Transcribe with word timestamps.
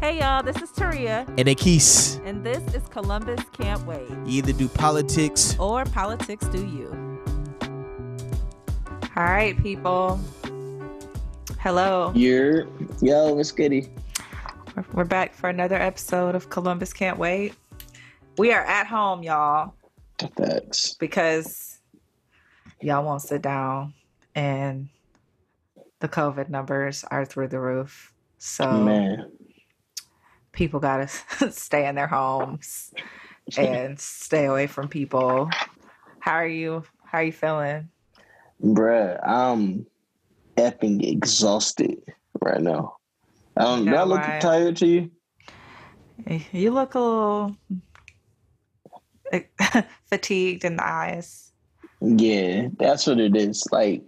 Hey 0.00 0.20
y'all, 0.20 0.44
this 0.44 0.62
is 0.62 0.70
Taria. 0.70 1.26
And 1.36 1.48
Akis. 1.48 2.24
And 2.24 2.44
this 2.46 2.62
is 2.72 2.86
Columbus 2.88 3.40
Can't 3.52 3.84
Wait. 3.84 4.08
You 4.08 4.38
either 4.38 4.52
do 4.52 4.68
politics 4.68 5.56
or 5.58 5.84
politics 5.86 6.46
do 6.46 6.64
you. 6.64 6.88
All 9.16 9.24
right, 9.24 9.60
people. 9.60 10.20
Hello. 11.58 12.12
You're 12.14 12.68
yo, 13.02 13.34
Miss 13.34 13.50
Goody. 13.50 13.88
We're 14.92 15.02
back 15.02 15.34
for 15.34 15.50
another 15.50 15.74
episode 15.74 16.36
of 16.36 16.48
Columbus 16.48 16.92
Can't 16.92 17.18
Wait. 17.18 17.54
We 18.36 18.52
are 18.52 18.64
at 18.64 18.86
home, 18.86 19.24
y'all. 19.24 19.74
Thanks. 20.16 20.94
Because 20.94 21.80
y'all 22.80 23.04
won't 23.04 23.22
sit 23.22 23.42
down 23.42 23.94
and 24.36 24.90
the 25.98 26.08
COVID 26.08 26.50
numbers 26.50 27.02
are 27.10 27.24
through 27.24 27.48
the 27.48 27.58
roof. 27.58 28.12
So 28.38 28.70
man, 28.70 29.32
people 30.58 30.80
gotta 30.80 31.06
stay 31.52 31.86
in 31.86 31.94
their 31.94 32.08
homes 32.08 32.92
and 33.56 33.98
stay 33.98 34.46
away 34.46 34.66
from 34.66 34.88
people. 34.88 35.48
How 36.18 36.32
are 36.32 36.46
you? 36.46 36.82
How 37.04 37.18
are 37.18 37.24
you 37.24 37.32
feeling? 37.32 37.88
Bruh, 38.62 39.24
I'm 39.24 39.86
effing 40.56 41.08
exhausted 41.08 42.02
right 42.42 42.60
now. 42.60 42.96
I 43.56 43.64
don't 43.64 43.84
do 43.84 43.94
I 43.94 44.02
look 44.02 44.20
tired 44.40 44.76
to 44.78 44.86
you? 44.86 45.10
You 46.52 46.72
look 46.72 46.96
a 46.96 47.00
little 47.00 47.56
fatigued 50.10 50.64
in 50.64 50.76
the 50.76 50.84
eyes. 50.84 51.52
Yeah, 52.00 52.68
that's 52.78 53.06
what 53.06 53.20
it 53.20 53.36
is. 53.36 53.64
Like, 53.70 54.02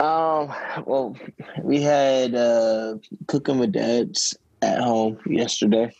um, 0.00 0.52
well, 0.86 1.14
we 1.62 1.82
had 1.82 2.34
uh 2.34 2.96
cooking 3.26 3.58
with 3.58 3.72
dads 3.72 4.36
at 4.62 4.78
home 4.80 5.18
yesterday. 5.26 5.92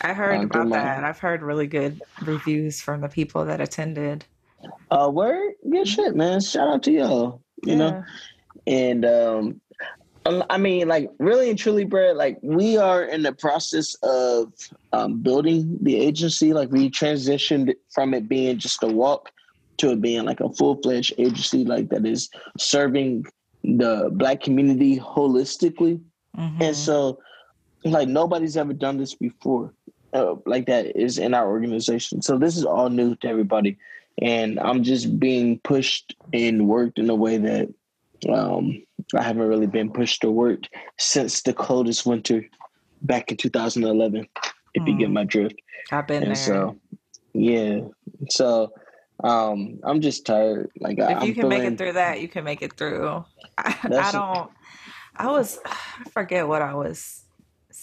I 0.00 0.12
heard 0.12 0.40
Uh, 0.40 0.44
about 0.44 0.62
do 0.64 0.68
my- 0.70 0.76
that. 0.78 1.04
I've 1.04 1.18
heard 1.18 1.42
really 1.42 1.66
good 1.66 2.00
reviews 2.22 2.80
from 2.80 3.00
the 3.00 3.08
people 3.08 3.44
that 3.44 3.60
attended. 3.60 4.24
Uh, 4.90 5.10
word, 5.12 5.52
good 5.70 5.86
shit, 5.86 6.16
man. 6.16 6.40
Shout 6.40 6.68
out 6.68 6.82
to 6.84 6.92
y'all. 6.92 7.40
You 7.64 7.76
know, 7.76 8.02
and 8.66 9.04
um 9.06 9.60
um, 10.26 10.42
I 10.48 10.56
mean, 10.56 10.88
like 10.88 11.10
really 11.18 11.50
and 11.50 11.58
truly, 11.58 11.84
Brad. 11.84 12.16
Like 12.16 12.38
we 12.42 12.78
are 12.78 13.04
in 13.04 13.22
the 13.22 13.32
process 13.32 13.94
of 14.02 14.52
um, 14.94 15.20
building 15.20 15.78
the 15.82 15.96
agency. 15.96 16.52
Like 16.54 16.70
we 16.70 16.90
transitioned 16.90 17.74
from 17.90 18.14
it 18.14 18.26
being 18.28 18.58
just 18.58 18.82
a 18.82 18.86
walk 18.86 19.30
to 19.78 19.90
it 19.92 20.00
being 20.00 20.24
like 20.24 20.40
a 20.40 20.50
full 20.54 20.76
fledged 20.82 21.12
agency, 21.18 21.64
like 21.64 21.88
that 21.90 22.06
is 22.06 22.30
serving 22.58 23.26
the 23.64 24.08
black 24.12 24.40
community 24.40 24.98
holistically. 24.98 26.00
Mhm. 26.38 26.62
And 26.62 26.76
so, 26.76 27.18
like 27.84 28.08
nobody's 28.08 28.56
ever 28.56 28.72
done 28.72 28.96
this 28.98 29.14
before, 29.14 29.72
uh, 30.12 30.34
like 30.46 30.66
that 30.66 30.96
is 30.96 31.18
in 31.18 31.34
our 31.34 31.48
organization. 31.48 32.22
So 32.22 32.38
this 32.38 32.56
is 32.56 32.64
all 32.64 32.88
new 32.90 33.14
to 33.16 33.28
everybody, 33.28 33.76
and 34.20 34.58
I'm 34.60 34.82
just 34.82 35.18
being 35.18 35.58
pushed 35.60 36.14
and 36.32 36.66
worked 36.68 36.98
in 36.98 37.10
a 37.10 37.14
way 37.14 37.36
that 37.38 37.68
um, 38.32 38.82
I 39.14 39.22
haven't 39.22 39.46
really 39.48 39.66
been 39.66 39.90
pushed 39.90 40.24
or 40.24 40.30
worked 40.32 40.68
since 40.98 41.42
the 41.42 41.52
coldest 41.52 42.06
winter 42.06 42.44
back 43.02 43.30
in 43.30 43.36
2011. 43.36 44.26
If 44.74 44.88
you 44.88 44.96
get 44.98 45.08
Mm. 45.10 45.12
my 45.12 45.24
drift, 45.24 45.54
I've 45.92 46.06
been 46.06 46.22
and 46.24 46.32
there. 46.32 46.36
so 46.36 46.76
yeah, 47.32 47.80
so 48.30 48.72
um, 49.22 49.78
I'm 49.84 50.00
just 50.00 50.24
tired. 50.26 50.70
Like 50.80 50.98
I, 50.98 51.04
if 51.04 51.08
you 51.10 51.28
I'm 51.28 51.34
can 51.34 51.48
make 51.48 51.58
feeling- 51.60 51.72
it 51.74 51.78
through 51.78 51.92
that, 51.92 52.20
you 52.20 52.28
can 52.28 52.44
make 52.44 52.62
it 52.62 52.72
through. 52.76 53.24
I, 53.58 53.76
I 53.84 54.10
don't. 54.10 54.50
I 55.16 55.26
was. 55.30 55.58
I 55.66 56.08
forget 56.10 56.48
what 56.48 56.60
I 56.62 56.74
was 56.74 57.23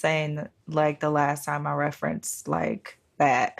saying. 0.01 0.47
Like 0.67 0.99
the 0.99 1.09
last 1.09 1.45
time 1.45 1.65
I 1.67 1.73
referenced 1.73 2.47
like 2.47 2.97
that. 3.17 3.57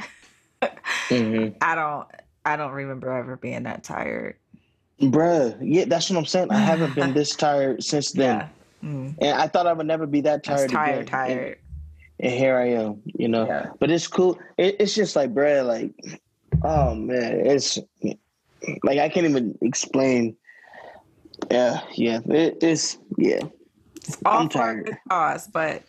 Mhm. 1.09 1.55
I 1.61 1.75
don't. 1.75 2.07
I 2.43 2.55
don't 2.55 2.71
remember 2.71 3.11
ever 3.11 3.37
being 3.37 3.63
that 3.63 3.83
tired. 3.83 4.35
Bruh, 4.99 5.57
yeah, 5.61 5.85
that's 5.85 6.09
what 6.09 6.17
I'm 6.17 6.25
saying. 6.25 6.51
I 6.51 6.57
haven't 6.59 6.95
been 6.95 7.13
this 7.13 7.35
tired 7.35 7.83
since 7.83 8.11
then. 8.11 8.39
Yeah. 8.83 8.87
Mm. 8.87 9.15
And 9.21 9.39
I 9.39 9.47
thought 9.47 9.67
I 9.67 9.73
would 9.73 9.85
never 9.87 10.07
be 10.07 10.21
that 10.21 10.47
I 10.47 10.53
was 10.53 10.61
tired. 10.61 10.71
tired. 10.71 10.93
again. 10.93 11.05
Tired. 11.07 11.57
And, 12.19 12.31
and 12.31 12.39
here 12.39 12.57
I 12.57 12.69
am, 12.69 13.01
you 13.05 13.27
know. 13.27 13.45
Yeah. 13.45 13.67
But 13.79 13.91
it's 13.91 14.07
cool. 14.07 14.39
It, 14.57 14.75
it's 14.79 14.93
just 14.95 15.15
like, 15.15 15.33
bruh, 15.33 15.65
like, 15.65 15.93
oh 16.63 16.95
man, 16.95 17.45
it's 17.45 17.77
like 18.83 18.99
I 18.99 19.09
can't 19.09 19.25
even 19.27 19.57
explain. 19.61 20.35
Yeah, 21.49 21.81
yeah, 21.95 22.19
it, 22.25 22.57
it's 22.61 22.97
yeah. 23.17 23.41
It's 23.95 24.17
All 24.25 24.39
I'm 24.39 24.49
tired. 24.49 24.97
cause, 25.09 25.47
but 25.47 25.83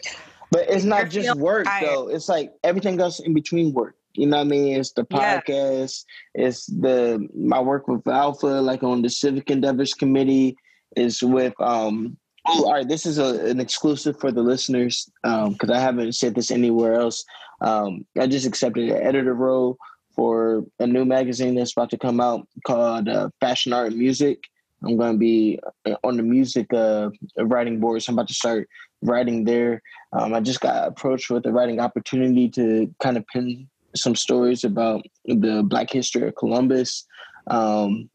But 0.53 0.69
it's 0.69 0.85
not 0.85 1.09
just 1.11 1.35
work 1.39 1.65
tired. 1.67 1.87
though. 1.87 2.09
It's 2.09 2.29
like 2.29 2.53
everything 2.63 3.01
else 3.01 3.19
in 3.21 3.33
between 3.35 3.73
work. 3.73 3.97
You 4.15 4.27
know 4.27 4.37
what 4.37 4.47
I 4.47 4.51
mean? 4.51 4.79
It's 4.79 4.93
the 4.93 5.07
Yeah. 5.11 5.41
podcast. 5.41 6.05
It's 6.35 6.67
the 6.67 7.27
my 7.35 7.59
work 7.61 7.89
with 7.89 8.07
Alpha, 8.07 8.47
like 8.47 8.83
on 8.83 9.01
the 9.03 9.09
Civic 9.11 9.51
Endeavors 9.51 9.95
Committee. 9.95 10.57
Is 10.95 11.23
with 11.23 11.55
um. 11.59 12.19
Oh, 12.47 12.65
all 12.67 12.73
right. 12.75 12.87
This 12.87 13.07
is 13.07 13.17
a, 13.19 13.47
an 13.47 13.61
exclusive 13.61 14.19
for 14.21 14.31
the 14.31 14.43
listeners 14.43 15.09
because 15.23 15.71
I 15.71 15.79
haven't 15.79 16.13
said 16.17 16.35
this 16.35 16.51
anywhere 16.51 16.95
else. 16.95 17.25
Um, 17.63 18.05
I 18.21 18.27
just 18.27 18.47
accepted 18.47 18.91
an 18.91 19.01
editor 19.01 19.33
role 19.33 19.79
for 20.15 20.67
a 20.81 20.87
new 20.87 21.05
magazine 21.07 21.55
that's 21.55 21.73
about 21.73 21.89
to 21.91 21.99
come 21.99 22.21
out 22.21 22.47
called 22.67 23.09
uh, 23.09 23.31
Fashion 23.41 23.73
Art 23.73 23.93
and 23.93 23.99
Music. 23.99 24.39
I'm 24.84 24.97
going 24.99 25.13
to 25.13 25.19
be 25.19 25.61
uh, 25.87 25.95
on 26.05 26.17
the 26.19 26.25
music 26.25 26.67
uh, 26.75 27.09
writing 27.39 27.79
board, 27.81 28.03
so 28.03 28.11
I'm 28.11 28.19
about 28.19 28.29
to 28.29 28.34
start 28.34 28.69
writing 29.03 29.45
there. 29.45 29.83
Um, 30.13 30.35
I 30.35 30.41
just 30.41 30.61
got 30.61 30.87
approached 30.87 31.31
with 31.31 31.47
a 31.47 31.53
writing 31.53 31.81
opportunity 31.81 32.49
to 32.51 32.93
kind 33.01 33.17
of 33.17 33.27
pin 33.27 33.69
some 33.95 34.17
stories 34.17 34.65
about 34.65 35.05
the 35.27 35.63
Black 35.65 35.91
history 35.91 36.27
of 36.27 36.35
Columbus. 36.37 37.07
Um, 37.49 38.09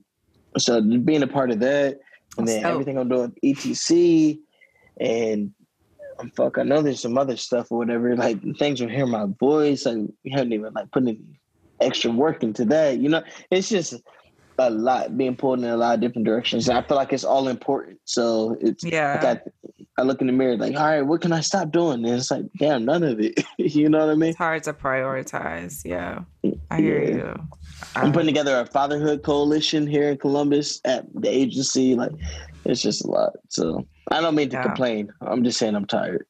so 0.58 0.82
being 0.82 1.24
a 1.24 1.28
part 1.28 1.52
of 1.52 1.60
that, 1.60 2.00
and 2.38 2.48
then 2.48 2.64
dope. 2.64 2.72
everything 2.72 2.98
I'm 2.98 3.10
doing 3.10 3.22
with 3.22 3.42
ETC, 3.42 4.40
and 5.00 5.54
um, 6.20 6.32
fuck, 6.36 6.58
I 6.58 6.64
know 6.64 6.82
there's 6.82 7.02
some 7.02 7.18
other 7.18 7.38
stuff 7.38 7.72
or 7.72 7.78
whatever. 7.80 8.16
Like 8.16 8.42
things 8.58 8.82
will 8.82 8.90
hear 8.90 9.06
my 9.06 9.26
voice. 9.40 9.86
Like 9.86 9.98
we 10.24 10.32
haven't 10.32 10.54
even 10.54 10.74
like 10.74 10.92
put 10.92 11.04
any 11.04 11.20
extra 11.80 12.12
work 12.12 12.44
into 12.44 12.66
that. 12.66 13.00
You 13.00 13.10
know, 13.10 13.24
it's 13.52 13.70
just 13.70 13.96
a 14.60 14.70
lot 14.70 15.18
being 15.18 15.36
pulled 15.36 15.60
in 15.60 15.66
a 15.66 15.78
lot 15.78 15.96
of 15.96 16.02
different 16.02 16.26
directions. 16.26 16.68
And 16.68 16.78
I 16.78 16.82
feel 16.82 16.98
like 16.98 17.14
it's 17.14 17.24
all 17.24 17.48
important. 17.48 18.00
So 18.06 18.58
it's 18.60 18.84
yeah. 18.84 19.20
like 19.22 19.42
I, 19.46 20.02
I 20.02 20.04
look 20.04 20.22
in 20.22 20.28
the 20.28 20.34
mirror 20.34 20.58
like, 20.58 20.76
all 20.76 20.84
right, 20.86 21.02
what 21.02 21.22
can 21.22 21.32
I 21.32 21.42
stop 21.42 21.72
doing? 21.72 22.06
And 22.06 22.16
it's 22.16 22.32
like, 22.32 22.46
damn, 22.58 22.86
none 22.86 23.04
of 23.04 23.20
it. 23.20 23.44
you 23.58 23.90
know 23.90 24.00
what 24.00 24.10
I 24.10 24.16
mean? 24.16 24.30
It's 24.30 24.38
hard 24.38 24.64
to 24.64 24.74
prioritize. 24.74 25.84
Yeah. 25.86 26.22
I 26.72 26.78
hear 26.82 27.02
Yeah. 27.04 27.16
you. 27.16 27.48
I'm 27.96 28.12
putting 28.12 28.28
together 28.28 28.60
a 28.60 28.66
fatherhood 28.66 29.24
coalition 29.24 29.86
here 29.86 30.10
in 30.10 30.18
Columbus 30.18 30.82
at 30.86 31.06
the 31.14 31.30
agency. 31.30 31.96
Like, 31.96 32.12
it's 32.66 32.82
just 32.82 33.06
a 33.06 33.08
lot. 33.08 33.34
So 33.50 33.86
I 34.12 34.22
don't 34.22 34.36
mean 34.36 34.50
to 34.50 34.58
Yeah. 34.58 34.64
complain. 34.64 35.12
I'm 35.22 35.44
just 35.44 35.60
saying 35.60 35.76
I'm 35.76 35.86
tired. 35.86 36.26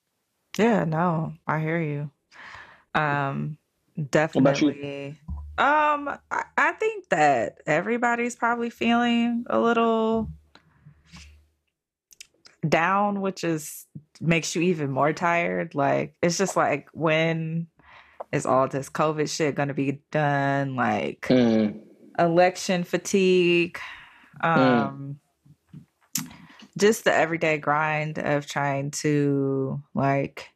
Yeah, 0.57 0.83
no, 0.83 1.33
I 1.45 1.59
hear 1.59 1.79
you. 1.79 2.09
Um, 2.99 3.57
definitely. 4.09 5.19
Um, 5.57 6.09
I, 6.31 6.43
I 6.57 6.71
think 6.73 7.09
that 7.09 7.59
everybody's 7.65 8.35
probably 8.35 8.69
feeling 8.69 9.45
a 9.49 9.59
little 9.59 10.29
down, 12.67 13.21
which 13.21 13.43
is 13.43 13.85
makes 14.21 14.55
you 14.55 14.61
even 14.63 14.91
more 14.91 15.13
tired. 15.13 15.75
Like 15.75 16.15
it's 16.21 16.37
just 16.37 16.55
like 16.55 16.89
when 16.93 17.67
is 18.31 18.45
all 18.45 18.67
this 18.67 18.89
COVID 18.89 19.29
shit 19.33 19.55
gonna 19.55 19.73
be 19.73 20.01
done? 20.11 20.75
Like 20.75 21.27
Mm. 21.29 21.81
election 22.19 22.83
fatigue 22.83 23.79
um 24.41 25.19
just 26.77 27.03
the 27.03 27.13
everyday 27.13 27.57
grind 27.57 28.19
of 28.19 28.45
trying 28.45 28.91
to 28.91 29.81
like 29.93 30.49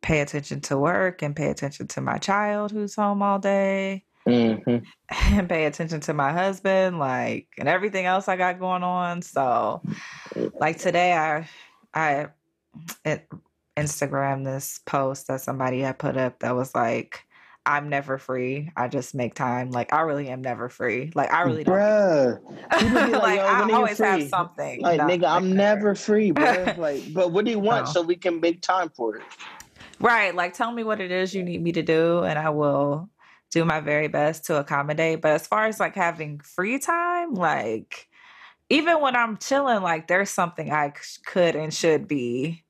pay 0.00 0.20
attention 0.20 0.60
to 0.60 0.78
work 0.78 1.22
and 1.22 1.36
pay 1.36 1.50
attention 1.50 1.86
to 1.86 2.00
my 2.00 2.18
child 2.18 2.72
who's 2.72 2.94
home 2.94 3.22
all 3.22 3.38
day 3.38 4.04
Mhm. 4.26 4.84
and 5.30 5.48
pay 5.48 5.64
attention 5.66 6.00
to 6.00 6.14
my 6.14 6.32
husband 6.32 6.98
like 6.98 7.48
and 7.58 7.68
everything 7.68 8.06
else 8.06 8.28
i 8.28 8.36
got 8.36 8.60
going 8.60 8.82
on 8.84 9.20
so 9.22 9.82
like 10.60 10.78
today 10.78 11.12
i 11.12 11.48
i 11.94 12.28
it, 13.04 13.28
instagram 13.76 14.44
this 14.44 14.78
post 14.86 15.26
that 15.26 15.40
somebody 15.40 15.80
had 15.80 15.98
put 15.98 16.16
up 16.16 16.38
that 16.40 16.54
was 16.54 16.74
like 16.74 17.26
i'm 17.66 17.88
never 17.88 18.16
free 18.18 18.70
i 18.76 18.86
just 18.88 19.14
make 19.14 19.34
time 19.34 19.70
like 19.70 19.92
i 19.92 20.00
really 20.02 20.28
am 20.28 20.40
never 20.42 20.68
free 20.68 21.10
like 21.14 21.32
i 21.32 21.42
really 21.42 21.64
don't 21.64 21.74
Bruh. 21.76 22.38
Like, 22.70 23.12
like 23.12 23.40
I 23.40 23.60
when 23.60 23.68
are 23.68 23.70
you 23.70 23.76
always 23.76 23.98
have 23.98 24.20
free? 24.20 24.28
something. 24.28 24.82
Like, 24.82 24.98
No, 24.98 25.06
nigga, 25.06 25.24
I'm 25.30 25.52
never 25.52 25.94
free, 25.94 26.30
bro. 26.32 26.74
like, 26.78 27.02
but 27.12 27.32
what 27.32 27.44
do 27.44 27.50
you 27.50 27.58
want 27.58 27.86
No. 27.86 27.92
so 27.92 28.02
we 28.02 28.16
can 28.16 28.40
make 28.40 28.60
time 28.62 28.88
for 28.88 29.16
it? 29.16 29.22
right. 30.00 30.34
Like, 30.34 30.54
tell 30.54 30.72
me 30.72 30.82
what 30.84 31.00
it 31.00 31.10
is 31.10 31.34
you 31.34 31.42
need 31.42 31.62
me 31.62 31.72
to 31.72 31.82
do, 31.82 32.20
and 32.24 32.38
I 32.38 32.50
will 32.50 33.08
do 33.52 33.64
my 33.66 33.80
very 33.80 34.08
best 34.08 34.46
to 34.46 34.58
accommodate. 34.60 35.22
But 35.22 35.32
as 35.32 35.46
far 35.48 35.66
as 35.66 35.80
like 35.80 35.96
having 35.96 36.40
free 36.40 36.80
time, 36.80 37.34
like 37.34 38.08
even 38.70 39.00
when 39.00 39.16
I'm 39.16 39.38
chilling, 39.38 39.82
like 39.82 40.08
there's 40.08 40.30
something 40.30 40.72
I 40.72 40.92
c- 41.00 41.22
could 41.26 41.56
and 41.56 41.74
should 41.74 42.08
be 42.08 42.64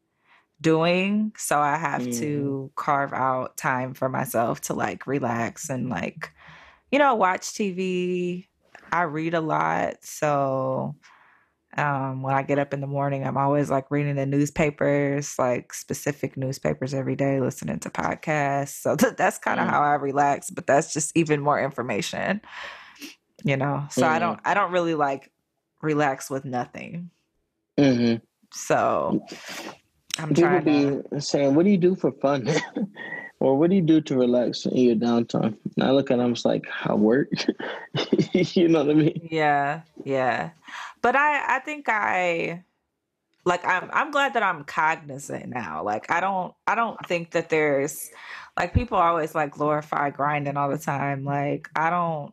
doing. 0.61 1.33
So 1.37 1.59
I 1.59 1.77
have 1.77 2.09
Mhm. 2.09 2.11
to 2.11 2.73
carve 2.77 3.13
out 3.13 3.57
time 3.57 3.95
for 3.95 4.09
myself 4.09 4.61
to 4.63 4.75
like 4.75 5.07
relax 5.07 5.69
and 5.71 5.89
like, 5.89 6.33
you 6.93 6.99
know, 6.99 7.15
watch 7.15 7.55
TV. 7.55 8.49
I 8.93 9.03
read 9.03 9.35
a 9.35 9.41
lot. 9.41 10.05
So 10.05 10.97
um, 11.79 12.23
when 12.23 12.35
I 12.35 12.43
get 12.43 12.59
up 12.59 12.75
in 12.75 12.81
the 12.81 12.87
morning, 12.87 13.25
I'm 13.27 13.37
always 13.37 13.71
like 13.71 13.91
reading 13.91 14.17
the 14.17 14.27
newspapers, 14.27 15.39
like 15.39 15.73
specific 15.73 16.37
newspapers 16.37 16.93
every 16.93 17.17
day, 17.17 17.41
listening 17.41 17.79
to 17.81 17.91
podcasts. 17.91 18.81
So 18.81 18.97
th- 19.01 19.15
that's 19.17 19.39
kind 19.39 19.59
of 19.61 19.67
Mm. 19.67 19.71
how 19.71 19.83
I 19.83 19.95
relax, 19.95 20.51
but 20.51 20.67
that's 20.67 20.93
just 20.93 21.17
even 21.17 21.41
more 21.41 21.59
information, 21.61 22.41
you 23.45 23.57
know. 23.57 23.87
So 23.91 24.07
I 24.07 24.17
Mm. 24.17 24.21
don't, 24.21 24.41
I 24.45 24.55
don't 24.55 24.73
really 24.73 24.95
like 24.95 25.31
relax 25.81 26.29
with 26.31 26.45
nothing. 26.45 27.11
hmm 27.79 28.17
So 28.53 29.25
I'm 30.19 30.29
People 30.35 30.43
trying 30.45 30.65
to. 30.67 31.03
be 31.11 31.21
saying, 31.21 31.55
"What 31.55 31.65
do 31.65 31.71
you 31.71 31.79
do 31.79 31.95
for 31.97 32.13
fun?" 32.13 32.47
or 33.41 33.57
"What 33.57 33.71
do 33.71 33.77
you 33.77 33.83
do 33.83 34.03
to 34.03 34.15
relax 34.17 34.67
in 34.67 34.77
your 34.77 34.95
downtime?" 34.97 35.57
And 35.77 35.85
I 35.85 35.91
look 35.91 36.11
at 36.11 36.19
them, 36.19 36.33
it's 36.33 36.45
like, 36.45 36.67
"I 36.85 36.93
work." 36.93 37.29
you 38.35 38.69
know 38.69 38.85
what 38.85 38.91
I 38.91 38.95
mean? 38.95 39.29
Yeah, 39.31 39.81
yeah. 40.05 40.51
But 41.03 41.17
I 41.17 41.57
I 41.57 41.59
think 41.61 41.87
I 41.89 42.65
like 43.45 43.65
I'm 43.67 43.91
I'm 43.93 44.11
glad 44.11 44.35
that 44.35 44.43
I'm 44.43 44.65
cognizant 44.65 45.49
now. 45.49 45.83
Like 45.83 46.11
I 46.11 46.21
don't 46.21 46.55
I 46.67 46.75
don't 46.75 46.99
think 47.07 47.33
that 47.33 47.49
there's 47.49 48.11
like 48.57 48.75
people 48.75 48.99
always 48.99 49.35
like 49.35 49.53
glorify 49.53 50.11
grinding 50.11 50.57
all 50.57 50.71
the 50.71 50.79
time. 50.79 51.25
Like 51.25 51.69
I 51.77 51.91
don't 51.91 52.33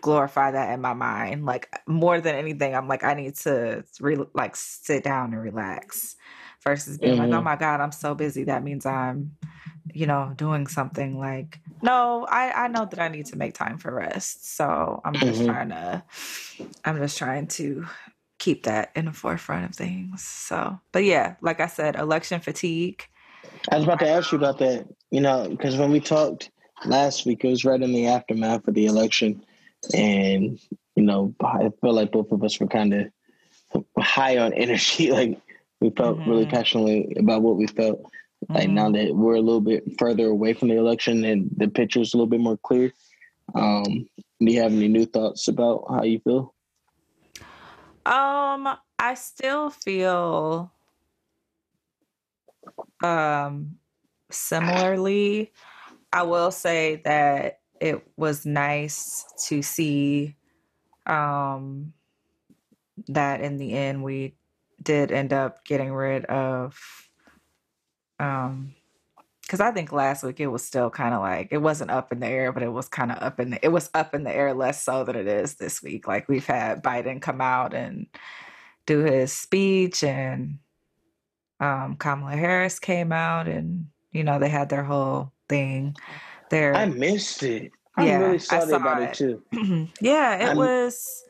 glorify 0.00 0.52
that 0.52 0.72
in 0.72 0.80
my 0.80 0.94
mind. 0.94 1.44
Like 1.46 1.68
more 1.86 2.20
than 2.20 2.34
anything, 2.36 2.74
I'm 2.74 2.88
like 2.88 3.04
I 3.04 3.14
need 3.14 3.36
to 3.36 3.84
re- 4.00 4.18
like 4.34 4.56
sit 4.56 5.04
down 5.04 5.32
and 5.34 5.42
relax 5.42 6.16
versus 6.62 6.98
being 6.98 7.16
like, 7.16 7.30
oh 7.30 7.40
Mhm. 7.40 7.44
my 7.44 7.56
god, 7.56 7.80
I'm 7.80 7.92
so 7.92 8.14
busy. 8.14 8.44
That 8.44 8.62
means 8.62 8.86
I'm 8.86 9.36
you 9.92 10.06
know 10.06 10.32
doing 10.36 10.66
something 10.66 11.18
like 11.18 11.58
no 11.82 12.26
i 12.30 12.64
i 12.64 12.68
know 12.68 12.84
that 12.84 13.00
i 13.00 13.08
need 13.08 13.26
to 13.26 13.36
make 13.36 13.54
time 13.54 13.78
for 13.78 13.92
rest 13.92 14.54
so 14.54 15.00
i'm 15.04 15.18
just 15.18 15.40
Mhm. 15.40 15.46
trying 15.46 15.68
to 15.70 16.02
i'm 16.84 16.98
just 16.98 17.18
trying 17.18 17.46
to 17.46 17.86
keep 18.38 18.64
that 18.64 18.92
in 18.94 19.06
the 19.06 19.12
forefront 19.12 19.64
of 19.64 19.74
things 19.74 20.22
so 20.22 20.78
but 20.92 21.02
yeah 21.02 21.34
like 21.40 21.60
i 21.60 21.66
said 21.66 21.96
election 21.96 22.40
fatigue 22.40 23.04
I 23.70 23.76
was 23.76 23.84
about 23.84 24.00
to 24.00 24.08
ask 24.08 24.32
you 24.32 24.38
about 24.38 24.58
that. 24.58 24.86
You 25.10 25.20
know, 25.20 25.48
because 25.48 25.76
when 25.76 25.90
we 25.90 26.00
talked 26.00 26.50
last 26.84 27.26
week, 27.26 27.44
it 27.44 27.48
was 27.48 27.64
right 27.64 27.80
in 27.80 27.92
the 27.92 28.06
aftermath 28.06 28.66
of 28.68 28.74
the 28.74 28.86
election, 28.86 29.44
and 29.94 30.58
you 30.96 31.02
know, 31.02 31.34
I 31.42 31.70
feel 31.80 31.92
like 31.92 32.12
both 32.12 32.32
of 32.32 32.42
us 32.44 32.58
were 32.60 32.66
kind 32.66 32.94
of 32.94 33.84
high 33.98 34.38
on 34.38 34.52
energy. 34.54 35.10
Like 35.10 35.40
we 35.80 35.90
felt 35.90 36.22
really 36.26 36.46
Mhm. 36.46 36.50
passionately 36.50 37.14
about 37.18 37.42
what 37.42 37.56
we 37.56 37.66
felt. 37.66 38.00
Like 38.54 38.68
Mhm. 38.68 38.74
now 38.74 38.90
that 38.90 39.14
we're 39.14 39.36
a 39.36 39.40
little 39.40 39.60
bit 39.60 39.84
further 39.98 40.26
away 40.26 40.54
from 40.54 40.68
the 40.68 40.76
election 40.76 41.24
and 41.24 41.50
the 41.56 41.68
picture 41.68 42.00
is 42.00 42.14
a 42.14 42.16
little 42.16 42.28
bit 42.28 42.40
more 42.40 42.58
clear, 42.58 42.92
um, 43.54 44.08
do 44.40 44.52
you 44.52 44.60
have 44.62 44.72
any 44.72 44.88
new 44.88 45.06
thoughts 45.06 45.48
about 45.48 45.84
how 45.90 46.02
you 46.04 46.20
feel? 46.20 46.54
um 48.06 48.76
i 48.98 49.14
still 49.14 49.70
feel 49.70 50.72
um 53.02 53.78
similarly 54.30 55.52
i 56.12 56.22
will 56.22 56.50
say 56.50 56.96
that 57.04 57.60
it 57.80 58.06
was 58.16 58.44
nice 58.46 59.24
to 59.48 59.62
see 59.62 60.36
um 61.06 61.92
that 63.08 63.40
in 63.40 63.56
the 63.56 63.72
end 63.72 64.02
we 64.02 64.34
did 64.82 65.12
end 65.12 65.32
up 65.32 65.64
getting 65.64 65.92
rid 65.92 66.24
of 66.26 66.78
um 68.18 68.74
because 69.42 69.60
I 69.60 69.72
think 69.72 69.90
last 69.90 70.22
week 70.22 70.38
it 70.38 70.46
was 70.46 70.64
still 70.64 70.90
kind 70.90 71.12
of 71.12 71.20
like 71.20 71.48
it 71.50 71.58
wasn't 71.58 71.90
up 71.90 72.12
in 72.12 72.20
the 72.20 72.26
air, 72.28 72.52
but 72.52 72.62
it 72.62 72.68
was 72.72 72.88
kind 72.88 73.10
of 73.10 73.18
up 73.20 73.40
in 73.40 73.50
the 73.50 73.64
it 73.64 73.70
was 73.70 73.90
up 73.94 74.14
in 74.14 74.22
the 74.22 74.32
air 74.34 74.54
less 74.54 74.82
so 74.84 75.02
than 75.02 75.16
it 75.16 75.26
is 75.26 75.54
this 75.56 75.82
week. 75.82 76.06
Like 76.06 76.28
we've 76.28 76.46
had 76.46 76.84
Biden 76.84 77.20
come 77.20 77.40
out 77.40 77.74
and 77.74 78.06
do 78.86 79.00
his 79.00 79.32
speech, 79.32 80.04
and 80.04 80.58
um, 81.58 81.96
Kamala 81.96 82.36
Harris 82.36 82.78
came 82.78 83.10
out, 83.10 83.48
and 83.48 83.86
you 84.12 84.22
know 84.22 84.38
they 84.38 84.48
had 84.48 84.68
their 84.68 84.84
whole 84.84 85.32
thing. 85.48 85.96
There, 86.50 86.74
I 86.76 86.86
missed 86.86 87.42
it. 87.42 87.72
I'm 87.96 88.06
Yeah, 88.06 88.18
really 88.18 88.34
I 88.34 88.36
sorry 88.38 88.68
saw 88.68 88.76
about 88.76 89.02
it. 89.02 89.20
it 89.20 89.42
too. 89.52 89.88
yeah, 90.00 90.36
it 90.36 90.46
I'm- 90.48 90.56
was, 90.56 91.24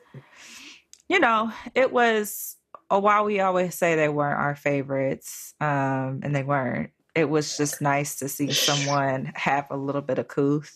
you 1.09 1.21
know, 1.21 1.53
it 1.75 1.91
was, 1.91 2.57
while 2.99 3.25
we 3.25 3.41
always 3.41 3.75
say 3.75 3.95
they 3.95 4.09
weren't 4.09 4.41
our 4.41 4.57
favorites, 4.57 5.55
um, 5.61 6.21
and 6.23 6.35
they 6.35 6.43
weren't, 6.43 6.91
it 7.15 7.29
was 7.29 7.57
just 7.57 7.81
nice 7.81 8.17
to 8.17 8.29
see 8.29 8.53
someone 8.53 9.33
have 9.35 9.67
a 9.71 9.77
little 9.77 10.01
bit 10.03 10.19
of 10.19 10.29
couth. 10.29 10.75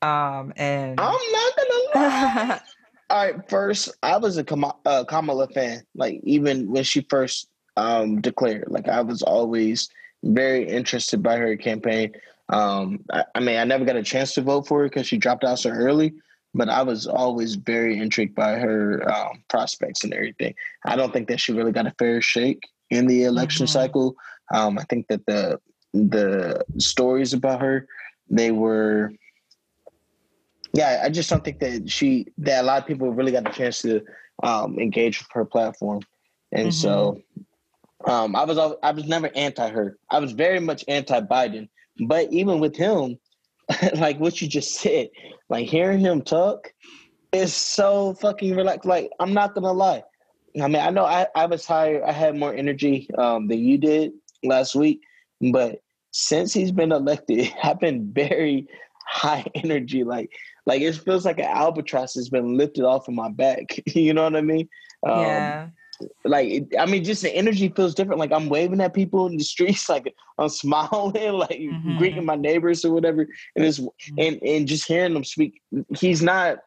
Um, 0.00 0.52
and 0.56 0.98
I'm 0.98 1.32
not 1.32 1.56
gonna 1.56 2.06
lie. 2.06 2.60
All 3.10 3.24
right, 3.24 3.48
first, 3.48 3.90
I 4.02 4.18
was 4.18 4.36
a 4.36 4.44
Kama- 4.44 4.76
uh, 4.84 5.04
Kamala 5.04 5.48
fan. 5.48 5.82
Like 5.94 6.20
even 6.24 6.70
when 6.70 6.84
she 6.84 7.06
first 7.08 7.48
um, 7.76 8.20
declared, 8.20 8.66
like 8.68 8.88
I 8.88 9.00
was 9.00 9.22
always 9.22 9.88
very 10.22 10.68
interested 10.68 11.22
by 11.22 11.36
her 11.36 11.56
campaign. 11.56 12.12
Um, 12.50 13.04
I, 13.10 13.24
I 13.34 13.40
mean, 13.40 13.56
I 13.56 13.64
never 13.64 13.84
got 13.84 13.96
a 13.96 14.02
chance 14.02 14.34
to 14.34 14.42
vote 14.42 14.66
for 14.66 14.80
her 14.80 14.84
because 14.88 15.06
she 15.06 15.16
dropped 15.16 15.44
out 15.44 15.58
so 15.58 15.70
early. 15.70 16.14
But 16.54 16.68
I 16.68 16.82
was 16.82 17.06
always 17.06 17.54
very 17.56 17.98
intrigued 17.98 18.34
by 18.34 18.52
her 18.54 19.02
um, 19.12 19.44
prospects 19.48 20.02
and 20.04 20.12
everything. 20.12 20.54
I 20.86 20.96
don't 20.96 21.12
think 21.12 21.28
that 21.28 21.40
she 21.40 21.52
really 21.52 21.72
got 21.72 21.86
a 21.86 21.94
fair 21.98 22.20
shake 22.20 22.62
in 22.90 23.06
the 23.06 23.24
election 23.24 23.66
Mhm. 23.66 23.70
cycle. 23.70 24.16
Um, 24.52 24.78
I 24.78 24.84
think 24.84 25.06
that 25.08 25.26
the 25.26 25.60
the 25.94 26.64
stories 26.78 27.32
about 27.32 27.62
her 27.62 27.86
they 28.30 28.50
were 28.50 29.10
yeah, 30.74 31.02
I 31.04 31.08
just 31.08 31.30
don't 31.30 31.42
think 31.42 31.60
that 31.60 31.90
she 31.90 32.26
that 32.38 32.62
a 32.62 32.66
lot 32.66 32.80
of 32.82 32.86
people 32.86 33.10
really 33.12 33.32
got 33.32 33.44
the 33.44 33.50
chance 33.50 33.80
to 33.82 34.02
um, 34.42 34.78
engage 34.78 35.18
with 35.18 35.28
her 35.32 35.44
platform, 35.44 36.00
and 36.52 36.72
so 36.72 37.20
um, 38.06 38.36
I 38.36 38.44
was 38.44 38.58
I 38.82 38.90
was 38.90 39.06
never 39.06 39.30
anti 39.34 39.68
her. 39.68 39.96
I 40.10 40.18
was 40.18 40.32
very 40.32 40.60
much 40.60 40.84
anti 40.88 41.20
Biden, 41.20 41.68
but 42.06 42.30
even 42.32 42.60
with 42.60 42.76
him, 42.76 43.18
like 43.94 44.18
what 44.18 44.40
you 44.40 44.48
just 44.48 44.74
said, 44.74 45.08
like 45.48 45.66
hearing 45.66 46.00
him 46.00 46.22
talk 46.22 46.72
is 47.32 47.54
so 47.54 48.14
fucking 48.14 48.56
relaxed. 48.56 48.86
Like 48.86 49.10
I'm 49.20 49.34
not 49.34 49.54
gonna 49.54 49.72
lie. 49.72 50.02
I 50.60 50.66
mean, 50.66 50.82
I 50.82 50.90
know 50.90 51.04
I, 51.04 51.26
I 51.34 51.46
was 51.46 51.66
higher, 51.66 52.04
I 52.04 52.12
had 52.12 52.36
more 52.36 52.54
energy 52.54 53.08
um, 53.16 53.48
than 53.48 53.58
you 53.58 53.78
did 53.78 54.12
last 54.42 54.74
week, 54.74 55.00
but 55.52 55.80
since 56.10 56.52
he's 56.52 56.72
been 56.72 56.92
elected, 56.92 57.52
I've 57.62 57.80
been 57.80 58.12
very 58.12 58.66
high 59.06 59.44
energy. 59.54 60.04
Like, 60.04 60.30
like 60.66 60.82
it 60.82 60.96
feels 60.96 61.24
like 61.24 61.38
an 61.38 61.46
albatross 61.46 62.14
has 62.14 62.28
been 62.28 62.56
lifted 62.56 62.84
off 62.84 63.08
of 63.08 63.14
my 63.14 63.28
back. 63.30 63.80
you 63.94 64.14
know 64.14 64.24
what 64.24 64.36
I 64.36 64.40
mean? 64.40 64.68
Um, 65.06 65.20
yeah, 65.20 65.68
Like, 66.24 66.48
it, 66.48 66.64
I 66.78 66.86
mean, 66.86 67.04
just 67.04 67.22
the 67.22 67.34
energy 67.34 67.68
feels 67.68 67.94
different. 67.94 68.18
Like 68.20 68.32
I'm 68.32 68.48
waving 68.48 68.80
at 68.80 68.94
people 68.94 69.26
in 69.26 69.36
the 69.36 69.44
streets, 69.44 69.88
like 69.94 70.14
I'm 70.38 70.48
smiling, 70.48 71.32
like 71.32 71.58
Mhm. 71.58 71.98
greeting 71.98 72.24
my 72.24 72.36
neighbors 72.36 72.84
or 72.84 72.92
whatever, 72.92 73.26
and 73.56 73.64
it's 73.64 73.80
and 74.18 74.42
and 74.42 74.66
just 74.68 74.86
hearing 74.86 75.14
them 75.14 75.24
speak. 75.24 75.60
He's 75.98 76.22
not 76.22 76.58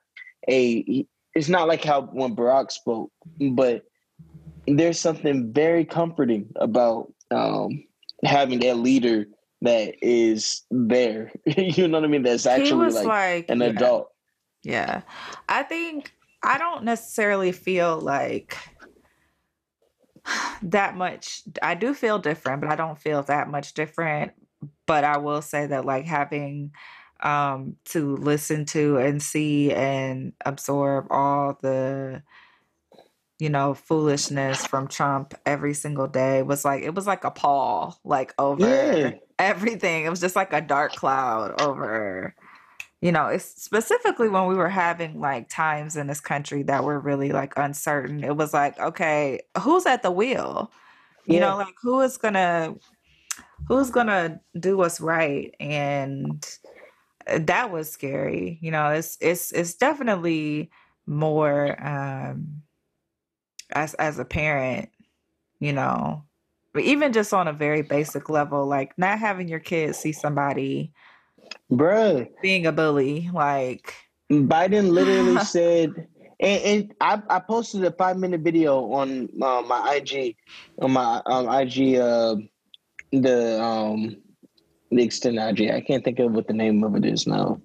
a. 0.47 0.83
he- 0.83 1.07
It's 1.33 1.47
not 1.49 1.67
like 1.69 1.83
how 1.85 2.01
when 2.11 2.35
Barack 2.35 2.71
spoke, 2.71 3.09
but 3.51 3.83
there's 4.67 4.99
something 4.99 5.53
very 5.53 5.85
comforting 5.85 6.49
about 6.57 7.13
um, 7.31 7.85
having 8.25 8.59
that 8.59 8.77
leader 8.77 9.25
that 9.61 9.95
is 10.01 10.63
there. 10.71 11.31
you 11.45 11.87
know 11.87 11.99
what 11.99 12.05
I 12.05 12.07
mean? 12.11 12.23
That's 12.23 12.45
actually 12.45 12.91
like, 12.91 13.05
like, 13.07 13.45
an 13.49 13.59
yeah. 13.61 13.67
adult. 13.67 14.09
Yeah. 14.63 15.01
I 15.47 15.63
think 15.63 16.11
I 16.43 16.57
don't 16.57 16.83
necessarily 16.83 17.51
feel 17.51 17.99
like 17.99 18.57
that 20.63 20.95
much. 20.95 21.43
I 21.61 21.75
do 21.75 21.93
feel 21.93 22.19
different, 22.19 22.61
but 22.61 22.69
I 22.69 22.75
don't 22.75 22.97
feel 22.97 23.23
that 23.23 23.49
much 23.49 23.73
different. 23.73 24.33
But 24.85 25.03
I 25.03 25.17
will 25.17 25.41
say 25.41 25.67
that 25.67 25.85
like 25.85 26.05
having 26.05 26.71
um 27.21 27.75
to 27.85 28.15
listen 28.17 28.65
to 28.65 28.97
and 28.97 29.21
see 29.21 29.71
and 29.71 30.33
absorb 30.43 31.05
all 31.11 31.57
the 31.61 32.23
you 33.39 33.49
know 33.49 33.73
foolishness 33.73 34.65
from 34.65 34.87
Trump 34.87 35.33
every 35.45 35.73
single 35.73 36.07
day 36.07 36.41
was 36.43 36.63
like 36.65 36.83
it 36.83 36.93
was 36.93 37.07
like 37.07 37.23
a 37.23 37.31
pall 37.31 37.99
like 38.03 38.33
over 38.37 38.65
Yeah. 38.67 39.11
everything. 39.39 40.05
It 40.05 40.09
was 40.09 40.19
just 40.21 40.35
like 40.35 40.53
a 40.53 40.61
dark 40.61 40.95
cloud 40.95 41.51
over 41.59 42.35
you 43.01 43.11
know, 43.11 43.27
it's 43.27 43.45
specifically 43.63 44.29
when 44.29 44.47
we 44.47 44.55
were 44.55 44.69
having 44.69 45.19
like 45.19 45.49
times 45.49 45.95
in 45.97 46.07
this 46.07 46.21
country 46.21 46.63
that 46.63 46.83
were 46.83 46.99
really 46.99 47.31
like 47.31 47.53
uncertain. 47.57 48.23
It 48.23 48.37
was 48.37 48.53
like, 48.53 48.79
okay, 48.79 49.41
who's 49.59 49.85
at 49.87 50.03
the 50.03 50.11
wheel? 50.11 50.71
You 51.27 51.39
Yeah. 51.39 51.41
know, 51.41 51.57
like 51.57 51.75
who 51.81 52.01
is 52.01 52.17
gonna 52.17 52.75
who's 53.67 53.91
gonna 53.91 54.41
do 54.59 54.77
what's 54.77 55.01
right? 55.01 55.55
And 55.59 56.47
uh, 57.27 57.39
that 57.43 57.71
was 57.71 57.91
scary. 57.91 58.59
You 58.61 58.71
know, 58.71 58.89
it's 58.89 59.17
it's 59.21 59.51
it's 59.53 59.75
definitely 59.75 60.71
more 61.07 61.81
um 61.85 62.63
as 63.71 63.93
as 63.95 64.19
a 64.19 64.25
parent, 64.25 64.89
you 65.59 65.73
know, 65.73 66.23
even 66.79 67.13
just 67.13 67.33
on 67.33 67.47
a 67.47 67.53
very 67.53 67.81
basic 67.81 68.29
level, 68.29 68.67
like 68.67 68.97
not 68.97 69.19
having 69.19 69.47
your 69.47 69.59
kids 69.59 69.99
see 69.99 70.13
somebody 70.13 70.93
Bruh, 71.71 72.27
being 72.41 72.65
a 72.65 72.71
bully, 72.71 73.29
like 73.33 73.93
Biden 74.31 74.89
literally 74.91 75.39
said, 75.45 76.07
and, 76.39 76.61
and 76.63 76.93
I, 76.99 77.21
I 77.29 77.39
posted 77.39 77.83
a 77.85 77.91
five 77.91 78.17
minute 78.17 78.41
video 78.41 78.91
on 78.91 79.29
uh, 79.41 79.61
my 79.61 79.95
IG, 80.01 80.35
on 80.81 80.91
my 80.91 81.21
um, 81.25 81.47
IG, 81.49 81.95
uh, 81.95 82.35
the 83.11 83.61
um, 83.61 84.17
the 84.91 85.03
extended 85.03 85.59
IG. 85.59 85.71
I 85.71 85.81
can't 85.81 86.03
think 86.03 86.19
of 86.19 86.33
what 86.33 86.47
the 86.47 86.53
name 86.53 86.83
of 86.83 86.95
it 86.95 87.05
is 87.05 87.27
now. 87.27 87.61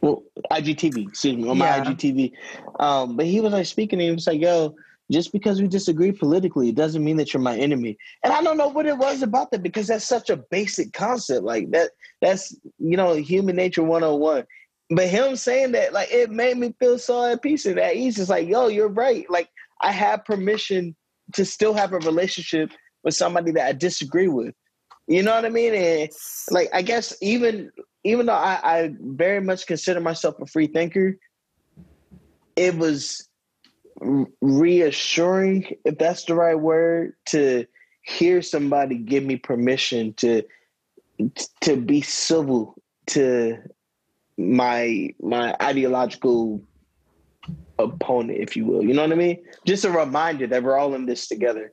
Well, 0.00 0.22
IGTV, 0.52 1.08
excuse 1.08 1.36
me, 1.36 1.48
on 1.48 1.58
my 1.58 1.66
Yeah. 1.66 1.84
IGTV. 1.84 2.32
Um, 2.78 3.16
but 3.16 3.26
he 3.26 3.40
was 3.40 3.52
like 3.52 3.66
speaking, 3.66 3.98
and 3.98 4.08
he 4.08 4.14
was 4.14 4.26
like, 4.26 4.40
"Yo, 4.40 4.74
just 5.10 5.32
because 5.32 5.60
we 5.60 5.68
disagree 5.68 6.12
politically, 6.12 6.68
it 6.68 6.74
doesn't 6.74 7.04
mean 7.04 7.16
that 7.16 7.32
you're 7.32 7.42
my 7.42 7.56
enemy." 7.56 7.96
And 8.24 8.32
I 8.32 8.42
don't 8.42 8.56
know 8.56 8.68
what 8.68 8.86
it 8.86 8.98
was 8.98 9.22
about 9.22 9.50
that 9.50 9.62
because 9.62 9.86
that's 9.88 10.04
such 10.04 10.30
a 10.30 10.36
basic 10.36 10.92
concept. 10.92 11.44
Like 11.44 11.70
that, 11.70 11.90
that's 12.20 12.56
you 12.78 12.96
know, 12.96 13.14
human 13.14 13.56
nature 13.56 13.82
101. 13.82 14.44
But 14.90 15.08
him 15.08 15.34
saying 15.34 15.72
that, 15.72 15.92
like, 15.92 16.12
it 16.12 16.30
made 16.30 16.56
me 16.56 16.72
feel 16.78 16.98
so 16.98 17.24
at 17.24 17.42
peace 17.42 17.66
in 17.66 17.74
that. 17.74 17.96
He's 17.96 18.16
just 18.16 18.30
like, 18.30 18.46
yo, 18.46 18.68
you're 18.68 18.86
right. 18.86 19.28
Like, 19.28 19.48
I 19.82 19.90
have 19.90 20.24
permission 20.24 20.94
to 21.34 21.44
still 21.44 21.74
have 21.74 21.92
a 21.92 21.98
relationship 21.98 22.70
with 23.02 23.14
somebody 23.14 23.50
that 23.52 23.66
I 23.66 23.72
disagree 23.72 24.28
with. 24.28 24.54
You 25.08 25.22
know 25.22 25.34
what 25.34 25.44
I 25.44 25.50
mean? 25.50 25.74
And 25.74 26.10
like, 26.50 26.68
I 26.72 26.82
guess 26.82 27.16
even 27.20 27.70
even 28.04 28.26
though 28.26 28.34
I, 28.34 28.60
I 28.62 28.94
very 29.00 29.40
much 29.40 29.66
consider 29.66 30.00
myself 30.00 30.36
a 30.40 30.46
free 30.46 30.68
thinker, 30.68 31.16
it 32.54 32.76
was 32.76 33.25
reassuring, 34.40 35.76
if 35.84 35.98
that's 35.98 36.24
the 36.24 36.34
right 36.34 36.58
word, 36.58 37.14
to 37.26 37.66
hear 38.02 38.42
somebody 38.42 38.96
give 38.96 39.24
me 39.24 39.36
permission 39.36 40.14
to 40.14 40.42
to 41.62 41.76
be 41.76 42.02
civil 42.02 42.74
to 43.06 43.56
my 44.36 45.10
my 45.20 45.56
ideological 45.62 46.62
opponent, 47.78 48.38
if 48.38 48.56
you 48.56 48.64
will. 48.64 48.84
You 48.84 48.94
know 48.94 49.02
what 49.02 49.12
I 49.12 49.16
mean? 49.16 49.44
Just 49.66 49.84
a 49.84 49.90
reminder 49.90 50.46
that 50.46 50.62
we're 50.62 50.76
all 50.76 50.94
in 50.94 51.06
this 51.06 51.28
together. 51.28 51.72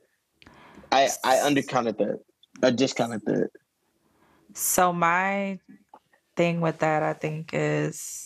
I 0.92 1.08
I 1.24 1.36
undercounted 1.36 1.98
that. 1.98 2.20
I 2.62 2.70
discounted 2.70 3.22
that. 3.26 3.50
So 4.54 4.92
my 4.92 5.58
thing 6.36 6.60
with 6.60 6.78
that, 6.78 7.02
I 7.02 7.12
think, 7.12 7.50
is 7.52 8.23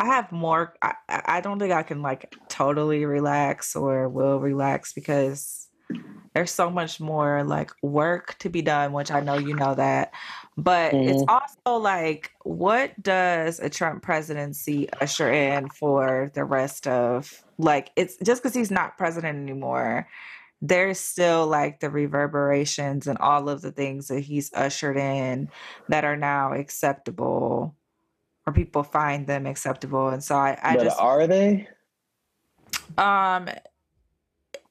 I 0.00 0.06
have 0.06 0.32
more. 0.32 0.74
I, 0.80 0.94
I 1.08 1.40
don't 1.42 1.58
think 1.58 1.72
I 1.72 1.82
can 1.82 2.00
like 2.00 2.34
totally 2.48 3.04
relax 3.04 3.76
or 3.76 4.08
will 4.08 4.40
relax 4.40 4.94
because 4.94 5.68
there's 6.32 6.50
so 6.50 6.70
much 6.70 7.00
more 7.00 7.44
like 7.44 7.70
work 7.82 8.38
to 8.38 8.48
be 8.48 8.62
done, 8.62 8.94
which 8.94 9.10
I 9.10 9.20
know 9.20 9.34
you 9.34 9.54
know 9.54 9.74
that. 9.74 10.14
But 10.56 10.94
it's 10.94 11.22
mm-hmm. 11.22 11.38
also 11.66 11.82
like, 11.82 12.30
what 12.44 13.00
does 13.02 13.60
a 13.60 13.68
Trump 13.68 14.02
presidency 14.02 14.88
usher 15.02 15.30
in 15.30 15.68
for 15.68 16.30
the 16.32 16.44
rest 16.44 16.86
of 16.86 17.44
like 17.58 17.90
it's 17.94 18.16
just 18.24 18.42
because 18.42 18.54
he's 18.54 18.70
not 18.70 18.96
president 18.96 19.36
anymore 19.36 20.08
there's 20.62 21.00
still 21.00 21.46
like 21.46 21.80
the 21.80 21.88
reverberations 21.88 23.06
and 23.06 23.18
all 23.18 23.48
of 23.48 23.62
the 23.62 23.72
things 23.72 24.08
that 24.08 24.20
he's 24.20 24.52
ushered 24.52 24.96
in 24.96 25.48
that 25.88 26.04
are 26.04 26.16
now 26.18 26.52
acceptable 26.52 27.74
or 28.50 28.52
people 28.52 28.82
find 28.82 29.26
them 29.26 29.46
acceptable. 29.46 30.08
And 30.08 30.22
so 30.22 30.34
i, 30.34 30.58
I 30.62 30.76
but 30.76 30.84
just 30.84 31.00
are 31.00 31.26
they? 31.26 31.68
um 32.98 33.48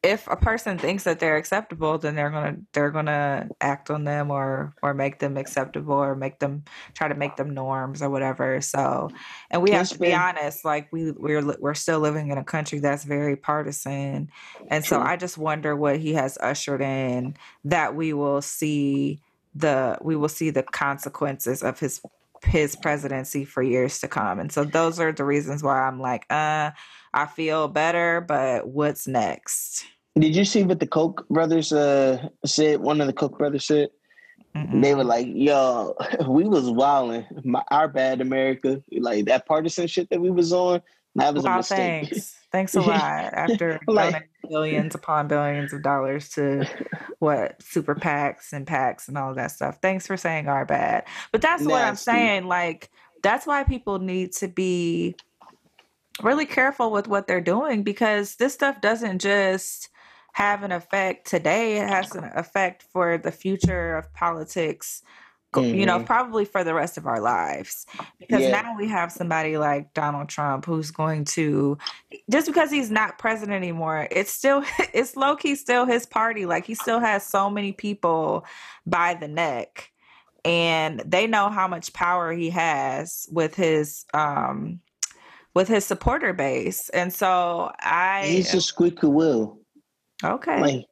if 0.01 0.27
a 0.27 0.37
person 0.37 0.77
thinks 0.77 1.03
that 1.03 1.19
they're 1.19 1.35
acceptable 1.35 1.97
then 1.97 2.15
they're 2.15 2.29
gonna 2.29 2.55
they're 2.71 2.89
gonna 2.89 3.49
act 3.59 3.89
on 3.89 4.05
them 4.05 4.31
or 4.31 4.73
or 4.81 4.93
make 4.93 5.19
them 5.19 5.35
acceptable 5.35 5.93
or 5.95 6.15
make 6.15 6.39
them 6.39 6.63
try 6.93 7.09
to 7.09 7.15
make 7.15 7.35
them 7.35 7.53
norms 7.53 8.01
or 8.01 8.09
whatever. 8.09 8.61
So 8.61 9.09
and 9.49 9.61
we 9.61 9.71
have 9.71 9.89
to 9.89 9.99
be 9.99 10.13
honest 10.13 10.63
like 10.63 10.87
we 10.91 11.11
we're 11.11 11.41
we're 11.59 11.73
still 11.73 11.99
living 11.99 12.31
in 12.31 12.37
a 12.37 12.43
country 12.43 12.79
that's 12.79 13.03
very 13.03 13.35
partisan. 13.35 14.29
And 14.69 14.85
so 14.85 14.99
i 14.99 15.17
just 15.17 15.37
wonder 15.37 15.75
what 15.75 15.99
he 15.99 16.13
has 16.13 16.37
ushered 16.41 16.81
in 16.81 17.35
that 17.65 17.95
we 17.95 18.13
will 18.13 18.41
see 18.41 19.19
the 19.55 19.97
we 20.01 20.15
will 20.15 20.29
see 20.29 20.49
the 20.49 20.63
consequences 20.63 21.61
of 21.63 21.79
his 21.79 22.01
his 22.43 22.75
presidency 22.75 23.45
for 23.45 23.61
years 23.61 23.99
to 23.99 24.07
come 24.07 24.39
and 24.39 24.51
so 24.51 24.63
those 24.63 24.99
are 24.99 25.11
the 25.11 25.23
reasons 25.23 25.61
why 25.63 25.79
i'm 25.81 25.99
like 25.99 26.25
uh 26.29 26.71
i 27.13 27.25
feel 27.25 27.67
better 27.67 28.21
but 28.21 28.67
what's 28.67 29.07
next 29.07 29.85
Did 30.17 30.35
you 30.35 30.43
see 30.43 30.63
what 30.63 30.79
the 30.79 30.87
Koch 30.87 31.25
brothers 31.29 31.71
uh 31.71 32.27
said? 32.45 32.81
One 32.81 32.99
of 32.99 33.07
the 33.07 33.13
Koch 33.13 33.37
brothers 33.37 33.65
said 33.65 33.89
Mm-mm. 34.55 34.81
they 34.81 34.95
were 34.95 35.03
like, 35.03 35.27
"Yo, 35.29 35.95
we 36.27 36.45
was 36.45 36.69
wilding. 36.69 37.25
My, 37.43 37.63
our 37.69 37.87
bad, 37.87 38.19
America. 38.19 38.81
Like 38.91 39.25
that 39.25 39.45
partisan 39.45 39.87
shit 39.87 40.09
that 40.09 40.19
we 40.19 40.31
was 40.31 40.51
on. 40.51 40.81
That 41.19 41.33
was 41.33 41.45
a 41.45 41.55
mistake." 41.55 42.09
thanks. 42.09 42.35
Thanks 42.51 42.75
a 42.75 42.81
lot. 42.81 43.33
After 43.33 43.79
Like- 43.87 44.13
donating 44.13 44.29
billions 44.49 44.95
upon 44.95 45.27
billions 45.27 45.73
of 45.73 45.83
dollars 45.83 46.29
to 46.29 46.65
what 47.19 47.61
super 47.61 47.95
PACs 47.95 48.53
and 48.53 48.65
PACs 48.65 49.07
and 49.07 49.17
all 49.17 49.29
of 49.29 49.35
that 49.35 49.51
stuff. 49.51 49.79
Thanks 49.81 50.07
for 50.07 50.17
saying 50.17 50.47
our 50.47 50.65
bad. 50.65 51.05
But 51.31 51.41
that's 51.41 51.63
what 51.63 51.83
I'm 51.83 51.95
saying. 51.95 52.45
Like, 52.45 52.89
that's 53.21 53.45
why 53.45 53.63
people 53.63 53.99
need 53.99 54.33
to 54.33 54.47
be 54.47 55.15
really 56.23 56.45
careful 56.45 56.91
with 56.91 57.07
what 57.07 57.27
they're 57.27 57.41
doing 57.41 57.83
because 57.83 58.35
this 58.35 58.53
stuff 58.53 58.81
doesn't 58.81 59.19
just 59.19 59.89
have 60.33 60.63
an 60.63 60.71
effect 60.71 61.27
today, 61.27 61.77
it 61.77 61.87
has 61.87 62.15
an 62.15 62.23
effect 62.35 62.83
for 62.93 63.17
the 63.17 63.31
future 63.31 63.97
of 63.97 64.13
politics. 64.13 65.01
Go- 65.51 65.61
You 65.63 65.85
know, 65.85 65.99
Mhm. 65.99 66.05
probably 66.05 66.45
for 66.45 66.63
the 66.63 66.73
rest 66.73 66.97
of 66.97 67.07
our 67.07 67.19
lives. 67.19 67.85
Because 68.19 68.41
Yeah. 68.43 68.61
now 68.61 68.75
we 68.77 68.87
have 68.87 69.11
somebody 69.11 69.57
like 69.57 69.93
Donald 69.93 70.29
Trump 70.29 70.65
who's 70.65 70.91
going 70.91 71.25
to 71.25 71.77
just 72.29 72.47
because 72.47 72.69
he's 72.71 72.91
not 72.91 73.17
president 73.17 73.55
anymore, 73.55 74.07
it's 74.11 74.31
still 74.31 74.63
it's 74.93 75.15
low 75.15 75.35
key 75.35 75.55
still 75.55 75.85
his 75.85 76.05
party. 76.05 76.45
Like 76.45 76.65
he 76.65 76.75
still 76.75 76.99
has 76.99 77.23
so 77.25 77.49
many 77.49 77.71
people 77.71 78.45
by 78.85 79.13
the 79.15 79.27
neck, 79.27 79.91
and 80.45 80.99
they 81.05 81.27
know 81.27 81.49
how 81.49 81.67
much 81.67 81.93
power 81.93 82.31
he 82.31 82.49
has 82.51 83.27
with 83.31 83.55
his 83.55 84.05
um 84.13 84.79
with 85.55 85.67
his 85.67 85.83
supporter 85.83 86.31
base. 86.31 86.89
And 86.89 87.11
so 87.11 87.71
I 87.79 88.27
He's 88.27 88.53
a 88.53 88.61
squeaky 88.61 89.07
wheel. 89.07 89.57
okay. 90.23 90.61
Like, 90.61 90.85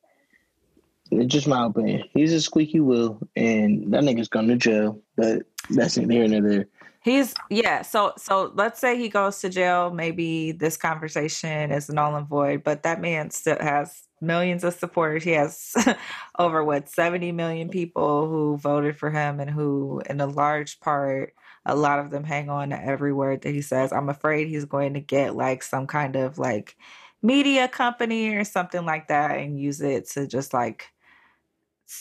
it's 1.12 1.34
just 1.34 1.48
my 1.48 1.66
opinion. 1.66 2.04
He's 2.14 2.34
a 2.34 2.42
squeaky 2.42 2.80
wheel, 2.80 3.20
and 3.36 3.94
that 3.94 4.04
nigga's 4.04 4.30
going 4.30 4.48
to 4.48 4.56
jail. 4.56 5.02
But 5.16 5.44
that's 5.70 5.98
neither 5.98 6.14
here 6.14 6.28
nor 6.28 6.42
there. 6.42 6.68
He's 7.04 7.34
yeah. 7.50 7.84
So 7.84 8.14
so 8.18 8.52
let's 8.56 8.82
say 8.82 8.98
he 8.98 9.08
goes 9.08 9.40
to 9.40 9.50
jail. 9.50 9.92
Maybe 9.92 10.52
this 10.52 10.76
conversation 10.76 11.72
is 11.72 11.90
null 11.90 12.16
and 12.16 12.28
void. 12.28 12.64
But 12.64 12.84
that 12.84 13.00
man 13.00 13.32
still 13.32 13.58
has 13.60 14.04
millions 14.20 14.64
of 14.64 14.74
supporters. 14.74 15.24
He 15.24 15.32
has 15.32 15.74
over 16.40 16.64
what 16.64 16.90
seventy 16.90 17.32
million 17.32 17.70
people 17.70 18.28
who 18.28 18.58
voted 18.58 18.98
for 18.98 19.10
him, 19.10 19.40
and 19.40 19.50
who, 19.50 20.02
in 20.10 20.20
a 20.20 20.28
large 20.28 20.80
part, 20.82 21.34
a 21.66 21.76
lot 21.76 22.00
of 22.00 22.12
them 22.12 22.26
hang 22.26 22.50
on 22.50 22.72
to 22.72 22.84
every 22.84 23.14
word 23.14 23.42
that 23.44 23.54
he 23.54 23.62
says. 23.62 23.94
I'm 23.94 24.10
afraid 24.10 24.48
he's 24.48 24.66
going 24.66 24.96
to 24.96 25.00
get 25.00 25.36
like 25.36 25.64
some 25.64 25.88
kind 25.88 26.18
of 26.18 26.38
like 26.38 26.76
media 27.22 27.70
company 27.70 28.36
or 28.36 28.44
something 28.44 28.86
like 28.86 29.08
that, 29.08 29.38
and 29.38 29.58
use 29.58 29.80
it 29.80 30.10
to 30.10 30.28
just 30.28 30.54
like 30.54 30.92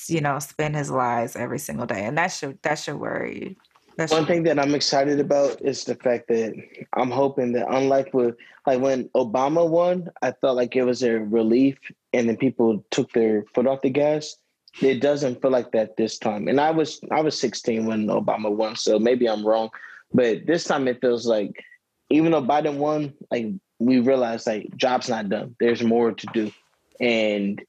you 0.09 0.21
know 0.21 0.39
spin 0.39 0.75
his 0.75 0.91
lies 0.91 1.37
every 1.37 1.59
single 1.59 1.87
day, 1.87 2.05
and 2.05 2.19
that 2.19 2.29
should 2.29 2.59
that 2.63 2.79
should 2.79 2.97
worry 2.97 3.41
you. 3.41 3.57
That 3.97 4.11
One 4.11 4.27
thing 4.27 4.43
that 4.43 4.59
I'm 4.59 4.75
excited 4.75 5.21
about 5.21 5.63
is 5.63 5.85
the 5.85 5.95
fact 5.95 6.29
that 6.29 6.55
I'm 6.93 7.11
hoping 7.11 7.53
that 7.53 7.67
unlike 7.71 8.13
with 8.13 8.37
like 8.67 8.81
when 8.81 9.09
Obama 9.11 9.67
won, 9.67 10.11
I 10.21 10.33
felt 10.33 10.57
like 10.57 10.77
it 10.77 10.83
was 10.83 11.03
a 11.03 11.13
relief 11.19 11.79
and 12.13 12.29
then 12.29 12.37
people 12.37 12.85
took 12.91 13.11
their 13.13 13.45
foot 13.55 13.67
off 13.67 13.81
the 13.81 13.91
gas. 13.91 14.37
It 14.83 15.01
doesn't 15.01 15.41
feel 15.41 15.51
like 15.51 15.73
that 15.73 15.97
this 15.97 16.19
time. 16.19 16.47
And 16.49 16.61
I 16.61 16.71
was 16.73 17.01
I 17.11 17.23
was 17.23 17.41
16 17.41 17.87
when 17.87 18.09
Obama 18.09 18.55
won, 18.55 18.77
so 18.77 18.99
maybe 18.99 19.27
I'm 19.29 19.47
wrong. 19.47 19.71
But 20.13 20.47
this 20.47 20.65
time 20.65 20.89
it 20.89 21.01
feels 21.01 21.27
like 21.27 21.65
even 22.11 22.33
though 22.33 22.43
Biden 22.43 22.77
won, 22.77 23.15
like 23.31 23.47
we 23.79 24.01
realized 24.01 24.47
like 24.47 24.77
job's 24.77 25.09
not 25.09 25.31
done. 25.31 25.57
There's 25.59 25.83
more 25.83 26.13
to 26.13 26.27
do. 26.35 26.53
And 27.01 27.63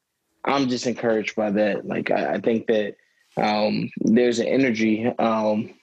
I'm 0.48 0.70
just 0.70 0.88
encouraged 0.88 1.36
by 1.36 1.52
that. 1.52 1.86
Like 1.86 2.10
I, 2.10 2.36
I 2.36 2.40
think 2.40 2.68
that 2.68 2.96
um, 3.36 3.92
there's 4.00 4.40
an 4.40 4.48
energy 4.48 5.06
um, 5.20 5.74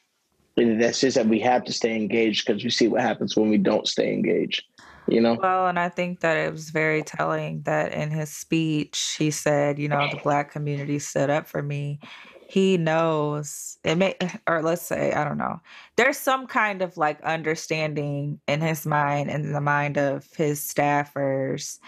that's 0.56 1.00
just 1.00 1.16
that 1.16 1.26
we 1.26 1.40
have 1.40 1.64
to 1.64 1.73
stay 1.73 1.94
engaged 1.94 2.47
because 2.47 2.64
we 2.64 2.71
see 2.71 2.88
what 2.88 3.02
happens 3.02 3.37
when 3.37 3.50
we 3.50 3.59
don't 3.59 3.87
stay 3.87 4.12
engaged. 4.12 4.64
You 5.06 5.21
know, 5.21 5.35
Well, 5.35 5.68
and 5.68 5.78
I 5.78 5.90
think 5.90 6.21
that 6.21 6.38
it 6.38 6.50
was 6.50 6.71
very 6.71 7.02
telling 7.02 7.62
that 7.62 7.92
in 7.92 8.11
his 8.11 8.30
speech, 8.30 9.16
he 9.18 9.30
said, 9.30 9.78
you 9.78 9.87
know, 9.87 10.09
the 10.11 10.16
black 10.23 10.50
community 10.50 10.99
stood 10.99 11.28
up 11.28 11.47
for 11.47 11.62
me. 11.62 12.00
He 12.49 12.78
knows 12.78 13.76
it 13.85 13.97
may, 13.97 14.16
or 14.47 14.62
let's 14.62 14.80
say, 14.80 15.12
I 15.12 15.25
don't 15.25 15.37
know, 15.37 15.61
there's 15.97 16.16
some 16.16 16.47
kind 16.47 16.80
of 16.80 16.97
like 16.97 17.21
understanding 17.23 18.40
in 18.49 18.62
his 18.62 18.87
mind 18.87 19.30
and 19.30 19.44
in 19.44 19.52
the 19.52 19.61
mind 19.61 19.99
of 19.99 20.26
his 20.37 20.61
staffers 20.61 21.78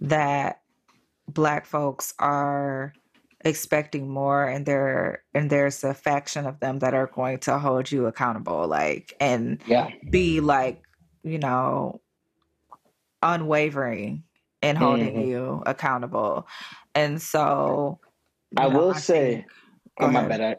that 0.00 0.60
black 1.28 1.66
folks 1.66 2.14
are 2.18 2.92
expecting 3.44 4.08
more 4.08 4.44
and 4.44 4.66
there 4.66 5.22
and 5.34 5.48
there's 5.48 5.84
a 5.84 5.94
faction 5.94 6.44
of 6.46 6.58
them 6.60 6.80
that 6.80 6.92
are 6.94 7.06
going 7.06 7.38
to 7.38 7.56
hold 7.58 7.90
you 7.90 8.06
accountable 8.06 8.66
like 8.66 9.14
and 9.20 9.60
Yeah. 9.66 9.90
be 10.10 10.40
like 10.40 10.82
you 11.22 11.38
know 11.38 12.00
unwavering 13.22 14.24
in 14.62 14.76
holding 14.76 15.14
Mhm. 15.14 15.26
you 15.28 15.62
accountable 15.66 16.46
and 16.94 17.20
so 17.22 18.00
I 18.56 18.68
know, 18.68 18.78
will 18.78 18.94
say, 18.94 19.34
think- 19.34 19.46
oh 20.00 20.08
my 20.08 20.26
bad. 20.26 20.58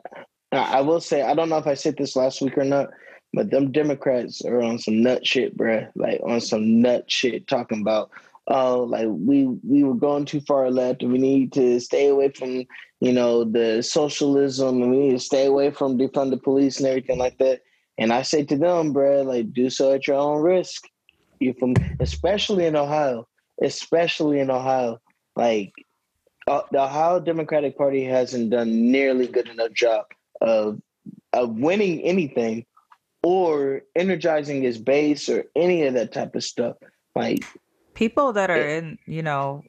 I, 0.52 0.58
I 0.78 0.82
will 0.82 1.02
say, 1.02 1.22
I 1.24 1.34
don't 1.34 1.50
know 1.50 1.58
if 1.58 1.68
I 1.68 1.74
said 1.74 1.98
this 1.98 2.16
last 2.16 2.42
week 2.42 2.58
or 2.58 2.64
not, 2.64 2.90
but 3.34 3.50
them 3.50 3.72
Democrats 3.72 4.44
are 4.46 4.62
on 4.62 4.78
some 4.80 5.02
nut 5.02 5.26
shit, 5.26 5.58
bruh. 5.58 5.90
Like 5.96 6.22
on 6.24 6.40
some 6.40 6.82
nut 6.82 7.10
shit, 7.12 7.48
talking 7.48 7.82
about, 7.82 8.10
oh, 8.50 8.84
like 8.84 9.08
we 9.10 9.46
we 9.46 9.84
were 9.84 9.96
going 9.96 10.26
too 10.26 10.42
far 10.42 10.70
left, 10.70 11.04
we 11.04 11.18
need 11.18 11.54
to 11.54 11.80
stay 11.80 12.08
away 12.08 12.30
from, 12.30 12.66
you 13.00 13.14
know, 13.14 13.44
the 13.44 13.82
socialism, 13.82 14.82
and 14.82 14.92
we 14.92 14.98
need 14.98 15.12
to 15.12 15.20
stay 15.20 15.46
away 15.46 15.72
from 15.72 15.98
defund 15.98 16.32
the 16.32 16.38
police 16.38 16.80
and 16.80 16.88
everything 16.88 17.20
like 17.20 17.38
that. 17.38 17.62
And 17.98 18.12
I 18.14 18.22
say 18.22 18.44
to 18.46 18.58
them, 18.58 18.94
bruh, 18.94 19.26
like 19.26 19.54
do 19.54 19.70
so 19.70 19.94
at 19.94 20.08
your 20.08 20.18
own 20.18 20.42
risk. 20.42 20.86
You 21.40 21.54
from, 21.54 21.76
especially 22.00 22.66
in 22.66 22.76
Ohio, 22.76 23.28
especially 23.62 24.40
in 24.40 24.50
Ohio, 24.52 25.00
like 25.36 25.72
uh, 26.48 26.62
the 26.72 26.82
Ohio 26.82 27.20
Democratic 27.20 27.78
Party 27.78 28.04
hasn't 28.04 28.50
done 28.50 28.92
nearly 28.92 29.28
good 29.28 29.48
enough 29.48 29.72
job 29.72 30.06
of 30.42 30.82
of 31.32 31.58
winning 31.58 32.02
anything 32.02 32.66
or 33.24 33.82
energizing 33.96 34.64
its 34.64 34.78
base 34.78 35.30
or 35.30 35.46
any 35.56 35.84
of 35.84 35.94
that 35.94 36.12
type 36.12 36.36
of 36.36 36.44
stuff. 36.44 36.78
Like, 37.16 37.46
people 38.00 38.32
that 38.32 38.50
are 38.50 38.66
in 38.66 38.98
you 39.06 39.22
know 39.22 39.62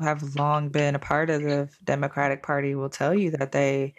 have 0.00 0.34
long 0.36 0.70
been 0.70 0.94
a 0.94 0.98
part 0.98 1.28
of 1.28 1.42
the 1.42 1.68
democratic 1.84 2.42
party 2.42 2.74
will 2.74 2.88
tell 2.88 3.14
you 3.14 3.30
that 3.30 3.52
they 3.52 3.92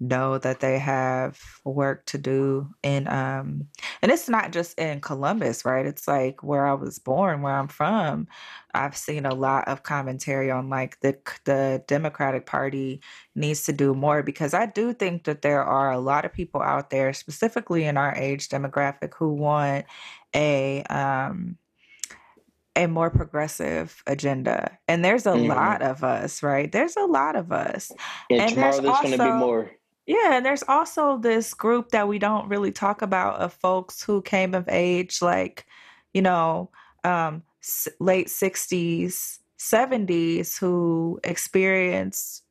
know 0.00 0.36
that 0.36 0.60
they 0.60 0.78
have 0.78 1.40
work 1.64 2.04
to 2.04 2.18
do 2.18 2.68
in 2.82 3.08
um 3.08 3.66
and 4.02 4.12
it's 4.12 4.28
not 4.28 4.52
just 4.52 4.78
in 4.78 5.00
Columbus 5.00 5.64
right? 5.64 5.86
It's 5.86 6.06
like 6.06 6.42
where 6.42 6.66
I 6.66 6.74
was 6.74 6.98
born 6.98 7.40
where 7.40 7.54
I'm 7.54 7.68
from. 7.68 8.26
I've 8.74 8.96
seen 8.96 9.24
a 9.24 9.34
lot 9.34 9.66
of 9.66 9.82
commentary 9.82 10.50
on 10.50 10.68
like 10.68 11.00
the 11.00 11.16
the 11.46 11.82
democratic 11.88 12.44
party 12.44 13.00
needs 13.34 13.64
to 13.64 13.72
do 13.72 13.94
more 13.94 14.22
because 14.22 14.52
I 14.52 14.66
do 14.66 14.92
think 14.92 15.24
that 15.24 15.40
there 15.40 15.64
are 15.64 15.90
a 15.90 16.00
lot 16.00 16.26
of 16.26 16.34
people 16.34 16.60
out 16.60 16.90
there 16.90 17.14
specifically 17.14 17.84
in 17.84 17.96
our 17.96 18.14
age 18.14 18.50
demographic 18.50 19.14
who 19.14 19.32
want 19.32 19.86
a 20.34 20.82
um 20.90 21.56
a 22.76 22.86
more 22.86 23.10
progressive 23.10 24.02
agenda. 24.06 24.78
And 24.88 25.04
there's 25.04 25.26
a 25.26 25.30
Mhm. 25.30 25.48
lot 25.48 25.82
of 25.82 26.02
us, 26.02 26.42
right? 26.42 26.70
There's 26.70 26.96
a 26.96 27.04
lot 27.04 27.36
of 27.36 27.52
us. 27.52 27.90
and, 28.30 28.40
And 28.40 28.54
tomorrow 28.54 28.72
there's 28.72 28.82
there's 28.82 29.00
going 29.00 29.18
to 29.18 29.18
be 29.24 29.32
more. 29.32 29.70
Yeah, 30.06 30.34
and 30.36 30.44
there's 30.44 30.64
also 30.64 31.18
this 31.18 31.54
group 31.54 31.90
that 31.90 32.08
we 32.08 32.18
don't 32.18 32.48
really 32.48 32.72
talk 32.72 33.02
about 33.02 33.36
of 33.40 33.52
folks 33.52 34.02
who 34.02 34.22
came 34.22 34.54
of 34.54 34.68
age 34.68 35.22
like, 35.22 35.66
you 36.14 36.22
know, 36.22 36.70
um 37.04 37.42
s- 37.62 37.88
late 38.00 38.28
60s, 38.28 39.38
70s 39.58 40.56
who 40.58 41.20
experienced 41.24 42.44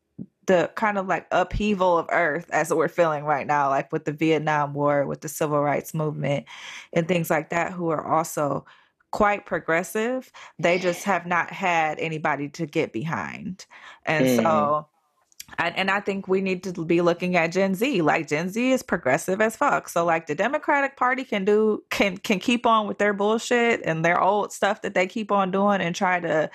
the 0.48 0.72
kind 0.76 0.98
of 0.98 1.08
like 1.08 1.28
upheaval 1.32 1.98
of 1.98 2.08
earth 2.12 2.50
as 2.52 2.74
we're 2.74 2.88
feeling 2.88 3.24
right 3.26 3.46
now 3.48 3.70
like 3.70 3.92
with 3.92 4.06
the 4.06 4.12
Vietnam 4.12 4.74
War, 4.74 5.06
with 5.06 5.22
the 5.22 5.30
civil 5.30 5.62
rights 5.62 5.94
movement 5.94 6.46
and 6.94 7.08
things 7.08 7.30
like 7.30 7.50
that 7.50 7.72
who 7.74 7.90
are 7.90 8.06
also 8.06 8.66
quite 9.12 9.46
progressive. 9.46 10.32
They 10.60 10.80
just 10.80 11.04
have 11.06 11.26
not 11.26 11.52
had 11.52 12.00
anybody 12.00 12.50
to 12.50 12.66
get 12.66 12.94
behind. 12.94 13.66
And 14.06 14.26
Mhm. 14.26 14.44
so 14.44 14.88
and, 15.58 15.76
and 15.78 15.92
I 15.92 16.00
think 16.00 16.28
we 16.28 16.42
need 16.42 16.64
to 16.64 16.86
be 16.86 17.02
looking 17.02 17.36
at 17.36 17.48
Gen 17.48 17.76
Z. 17.76 18.02
Like 18.02 18.28
Gen 18.28 18.50
Z 18.50 18.72
is 18.72 18.84
progressive 18.84 19.42
as 19.42 19.56
fuck. 19.56 19.90
So 19.90 20.06
like 20.06 20.28
the 20.28 20.36
Democratic 20.36 20.98
Party 20.98 21.24
can 21.24 21.46
do 21.46 21.84
can 21.90 22.18
can 22.18 22.40
keep 22.40 22.66
on 22.66 22.88
with 22.88 22.98
their 22.98 23.14
bullshit 23.14 23.82
and 23.84 24.04
their 24.04 24.22
old 24.22 24.52
stuff 24.54 24.82
that 24.82 24.94
they 24.94 25.08
keep 25.08 25.32
on 25.32 25.52
doing 25.52 25.82
and 25.82 25.96
try 25.96 26.20
to 26.20 26.50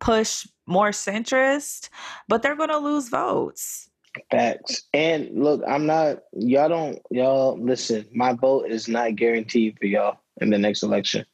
push 0.00 0.46
more 0.66 0.90
centrist, 0.90 1.88
but 2.28 2.42
they're 2.42 2.56
gonna 2.56 2.78
lose 2.78 3.08
votes. 3.08 3.88
Facts. 4.30 4.82
And 4.92 5.30
look, 5.32 5.62
I'm 5.68 5.86
not, 5.86 6.24
y'all 6.32 6.68
don't, 6.68 6.98
y'all 7.10 7.56
listen, 7.56 8.06
my 8.12 8.32
vote 8.32 8.66
is 8.68 8.88
not 8.88 9.14
guaranteed 9.14 9.78
for 9.78 9.86
y'all 9.86 10.18
in 10.40 10.50
the 10.50 10.58
next 10.58 10.82
election. 10.82 11.24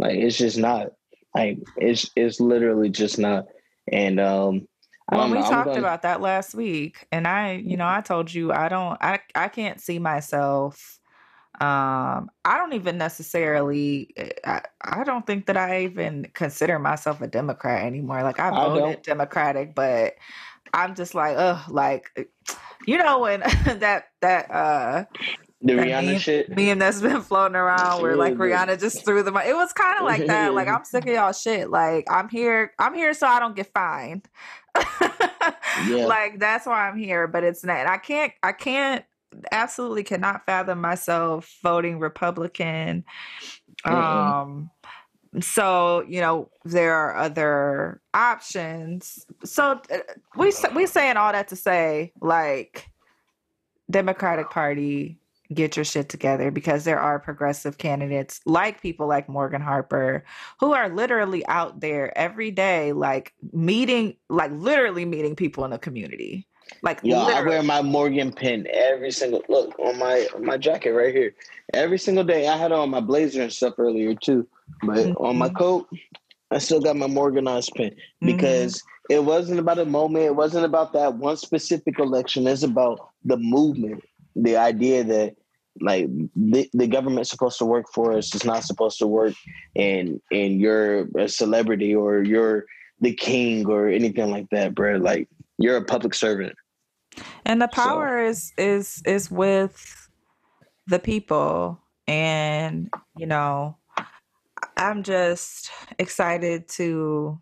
Like, 0.00 0.16
it's 0.16 0.36
just 0.38 0.58
not. 0.58 0.88
Like, 1.34 1.58
it's, 1.76 2.10
it's 2.16 2.40
literally 2.40 2.88
just 2.88 3.18
not. 3.18 3.46
And, 3.92 4.18
um, 4.18 4.66
I 5.08 5.16
Well, 5.16 5.28
we 5.28 5.34
know. 5.40 5.42
Talked 5.42 5.66
gonna- 5.66 5.78
about 5.80 6.02
that 6.02 6.20
last 6.20 6.54
week, 6.54 7.06
and 7.12 7.26
I, 7.26 7.54
you 7.54 7.76
know, 7.76 7.86
I 7.86 8.00
told 8.00 8.32
you 8.32 8.52
I 8.52 8.68
don't, 8.68 8.96
I, 9.00 9.20
I 9.34 9.48
can't 9.48 9.80
see 9.80 9.98
myself. 9.98 10.98
Um, 11.60 12.30
I 12.44 12.56
don't 12.56 12.72
even 12.72 12.96
necessarily, 12.96 14.10
eh, 14.16 14.30
I, 14.44 14.62
I 14.80 15.04
don't 15.04 15.26
think 15.26 15.46
that 15.46 15.56
I 15.58 15.82
even 15.84 16.26
consider 16.32 16.78
myself 16.78 17.20
a 17.20 17.26
Democrat 17.26 17.84
anymore. 17.84 18.22
Like 18.22 18.38
I 18.40 18.50
voted. 18.50 19.02
Democratic, 19.02 19.74
but 19.74 20.14
I'm 20.72 20.94
just 20.94 21.14
like, 21.14 21.36
ugh, 21.36 21.68
like, 21.70 22.10
eh, 22.16 22.24
you 22.86 22.96
know, 22.98 23.18
when 23.20 23.40
that 23.66 24.04
that 24.22 24.50
uh 24.50 25.04
the 25.62 25.74
that 25.74 25.86
Rihanna 25.86 26.06
meme, 26.06 26.18
shit. 26.18 26.48
meme 26.56 26.78
that's 26.78 27.00
been 27.02 27.20
floating 27.20 27.56
around 27.56 28.00
where 28.00 28.16
like. 28.16 28.34
Rihanna 28.34 28.80
just 28.80 29.04
threw 29.04 29.22
them. 29.22 29.36
It 29.36 29.54
was 29.54 29.72
kind 29.72 29.98
of 29.98 30.04
like 30.04 30.26
that. 30.26 30.54
Like 30.54 30.68
I'm 30.68 30.84
sick 30.84 31.06
of 31.06 31.12
y'all 31.12 31.32
shit. 31.32 31.70
Like 31.70 32.06
I'm 32.10 32.28
here. 32.28 32.72
I'm 32.78 32.94
here 32.94 33.12
so 33.12 33.26
I 33.26 33.38
don't 33.38 33.54
get 33.56 33.72
fined. 33.72 34.28
Yeah. 35.86 36.06
Like 36.06 36.38
that's 36.38 36.66
why 36.66 36.88
I'm 36.88 36.98
here. 36.98 37.26
But 37.26 37.44
it's 37.44 37.64
not. 37.64 37.86
I 37.86 37.96
can't. 37.96 38.32
I 38.42 38.52
can't. 38.52 39.04
Absolutely 39.52 40.02
cannot 40.02 40.44
fathom 40.44 40.80
myself 40.80 41.56
voting 41.62 41.98
Republican. 41.98 43.04
Mm-mm. 43.86 43.92
Um. 43.92 44.70
So 45.40 46.04
you 46.08 46.20
know 46.20 46.50
there 46.64 46.92
are 46.92 47.16
other 47.16 48.00
options. 48.12 49.24
So 49.44 49.80
uh, 49.90 49.98
we 50.36 50.52
we 50.74 50.86
saying 50.86 51.16
all 51.16 51.32
that 51.32 51.48
to 51.48 51.56
say 51.56 52.12
like 52.20 52.90
Democratic 53.90 54.50
Party 54.50 55.19
get 55.52 55.76
your 55.76 55.84
shit 55.84 56.08
together 56.08 56.50
because 56.50 56.84
there 56.84 56.98
are 57.00 57.18
progressive 57.18 57.78
candidates 57.78 58.40
like 58.46 58.80
people 58.80 59.06
like 59.06 59.28
Morgan 59.28 59.60
Harper 59.60 60.24
who 60.60 60.72
are 60.72 60.88
literally 60.88 61.46
out 61.46 61.80
there 61.80 62.16
every 62.16 62.50
day 62.50 62.92
like 62.92 63.32
meeting 63.52 64.16
like 64.28 64.52
literally 64.52 65.04
meeting 65.04 65.34
people 65.34 65.64
in 65.64 65.70
the 65.70 65.78
community 65.78 66.46
like 66.82 67.00
Yo, 67.02 67.18
I 67.18 67.42
wear 67.42 67.62
my 67.62 67.82
Morgan 67.82 68.32
pin 68.32 68.66
every 68.72 69.10
single 69.10 69.42
look 69.48 69.78
on 69.78 69.98
my 69.98 70.28
on 70.34 70.44
my 70.44 70.56
jacket 70.56 70.92
right 70.92 71.14
here. 71.14 71.34
Every 71.74 71.98
single 71.98 72.24
day. 72.24 72.46
I 72.48 72.56
had 72.56 72.72
on 72.72 72.90
my 72.90 73.00
blazer 73.00 73.42
and 73.42 73.52
stuff 73.52 73.74
earlier 73.78 74.14
too. 74.14 74.46
But 74.84 75.10
on 75.16 75.36
my 75.36 75.48
Mhm. 75.48 75.56
coat, 75.56 75.88
I 76.50 76.58
still 76.58 76.80
got 76.80 76.96
my 76.96 77.06
Morganized 77.06 77.74
pin 77.74 77.90
Mhm. 77.90 78.26
because 78.26 78.82
it 79.08 79.24
wasn't 79.24 79.58
about 79.58 79.78
a 79.78 79.84
moment. 79.84 80.24
It 80.24 80.36
wasn't 80.36 80.64
about 80.64 80.92
that 80.92 81.16
one 81.16 81.36
specific 81.36 81.98
election. 81.98 82.46
It's 82.46 82.62
about 82.62 83.10
the 83.24 83.36
movement, 83.36 84.02
the 84.36 84.56
idea 84.56 85.04
that 85.04 85.36
like 85.80 86.08
the, 86.34 86.68
the 86.72 86.86
government's 86.86 87.30
supposed 87.30 87.58
to 87.58 87.64
work 87.64 87.86
for 87.92 88.12
us. 88.12 88.34
It's 88.34 88.44
not 88.44 88.64
supposed 88.64 88.98
to 88.98 89.06
work, 89.06 89.34
and 89.76 90.20
and 90.32 90.60
you're 90.60 91.06
a 91.18 91.28
celebrity 91.28 91.94
or 91.94 92.22
you're 92.22 92.64
the 93.00 93.14
king 93.14 93.66
or 93.66 93.88
anything 93.88 94.30
like 94.30 94.48
that, 94.50 94.74
bro. 94.74 94.96
Like 94.96 95.28
you're 95.58 95.76
a 95.76 95.84
public 95.84 96.14
servant. 96.14 96.54
and 97.44 97.60
the 97.62 97.68
So- 97.72 97.82
power 97.82 98.24
is 98.24 98.52
is 98.58 99.02
is 99.06 99.30
with 99.30 100.08
the 100.86 100.98
people 100.98 101.80
and 102.08 102.90
you 103.16 103.26
know 103.26 103.76
i'm 104.76 105.02
just 105.04 105.70
excited 105.98 106.66
to 106.68 107.40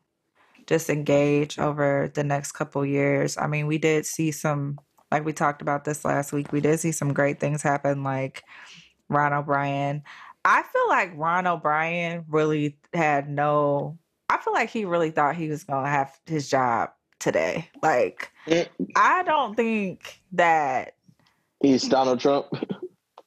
just 0.66 0.90
engage 0.90 1.58
over 1.58 2.10
the 2.14 2.24
next 2.24 2.52
couple 2.52 2.84
years 2.84 3.38
i 3.38 3.46
mean 3.46 3.66
we 3.66 3.78
did 3.78 4.04
see 4.04 4.30
some 4.30 4.78
like 5.10 5.24
we 5.24 5.32
talked 5.32 5.62
about 5.62 5.84
this 5.84 6.04
last 6.04 6.32
week 6.32 6.52
we 6.52 6.60
did 6.60 6.78
see 6.78 6.92
some 6.92 7.12
great 7.12 7.40
things 7.40 7.62
happen 7.62 8.02
like 8.02 8.44
ron 9.08 9.32
o'brien 9.32 10.02
i 10.44 10.62
feel 10.62 10.88
like 10.88 11.10
ron 11.16 11.46
o'brien 11.46 12.24
really 12.28 12.78
had 12.92 13.28
no 13.28 13.98
i 14.28 14.36
feel 14.38 14.52
like 14.52 14.70
he 14.70 14.84
really 14.84 15.10
thought 15.10 15.34
he 15.36 15.48
was 15.48 15.64
gonna 15.64 15.88
have 15.88 16.18
his 16.26 16.48
job 16.48 16.90
today 17.18 17.68
like. 17.82 18.30
I 18.96 19.22
don't 19.24 19.54
think 19.54 20.20
that. 20.32 20.94
He's 21.62 21.88
Donald 21.88 22.20
Trump. 22.20 22.46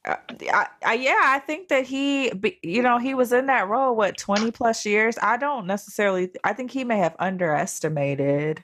Uh, 0.03 0.15
I, 0.51 0.65
I, 0.83 0.93
yeah, 0.95 1.21
I 1.25 1.37
think 1.37 1.67
that 1.67 1.85
he, 1.85 2.31
you 2.63 2.81
know, 2.81 2.97
he 2.97 3.13
was 3.13 3.31
in 3.31 3.45
that 3.45 3.67
role 3.67 3.95
what 3.95 4.17
twenty 4.17 4.49
plus 4.49 4.83
years. 4.83 5.15
I 5.21 5.37
don't 5.37 5.67
necessarily. 5.67 6.31
I 6.43 6.53
think 6.53 6.71
he 6.71 6.83
may 6.83 6.97
have 6.97 7.15
underestimated, 7.19 8.63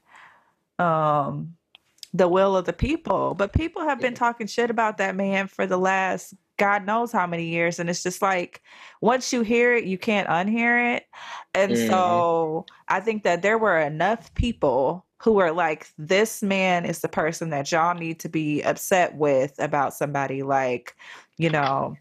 um, 0.80 1.56
the 2.18 2.28
will 2.28 2.58
of 2.58 2.66
the 2.66 2.74
people. 2.74 3.36
But 3.36 3.54
people 3.54 3.84
have 3.84 4.02
been 4.02 4.14
talking 4.16 4.48
shit 4.48 4.70
about 4.70 4.98
that 4.98 5.16
man 5.16 5.48
for 5.48 5.66
the 5.68 5.78
last 5.78 6.34
God 6.58 6.86
knows 6.86 7.12
how 7.12 7.28
many 7.28 7.46
years. 7.46 7.80
And 7.80 7.90
it's 7.90 8.04
just 8.04 8.22
like 8.22 8.62
once 9.02 9.32
you 9.32 9.42
hear 9.42 9.76
it, 9.76 9.86
you 9.86 9.98
can't 9.98 10.28
unhear 10.28 10.96
it. 10.98 11.06
And 11.54 11.74
Mhm. 11.74 11.88
so 11.88 12.66
I 12.88 13.00
think 13.00 13.24
that 13.24 13.44
there 13.44 13.58
were 13.60 13.80
enough 13.80 14.34
people 14.34 15.06
who 15.20 15.34
were 15.34 15.52
like, 15.52 15.88
this 15.98 16.42
man 16.44 16.86
is 16.86 17.00
the 17.00 17.10
person 17.10 17.50
that 17.52 17.72
y'all 17.72 17.96
need 17.96 18.20
to 18.22 18.30
be 18.30 18.62
upset 18.64 19.16
with 19.16 19.54
about 19.60 19.94
somebody 19.94 20.44
like, 20.44 20.96
you 21.38 21.50
know, 21.50 21.98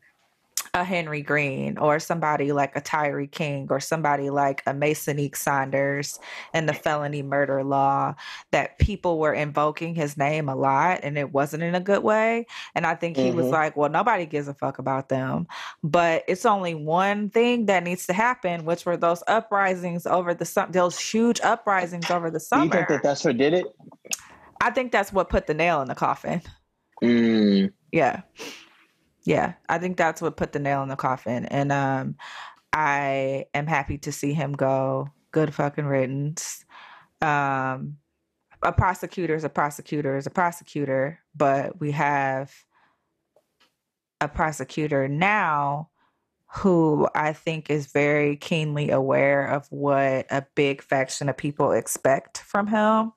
a 0.77 0.85
Henry 0.85 1.23
Green 1.23 1.79
or 1.79 1.99
somebody 1.99 2.53
like 2.53 2.77
a 2.77 2.83
Tyree 2.83 3.27
King 3.27 3.67
or 3.71 3.81
somebody 3.81 4.29
like 4.29 4.63
a 4.67 4.75
Masonique 4.75 5.35
Saunders 5.35 6.19
and 6.53 6.69
the 6.69 6.75
felony 6.75 7.23
murder 7.23 7.65
law 7.65 8.15
that 8.53 8.79
people 8.79 9.19
were 9.19 9.33
invoking 9.33 9.95
his 9.95 10.19
name 10.19 10.51
a 10.51 10.55
lot 10.55 11.01
and 11.03 11.17
it 11.17 11.33
wasn't 11.33 11.63
in 11.63 11.75
a 11.75 11.81
good 11.81 12.03
way. 12.03 12.47
And 12.75 12.87
I 12.87 12.95
think 12.95 13.17
he 13.17 13.31
was 13.31 13.47
Mhm. 13.47 13.53
like, 13.53 13.77
well, 13.77 13.89
nobody 13.89 14.27
gives 14.27 14.49
a 14.49 14.55
fuck 14.55 14.79
about 14.79 15.09
them. 15.09 15.47
But 15.83 16.25
it's 16.29 16.45
only 16.45 16.75
one 16.75 17.31
thing 17.31 17.67
that 17.67 17.83
needs 17.83 18.07
to 18.09 18.13
happen, 18.13 18.67
which 18.67 18.85
were 18.85 18.99
those 18.99 19.23
uprisings 19.27 20.07
over 20.07 20.35
the 20.35 20.45
summer, 20.45 20.71
those 20.73 20.99
huge 20.99 21.41
uprisings 21.41 22.11
over 22.11 22.31
the 22.31 22.39
Do 22.39 22.45
summer. 22.45 22.65
you 22.67 22.71
think 22.71 22.89
that 22.89 23.03
that's 23.03 23.25
what 23.25 23.39
did 23.39 23.55
it? 23.55 23.67
I 24.61 24.71
think 24.71 24.93
that's 24.93 25.11
what 25.13 25.31
put 25.31 25.47
the 25.47 25.55
nail 25.55 25.81
in 25.81 25.89
the 25.89 25.95
coffin. 25.95 26.43
Mm. 27.03 27.73
Yeah. 27.93 28.21
Yeah. 29.27 29.55
I 29.69 29.79
think 29.79 29.97
that's 29.97 30.23
what 30.23 30.37
put 30.37 30.53
the 30.53 30.61
nail 30.61 30.83
in 30.83 30.89
the 30.89 30.97
coffin. 30.97 31.45
And 31.47 31.71
um 31.73 32.17
I 32.73 33.47
am 33.53 33.67
happy 33.67 33.99
to 33.99 34.13
see 34.13 34.33
him 34.33 34.53
go. 34.53 35.11
Good 35.33 35.53
fucking 35.53 35.85
riddance. 35.85 36.65
Um 37.21 37.99
a 38.63 38.73
prosecutor 38.73 39.35
is 39.35 39.45
a 39.45 39.51
prosecutor 39.51 40.17
is 40.17 40.27
a 40.27 40.31
prosecutor, 40.31 41.19
but 41.35 41.79
we 41.79 41.91
have 41.91 42.53
a 44.21 44.29
prosecutor 44.29 45.09
now 45.09 45.91
who 46.49 47.07
I 47.15 47.33
think 47.33 47.69
is 47.69 47.89
very 47.89 48.37
keenly 48.37 48.91
aware 48.91 49.47
of 49.47 49.67
what 49.71 50.27
a 50.31 50.47
big 50.55 50.81
faction 50.81 51.29
of 51.29 51.37
people 51.37 51.73
expect 51.73 52.39
from 52.39 52.69
him. 52.69 53.13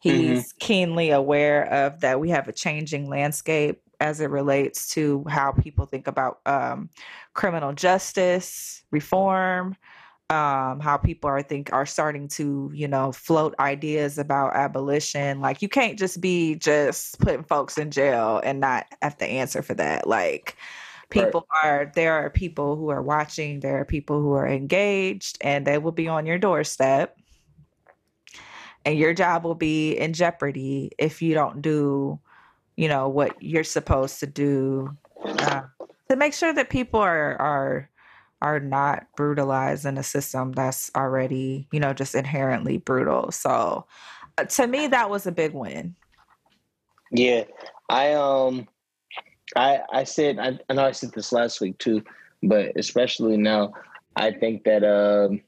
He's 0.00 0.52
keenly 0.54 1.10
aware 1.10 1.64
of 1.72 2.00
that 2.00 2.18
we 2.18 2.30
have 2.30 2.48
a 2.48 2.52
changing 2.52 3.08
landscape 3.08 3.80
as 4.02 4.20
it 4.20 4.30
relates 4.30 4.92
to 4.94 5.24
how 5.28 5.52
people 5.52 5.86
think 5.86 6.08
about 6.08 6.40
um, 6.44 6.90
criminal 7.34 7.72
justice 7.72 8.82
reform, 8.90 9.76
um, 10.28 10.80
how 10.80 10.96
people 10.96 11.30
are 11.30 11.40
think 11.40 11.72
are 11.72 11.86
starting 11.86 12.26
to 12.26 12.68
you 12.74 12.88
know 12.88 13.12
float 13.12 13.54
ideas 13.60 14.18
about 14.18 14.56
abolition. 14.56 15.40
Like 15.40 15.62
you 15.62 15.68
can't 15.68 15.96
just 15.96 16.20
be 16.20 16.56
just 16.56 17.20
putting 17.20 17.44
folks 17.44 17.78
in 17.78 17.92
jail 17.92 18.40
and 18.42 18.58
not 18.58 18.86
have 19.02 19.16
to 19.18 19.24
answer 19.24 19.62
for 19.62 19.74
that. 19.74 20.08
Like 20.08 20.56
people 21.08 21.46
are 21.62 21.92
there 21.94 22.14
are 22.14 22.28
people 22.28 22.74
who 22.74 22.88
are 22.88 23.02
watching 23.02 23.60
there 23.60 23.78
are 23.78 23.84
people 23.84 24.20
who 24.20 24.32
are 24.32 24.48
engaged 24.48 25.38
and 25.42 25.64
they 25.64 25.78
will 25.78 25.92
be 25.92 26.08
on 26.08 26.26
your 26.26 26.38
doorstep 26.38 27.16
and 28.84 28.98
your 28.98 29.12
job 29.12 29.44
will 29.44 29.54
be 29.54 29.92
in 29.92 30.14
jeopardy 30.14 30.90
if 30.98 31.20
you 31.20 31.34
don't 31.34 31.60
do 31.60 32.18
you 32.82 32.88
know 32.88 33.08
what 33.08 33.40
you're 33.40 33.62
supposed 33.62 34.18
to 34.18 34.26
do 34.26 34.90
uh, 35.24 35.62
to 36.10 36.16
make 36.16 36.34
sure 36.34 36.52
that 36.52 36.68
people 36.68 36.98
are 36.98 37.40
are 37.40 37.88
are 38.40 38.58
not 38.58 39.06
brutalized 39.16 39.86
in 39.86 39.96
a 39.96 40.02
system 40.02 40.50
that's 40.50 40.90
already 40.96 41.68
you 41.70 41.78
know 41.78 41.92
just 41.92 42.16
inherently 42.16 42.78
brutal. 42.78 43.30
So 43.30 43.86
uh, 44.36 44.46
to 44.46 44.66
me 44.66 44.88
that 44.88 45.08
was 45.10 45.28
a 45.28 45.32
big 45.32 45.52
win. 45.52 45.94
Yeah, 47.12 47.44
I 47.88 48.14
um, 48.14 48.66
I 49.54 49.82
I 49.92 50.02
said 50.02 50.40
I, 50.40 50.58
I 50.68 50.74
know 50.74 50.84
I 50.84 50.90
said 50.90 51.12
this 51.12 51.30
last 51.30 51.60
week 51.60 51.78
too, 51.78 52.02
but 52.42 52.72
especially 52.74 53.36
now, 53.36 53.74
I 54.16 54.32
think 54.32 54.64
that 54.64 54.82
um, 54.82 55.40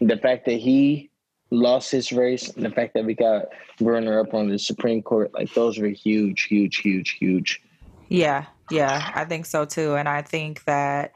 the 0.00 0.18
fact 0.18 0.46
that 0.46 0.60
he 0.60 1.10
lost 1.50 1.90
his 1.90 2.12
race 2.12 2.50
and 2.50 2.64
the 2.64 2.70
fact 2.70 2.94
that 2.94 3.04
we 3.04 3.14
got 3.14 3.46
Brunner 3.78 4.18
up 4.20 4.34
on 4.34 4.48
the 4.48 4.58
Supreme 4.58 5.02
Court, 5.02 5.32
like 5.34 5.52
those 5.54 5.78
were 5.78 5.88
huge, 5.88 6.42
huge, 6.42 6.78
huge, 6.78 7.10
huge. 7.10 7.62
Yeah, 8.08 8.46
yeah, 8.70 9.12
I 9.14 9.24
think 9.24 9.46
so 9.46 9.64
too. 9.64 9.94
And 9.94 10.08
I 10.08 10.22
think 10.22 10.64
that 10.64 11.12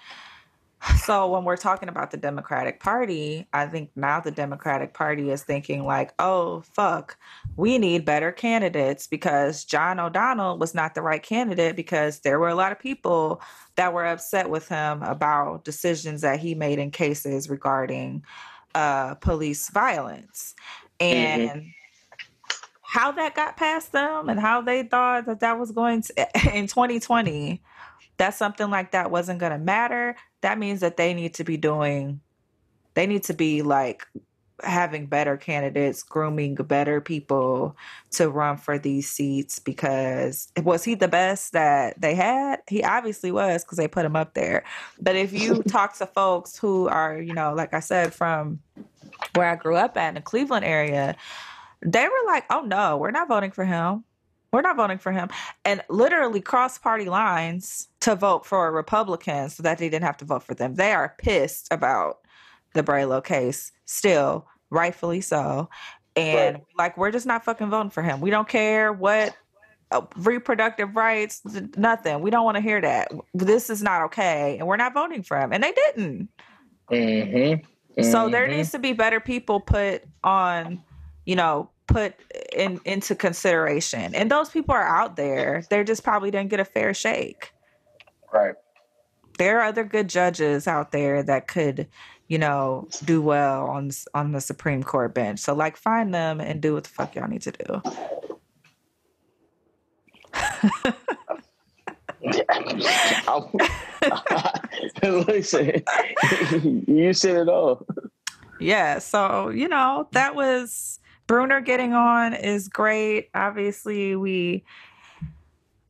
so 1.04 1.28
when 1.28 1.44
we're 1.44 1.56
talking 1.56 1.88
about 1.88 2.12
the 2.12 2.16
Democratic 2.16 2.78
Party, 2.80 3.48
I 3.52 3.66
think 3.66 3.90
now 3.96 4.20
the 4.20 4.30
Democratic 4.30 4.94
Party 4.94 5.30
is 5.30 5.42
thinking 5.42 5.84
like, 5.84 6.12
oh 6.18 6.62
fuck, 6.72 7.16
we 7.56 7.78
need 7.78 8.04
better 8.04 8.30
candidates 8.30 9.06
because 9.06 9.64
John 9.64 9.98
O'Donnell 9.98 10.58
was 10.58 10.74
not 10.74 10.94
the 10.94 11.02
right 11.02 11.22
candidate 11.22 11.74
because 11.74 12.20
there 12.20 12.38
were 12.38 12.48
a 12.48 12.54
lot 12.54 12.70
of 12.70 12.78
people 12.78 13.42
that 13.74 13.92
were 13.92 14.06
upset 14.06 14.50
with 14.50 14.68
him 14.68 15.02
about 15.02 15.64
decisions 15.64 16.20
that 16.20 16.38
he 16.38 16.54
made 16.54 16.78
in 16.78 16.90
cases 16.92 17.50
regarding 17.50 18.22
uh 18.78 19.14
police 19.16 19.68
violence. 19.70 20.54
And 21.00 21.72
how 22.82 23.12
that 23.12 23.34
got 23.34 23.56
past 23.56 23.92
them 23.92 24.28
and 24.28 24.40
how 24.40 24.62
they 24.62 24.82
thought 24.82 25.26
that 25.26 25.40
that 25.40 25.58
was 25.58 25.72
going 25.72 26.02
to 26.02 26.12
in 26.54 26.66
2020 26.66 27.60
that 28.16 28.34
something 28.34 28.70
like 28.70 28.92
that 28.92 29.10
wasn't 29.10 29.38
going 29.38 29.52
to 29.52 29.58
matter 29.58 30.16
that 30.40 30.58
means 30.58 30.80
that 30.80 30.96
they 30.96 31.12
need 31.12 31.34
to 31.34 31.44
be 31.44 31.56
doing 31.56 32.18
they 32.94 33.06
need 33.06 33.22
to 33.22 33.34
be 33.34 33.60
like 33.62 34.06
having 34.62 35.06
better 35.06 35.36
candidates 35.36 36.02
grooming 36.02 36.54
better 36.54 37.00
people 37.00 37.76
to 38.10 38.28
run 38.28 38.56
for 38.56 38.78
these 38.78 39.08
seats 39.08 39.58
because 39.58 40.48
was 40.62 40.84
he 40.84 40.94
the 40.94 41.08
best 41.08 41.52
that 41.52 42.00
they 42.00 42.14
had 42.14 42.60
he 42.68 42.82
obviously 42.82 43.30
was 43.30 43.64
because 43.64 43.78
they 43.78 43.88
put 43.88 44.04
him 44.04 44.16
up 44.16 44.34
there 44.34 44.64
but 45.00 45.14
if 45.14 45.32
you 45.32 45.62
talk 45.68 45.96
to 45.96 46.06
folks 46.06 46.58
who 46.58 46.88
are 46.88 47.18
you 47.20 47.32
know 47.32 47.54
like 47.54 47.72
i 47.72 47.80
said 47.80 48.12
from 48.12 48.58
where 49.34 49.48
i 49.48 49.54
grew 49.54 49.76
up 49.76 49.96
at 49.96 50.08
in 50.08 50.14
the 50.14 50.20
cleveland 50.20 50.64
area 50.64 51.16
they 51.82 52.04
were 52.04 52.26
like, 52.26 52.44
"Oh 52.50 52.60
no, 52.60 52.96
we're 52.96 53.10
not 53.10 53.28
voting 53.28 53.50
for 53.50 53.64
him. 53.64 54.04
We're 54.52 54.62
not 54.62 54.76
voting 54.76 54.98
for 54.98 55.12
him." 55.12 55.28
And 55.64 55.82
literally 55.88 56.40
cross 56.40 56.78
party 56.78 57.06
lines 57.06 57.88
to 58.00 58.14
vote 58.14 58.46
for 58.46 58.66
a 58.66 58.70
Republican 58.70 59.50
so 59.50 59.62
that 59.62 59.78
they 59.78 59.88
didn't 59.88 60.04
have 60.04 60.16
to 60.18 60.24
vote 60.24 60.42
for 60.42 60.54
them. 60.54 60.74
They 60.74 60.92
are 60.92 61.14
pissed 61.18 61.68
about 61.70 62.18
the 62.74 62.82
Brelo 62.82 63.22
case, 63.22 63.72
still, 63.84 64.46
rightfully 64.70 65.20
so. 65.20 65.68
And 66.16 66.56
Right. 66.56 66.64
like, 66.76 66.96
we're 66.98 67.10
just 67.10 67.26
not 67.26 67.44
fucking 67.44 67.70
voting 67.70 67.90
for 67.90 68.02
him. 68.02 68.20
We 68.20 68.30
don't 68.30 68.48
care 68.48 68.92
what 68.92 69.34
uh, 69.90 70.02
reproductive 70.16 70.94
rights, 70.94 71.40
nothing. 71.76 72.20
We 72.20 72.30
don't 72.30 72.44
want 72.44 72.56
to 72.56 72.60
hear 72.60 72.80
that. 72.80 73.10
This 73.32 73.70
is 73.70 73.82
not 73.82 74.02
okay, 74.02 74.58
and 74.58 74.68
we're 74.68 74.76
not 74.76 74.92
voting 74.92 75.22
for 75.22 75.38
him. 75.38 75.52
And 75.52 75.62
they 75.64 75.72
didn't. 75.72 76.28
Mm-hmm. 76.90 78.02
So 78.02 78.28
there 78.28 78.46
needs 78.46 78.70
to 78.72 78.78
be 78.78 78.92
better 78.92 79.18
people 79.18 79.60
put 79.60 80.04
on, 80.22 80.82
you 81.24 81.36
know, 81.36 81.70
put 81.86 82.14
in 82.52 82.80
into 82.84 83.14
consideration. 83.14 84.14
And 84.14 84.30
those 84.30 84.50
people 84.50 84.74
are 84.74 84.86
out 84.86 85.16
there. 85.16 85.64
They 85.70 85.82
just 85.84 86.04
probably 86.04 86.30
didn't 86.30 86.50
get 86.50 86.60
a 86.60 86.64
fair 86.64 86.92
shake. 86.94 87.52
right. 88.32 88.54
There 89.38 89.60
are 89.60 89.64
other 89.64 89.84
good 89.84 90.08
judges 90.08 90.66
out 90.66 90.90
there 90.92 91.22
that 91.22 91.46
could, 91.48 91.86
you 92.28 92.38
know, 92.38 92.86
do 93.04 93.20
well 93.20 93.66
on 93.66 93.90
on 94.14 94.32
the 94.32 94.40
Supreme 94.40 94.82
Court 94.82 95.14
bench. 95.14 95.40
So 95.40 95.54
like 95.54 95.76
find 95.76 96.14
them 96.14 96.40
and 96.40 96.60
do 96.60 96.74
what 96.74 96.84
the 96.84 96.90
fuck 96.90 97.14
y'all 97.14 97.28
need 97.28 97.42
to 97.42 97.52
do. 97.52 97.82
Listen, 105.02 105.82
you 106.86 107.12
said 107.12 107.36
it 107.36 107.48
all. 107.48 107.86
Yeah, 108.60 108.98
so 108.98 109.48
you 109.48 109.68
know, 109.68 110.08
that 110.12 110.34
was 110.34 111.00
Brunner 111.26 111.60
getting 111.60 111.94
on 111.94 112.34
is 112.34 112.68
great. 112.68 113.30
Obviously, 113.34 114.16
we 114.16 114.64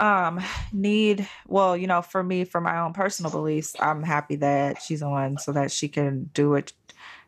um 0.00 0.40
need 0.72 1.28
well, 1.46 1.76
you 1.76 1.86
know, 1.86 2.02
for 2.02 2.22
me, 2.22 2.44
for 2.44 2.60
my 2.60 2.78
own 2.78 2.92
personal 2.92 3.30
beliefs, 3.30 3.74
I'm 3.80 4.02
happy 4.02 4.36
that 4.36 4.80
she's 4.82 5.02
on 5.02 5.38
so 5.38 5.52
that 5.52 5.70
she 5.72 5.88
can 5.88 6.30
do 6.34 6.54
it 6.54 6.72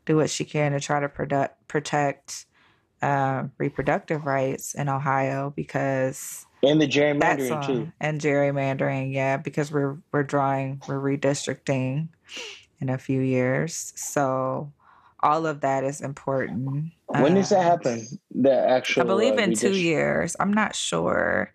do 0.06 0.16
what 0.16 0.30
she 0.30 0.44
can 0.44 0.72
to 0.72 0.80
try 0.80 1.00
to 1.00 1.09
product 1.09 1.66
protect 1.68 2.46
uh, 3.02 3.44
reproductive 3.59 4.26
rights 4.26 4.74
in 4.74 4.88
Ohio 4.88 5.52
because 5.56 6.46
And 6.62 6.80
the 6.80 6.87
gerrymandering 6.87 7.56
on, 7.56 7.66
too. 7.66 7.92
and 8.00 8.20
gerrymandering, 8.20 9.12
yeah, 9.14 9.37
because 9.37 9.72
we're 9.72 9.98
we're 10.12 10.22
drawing 10.22 10.80
we're 10.87 11.00
redistricting 11.00 12.09
in 12.80 12.88
a 12.88 12.98
few 12.98 13.20
years. 13.20 13.92
So 13.96 14.72
all 15.20 15.46
of 15.46 15.61
that 15.62 15.85
is 15.85 16.00
important. 16.00 16.92
When 17.06 17.35
does 17.35 17.48
that 17.50 17.59
Um, 17.59 17.64
happen? 17.64 18.06
The 18.35 18.52
actual 18.52 19.02
I 19.02 19.06
believe 19.06 19.38
uh, 19.38 19.42
in 19.42 19.54
two 19.54 19.74
years. 19.74 20.37
I'm 20.40 20.52
not 20.52 20.74
sure 20.76 21.52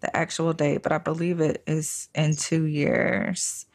the 0.00 0.14
actual 0.16 0.52
date, 0.52 0.82
but 0.82 0.92
I 0.92 0.98
believe 0.98 1.40
it 1.40 1.62
is 1.66 2.08
in 2.14 2.36
two 2.36 2.64
years. 2.64 3.66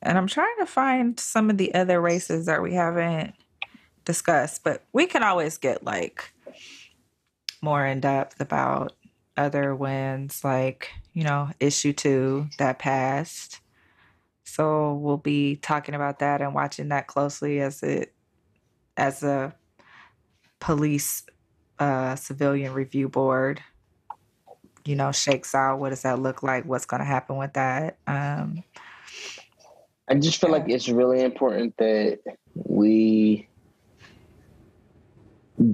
And 0.00 0.18
I'm 0.18 0.26
trying 0.26 0.56
to 0.58 0.66
find 0.66 1.18
some 1.18 1.50
of 1.50 1.58
the 1.58 1.74
other 1.74 2.00
races 2.00 2.46
that 2.46 2.62
we 2.62 2.74
haven't 2.74 3.34
discussed, 4.04 4.64
but 4.64 4.84
we 4.92 5.06
can 5.06 5.22
always 5.22 5.58
get 5.58 5.84
like 5.84 6.32
more 7.60 7.86
in 7.86 8.00
depth 8.00 8.40
about 8.40 8.94
other 9.36 9.74
wins, 9.74 10.42
like, 10.44 10.90
you 11.12 11.22
know, 11.24 11.50
issue 11.60 11.92
two 11.92 12.48
that 12.58 12.78
passed. 12.78 13.60
So 14.44 14.94
we'll 14.94 15.16
be 15.16 15.56
talking 15.56 15.94
about 15.94 16.18
that 16.18 16.42
and 16.42 16.54
watching 16.54 16.88
that 16.88 17.06
closely 17.06 17.60
as 17.60 17.82
it 17.82 18.12
as 18.96 19.22
a 19.22 19.54
police 20.58 21.24
uh, 21.78 22.16
civilian 22.16 22.72
review 22.72 23.08
board 23.08 23.62
you 24.84 24.96
know 24.96 25.12
shakes 25.12 25.54
out 25.54 25.78
what 25.78 25.90
does 25.90 26.02
that 26.02 26.18
look 26.18 26.42
like 26.42 26.64
what's 26.64 26.86
going 26.86 27.00
to 27.00 27.06
happen 27.06 27.36
with 27.36 27.52
that 27.54 27.96
um, 28.06 28.62
I 30.08 30.14
just 30.16 30.40
feel 30.40 30.50
like 30.50 30.68
it's 30.68 30.88
really 30.88 31.22
important 31.22 31.76
that 31.78 32.18
we 32.54 33.48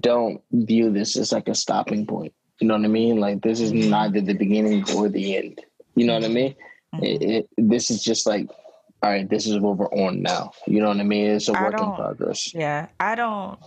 don't 0.01 0.43
view 0.53 0.93
this 0.93 1.17
as 1.17 1.33
like 1.33 1.49
a 1.49 1.55
stopping 1.55 2.07
point. 2.07 2.33
You 2.61 2.69
know 2.69 2.75
what 2.75 2.85
I 2.85 2.89
mean? 2.89 3.19
Like 3.19 3.43
this 3.43 3.61
is 3.61 3.73
neither 3.73 4.21
the 4.21 4.35
beginning 4.35 4.85
or 4.95 5.09
the 5.09 5.37
end. 5.37 5.61
You 5.95 6.07
know 6.07 6.15
what 6.15 6.25
I 6.25 6.29
mean? 6.29 6.55
Mm-hmm. 6.95 7.05
It, 7.05 7.23
it, 7.23 7.49
this 7.57 7.91
is 7.91 8.03
just 8.03 8.27
like, 8.27 8.49
all 9.03 9.11
right, 9.11 9.29
this 9.29 9.47
is 9.47 9.59
what 9.59 9.77
we're 9.77 9.93
on 9.93 10.23
now. 10.23 10.53
You 10.67 10.81
know 10.81 10.89
what 10.89 10.99
I 10.99 11.05
mean? 11.05 11.31
It's 11.31 11.49
a 11.49 11.53
work 11.53 11.75
in 11.75 11.95
progress. 11.95 12.55
yeah 12.55 12.89
i 13.01 13.15
don't 13.15 13.59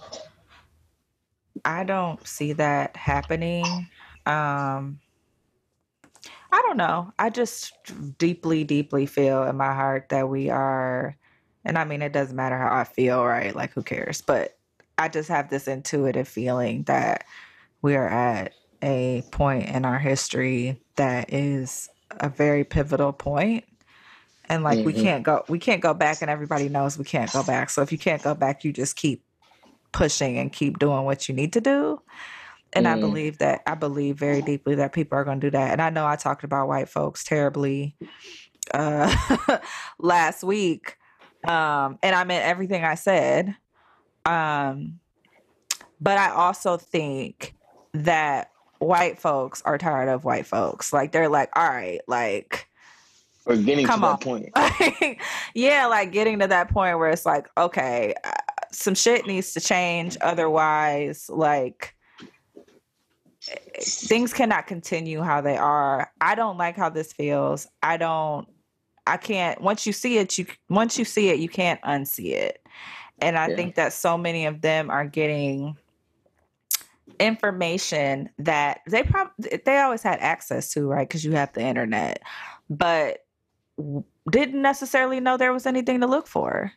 i 1.65 1.83
don't 1.83 2.25
see 2.27 2.53
that 2.53 2.95
happening 2.95 3.65
um 4.25 4.99
i 6.51 6.61
don't 6.63 6.77
know. 6.77 7.11
I 7.19 7.29
just 7.29 7.73
deeply 8.17 8.63
deeply 8.63 9.05
feel 9.05 9.43
in 9.43 9.55
my 9.57 9.73
heart 9.73 10.09
that 10.09 10.29
we 10.29 10.49
are 10.49 11.17
and 11.65 11.77
i 11.77 11.83
mean 11.85 12.01
it 12.01 12.13
doesn't 12.13 12.35
matter 12.35 12.57
how 12.57 12.75
i 12.75 12.83
feel 12.83 13.23
right? 13.25 13.55
Like 13.55 13.71
who 13.73 13.83
cares? 13.83 14.21
But 14.21 14.57
i 14.97 15.07
just 15.07 15.29
have 15.29 15.49
this 15.49 15.67
intuitive 15.67 16.27
feeling 16.27 16.83
that 16.83 17.25
we 17.81 17.95
are 17.95 18.07
at 18.09 18.53
a 18.83 19.23
point 19.31 19.69
in 19.69 19.85
our 19.85 19.99
history 19.99 20.81
that 20.95 21.31
is 21.33 21.89
a 22.19 22.29
very 22.29 22.63
pivotal 22.63 23.13
point 23.13 23.63
and 24.49 24.63
like 24.63 24.83
we 24.85 24.93
Mhm. 24.93 25.01
can't 25.01 25.23
go 25.23 25.43
we 25.47 25.59
can't 25.59 25.81
go 25.81 25.93
back 25.93 26.21
and 26.21 26.29
everybody 26.29 26.67
knows 26.67 26.97
we 26.97 27.05
can't 27.05 27.31
go 27.31 27.43
back. 27.43 27.69
So 27.69 27.81
if 27.81 27.91
you 27.91 27.97
can't 27.97 28.21
go 28.21 28.35
back 28.35 28.63
you 28.63 28.73
just 28.73 28.95
keep 28.95 29.23
pushing 29.93 30.37
and 30.37 30.51
keep 30.51 30.79
doing 30.79 31.03
what 31.05 31.29
you 31.29 31.35
need 31.35 31.53
to 31.53 31.61
do 31.61 32.01
and 32.73 32.87
i 32.87 32.95
Mm. 32.95 33.01
believe 33.01 33.37
that 33.39 33.61
i 33.67 33.75
believe 33.75 34.17
very 34.17 34.41
deeply 34.41 34.75
that 34.75 34.93
people 34.93 35.17
are 35.17 35.23
going 35.23 35.39
to 35.39 35.47
do 35.47 35.51
that 35.51 35.71
and 35.71 35.81
i 35.81 35.89
know 35.89 36.05
i 36.05 36.15
talked 36.15 36.43
about 36.43 36.67
white 36.67 36.89
folks 36.89 37.23
terribly 37.23 37.95
uh 38.73 39.57
last 39.99 40.43
week 40.43 40.97
um 41.47 41.97
and 42.03 42.15
i 42.15 42.23
meant 42.23 42.45
everything 42.45 42.83
i 42.83 42.95
said 42.95 43.55
um 44.25 44.99
but 45.99 46.17
i 46.17 46.29
also 46.29 46.77
think 46.77 47.55
that 47.93 48.51
white 48.79 49.19
folks 49.19 49.61
are 49.63 49.77
tired 49.77 50.09
of 50.09 50.23
white 50.23 50.45
folks 50.45 50.91
like 50.93 51.11
they're 51.11 51.29
like 51.29 51.49
all 51.55 51.67
right 51.67 52.01
like 52.07 52.67
We're 53.45 53.57
getting 53.57 53.85
Come 53.87 54.01
to 54.01 54.07
on. 54.07 54.19
that 54.19 55.01
point. 55.01 55.17
yeah, 55.55 55.87
like 55.87 56.11
getting 56.11 56.37
to 56.39 56.47
that 56.47 56.69
point 56.69 56.99
where 56.99 57.09
it's 57.09 57.25
like, 57.25 57.47
okay, 57.57 58.13
uh, 58.23 58.31
some 58.71 58.93
shit 58.93 59.25
needs 59.25 59.53
to 59.53 59.59
change. 59.59 60.15
Otherwise, 60.21 61.27
like 61.27 61.95
things 64.07 64.33
cannot 64.33 64.67
continue 64.67 65.21
how 65.21 65.41
they 65.41 65.57
are. 65.57 66.11
I 66.21 66.35
don't 66.35 66.57
like 66.57 66.75
how 66.75 66.89
this 66.89 67.13
feels. 67.13 67.67
I 67.81 67.97
don't. 67.97 68.47
I 69.07 69.17
can't. 69.17 69.59
Once 69.61 69.87
you 69.87 69.93
see 69.93 70.17
it, 70.17 70.37
you 70.37 70.45
once 70.69 70.97
you 70.97 71.05
see 71.05 71.29
it, 71.29 71.39
you 71.39 71.49
can't 71.49 71.81
unsee 71.81 72.31
it. 72.33 72.65
And 73.19 73.37
I 73.37 73.47
Yeah. 73.47 73.55
think 73.55 73.75
that 73.75 73.93
so 73.93 74.17
many 74.17 74.45
of 74.45 74.61
them 74.61 74.89
are 74.89 75.05
getting 75.05 75.77
information 77.19 78.29
that 78.39 78.81
they 78.89 79.03
probably 79.03 79.61
they 79.65 79.77
always 79.77 80.03
had 80.03 80.19
access 80.19 80.71
to, 80.73 80.87
right? 80.87 81.07
Because 81.07 81.23
you 81.23 81.33
have 81.33 81.53
the 81.53 81.61
internet, 81.61 82.21
but 82.69 83.19
didn't 84.29 84.61
necessarily 84.61 85.19
know 85.19 85.37
there 85.37 85.53
was 85.53 85.65
anything 85.65 86.01
to 86.01 86.07
look 86.07 86.27
for. 86.27 86.71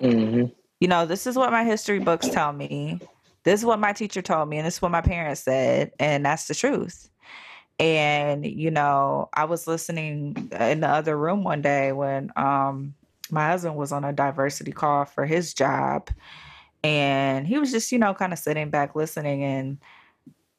hmm 0.00 0.46
You 0.80 0.88
know, 0.88 1.06
this 1.06 1.26
is 1.26 1.36
what 1.36 1.52
my 1.52 1.64
history 1.64 1.98
books 1.98 2.28
tell 2.28 2.52
me. 2.52 3.02
This 3.44 3.60
is 3.60 3.66
what 3.66 3.78
my 3.78 3.92
teacher 3.92 4.22
told 4.22 4.48
me, 4.48 4.58
and 4.58 4.66
this 4.66 4.76
is 4.76 4.82
what 4.82 4.90
my 4.90 5.02
parents 5.02 5.42
said, 5.42 5.92
and 6.00 6.24
that's 6.24 6.48
the 6.48 6.54
truth. 6.54 7.10
And 7.78 8.46
you 8.46 8.70
know, 8.70 9.28
I 9.34 9.44
was 9.44 9.66
listening 9.66 10.50
in 10.52 10.80
the 10.80 10.88
other 10.88 11.16
room 11.18 11.44
one 11.44 11.62
day 11.62 11.92
when 11.92 12.32
um 12.36 12.94
my 13.30 13.48
husband 13.48 13.76
was 13.76 13.92
on 13.92 14.04
a 14.04 14.12
diversity 14.12 14.72
call 14.72 15.04
for 15.06 15.26
his 15.26 15.54
job, 15.54 16.10
and 16.84 17.46
he 17.46 17.58
was 17.58 17.72
just 17.72 17.92
you 17.92 17.98
know 17.98 18.14
kind 18.14 18.32
of 18.32 18.38
sitting 18.38 18.70
back 18.70 18.94
listening, 18.96 19.42
and 19.44 19.78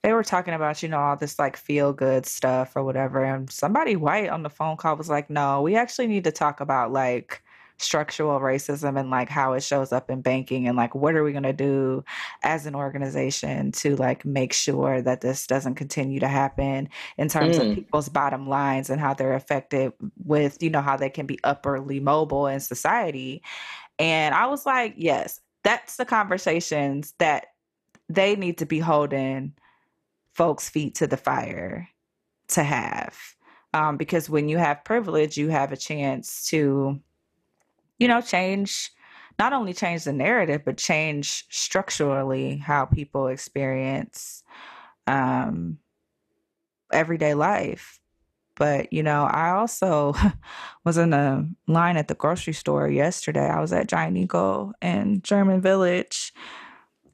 they 0.04 0.14
were 0.14 0.24
talking 0.24 0.54
about 0.54 0.84
you 0.84 0.90
know 0.90 1.00
all 1.00 1.18
this 1.18 1.40
like 1.40 1.58
feel 1.58 1.94
good 1.94 2.26
stuff 2.26 2.76
or 2.76 2.84
whatever, 2.84 3.24
and 3.24 3.50
somebody 3.52 3.96
white 3.96 4.30
on 4.30 4.44
the 4.44 4.50
phone 4.50 4.78
call 4.78 4.96
was 4.98 5.10
like, 5.10 5.30
"No, 5.30 5.62
we 5.64 5.76
actually 5.76 6.08
need 6.08 6.26
to 6.26 6.32
talk 6.32 6.62
about 6.62 6.92
like." 6.94 7.42
Structural 7.78 8.40
racism 8.40 8.98
and 9.00 9.10
like 9.10 9.28
how 9.30 9.54
it 9.54 9.62
shows 9.62 9.92
up 9.92 10.10
in 10.10 10.22
banking 10.22 10.68
and 10.68 10.78
like 10.78 10.96
what 10.96 11.14
are 11.16 11.24
we 11.24 11.32
going 11.32 11.44
to 11.44 11.52
do 11.54 12.04
as 12.44 12.66
an 12.66 12.74
organization 12.76 13.72
to 13.72 13.96
like 13.98 14.24
make 14.24 14.54
sure 14.54 15.02
that 15.02 15.20
this 15.22 15.46
doesn't 15.46 15.76
continue 15.76 16.20
to 16.20 16.28
happen 16.28 16.88
in 17.18 17.28
terms 17.28 17.58
Mm. 17.58 17.70
of 17.72 17.76
people's 17.76 18.08
bottom 18.10 18.48
lines 18.48 18.90
and 18.90 19.02
how 19.02 19.14
they're 19.14 19.34
affected 19.34 19.92
with 20.24 20.64
you 20.64 20.70
know 20.70 20.82
how 20.82 20.96
they 20.96 21.10
can 21.10 21.26
be 21.26 21.38
upperly 21.44 22.00
mobile 22.00 22.48
in 22.48 22.60
society 22.62 23.44
and 24.00 24.34
i 24.34 24.48
was 24.48 24.66
like 24.66 24.94
yes 24.96 25.42
that's 25.64 25.98
the 25.98 26.06
conversations 26.06 27.14
that 27.20 27.48
they 28.08 28.36
need 28.36 28.58
to 28.60 28.66
be 28.66 28.80
holding 28.80 29.54
folks 30.34 30.70
feet 30.70 30.96
to 30.96 31.08
the 31.08 31.18
fire 31.18 31.88
to 32.48 32.64
have 32.64 33.18
um, 33.74 33.98
because 33.98 34.30
when 34.30 34.48
you 34.48 34.58
have 34.58 34.84
privilege 34.86 35.38
you 35.38 35.50
have 35.50 35.72
a 35.72 35.78
chance 35.78 36.48
to 36.48 37.00
you 38.00 38.08
know, 38.08 38.22
change 38.22 38.92
not 39.38 39.54
only 39.54 39.74
change 39.74 40.06
the 40.06 40.14
narrative, 40.14 40.62
but 40.64 40.78
change 40.78 41.46
structurally 41.50 42.58
how 42.58 42.86
people 42.86 43.28
experience 43.28 44.44
um, 45.08 45.78
everyday 46.92 47.34
life. 47.34 48.00
But, 48.56 48.94
you 48.94 49.04
know, 49.04 49.26
I 49.26 49.50
also 49.50 50.14
was 50.86 50.98
in 50.98 51.12
a 51.12 51.48
line 51.68 51.98
at 51.98 52.08
the 52.08 52.16
grocery 52.16 52.54
store 52.54 52.88
yesterday. 52.88 53.46
I 53.46 53.60
was 53.60 53.74
at 53.74 53.88
Giant 53.88 54.18
Eagle 54.18 54.72
in 54.82 55.22
German 55.22 55.62
Village. 55.62 56.34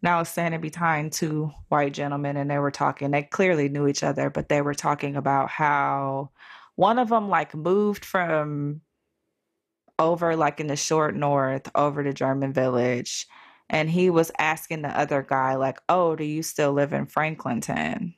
And 0.01 0.09
I 0.09 0.17
was 0.17 0.29
standing 0.29 0.61
behind 0.61 1.13
two 1.13 1.51
white 1.69 1.93
gentlemen, 1.93 2.35
and 2.35 2.49
they 2.49 2.57
were 2.57 2.71
talking. 2.71 3.11
They 3.11 3.23
clearly 3.23 3.69
knew 3.69 3.87
each 3.87 4.03
other, 4.03 4.31
but 4.31 4.49
they 4.49 4.61
were 4.61 4.73
talking 4.73 5.15
about 5.15 5.49
how 5.49 6.31
one 6.75 6.97
of 6.97 7.09
them 7.09 7.29
like 7.29 7.53
moved 7.53 8.03
from 8.03 8.81
over 9.99 10.35
like 10.35 10.59
in 10.59 10.67
the 10.67 10.75
short 10.75 11.15
north 11.15 11.69
over 11.75 12.03
to 12.03 12.13
German 12.13 12.53
Village 12.53 13.27
and 13.69 13.89
he 13.89 14.09
was 14.09 14.31
asking 14.37 14.81
the 14.81 14.89
other 14.89 15.23
guy 15.23 15.55
like, 15.55 15.79
"Oh, 15.89 16.15
do 16.15 16.25
you 16.25 16.43
still 16.43 16.73
live 16.73 16.93
in 16.93 17.05
Franklinton?" 17.07 18.13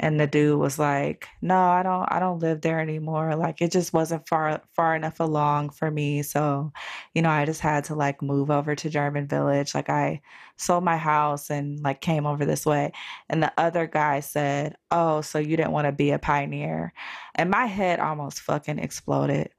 And 0.00 0.18
the 0.20 0.26
dude 0.26 0.58
was 0.58 0.78
like, 0.78 1.28
"No, 1.40 1.56
I 1.56 1.82
don't 1.84 2.06
I 2.12 2.18
don't 2.20 2.40
live 2.40 2.60
there 2.62 2.80
anymore. 2.80 3.36
Like 3.36 3.62
it 3.62 3.70
just 3.72 3.92
wasn't 3.92 4.28
far 4.28 4.60
far 4.74 4.96
enough 4.96 5.20
along 5.20 5.70
for 5.70 5.90
me, 5.90 6.22
so 6.22 6.72
you 7.14 7.22
know, 7.22 7.30
I 7.30 7.44
just 7.46 7.60
had 7.60 7.84
to 7.84 7.94
like 7.94 8.20
move 8.22 8.50
over 8.50 8.74
to 8.74 8.90
German 8.90 9.28
Village. 9.28 9.74
Like 9.74 9.88
I 9.90 10.20
sold 10.56 10.84
my 10.84 10.96
house 10.96 11.50
and 11.50 11.80
like 11.82 12.00
came 12.00 12.26
over 12.26 12.44
this 12.44 12.66
way." 12.66 12.92
And 13.28 13.42
the 13.42 13.52
other 13.58 13.86
guy 13.86 14.20
said, 14.20 14.76
"Oh, 14.90 15.20
so 15.22 15.38
you 15.38 15.56
didn't 15.56 15.72
want 15.72 15.86
to 15.86 15.92
be 15.92 16.10
a 16.10 16.18
pioneer." 16.18 16.92
And 17.36 17.50
my 17.50 17.66
head 17.66 18.00
almost 18.00 18.40
fucking 18.40 18.78
exploded. 18.80 19.50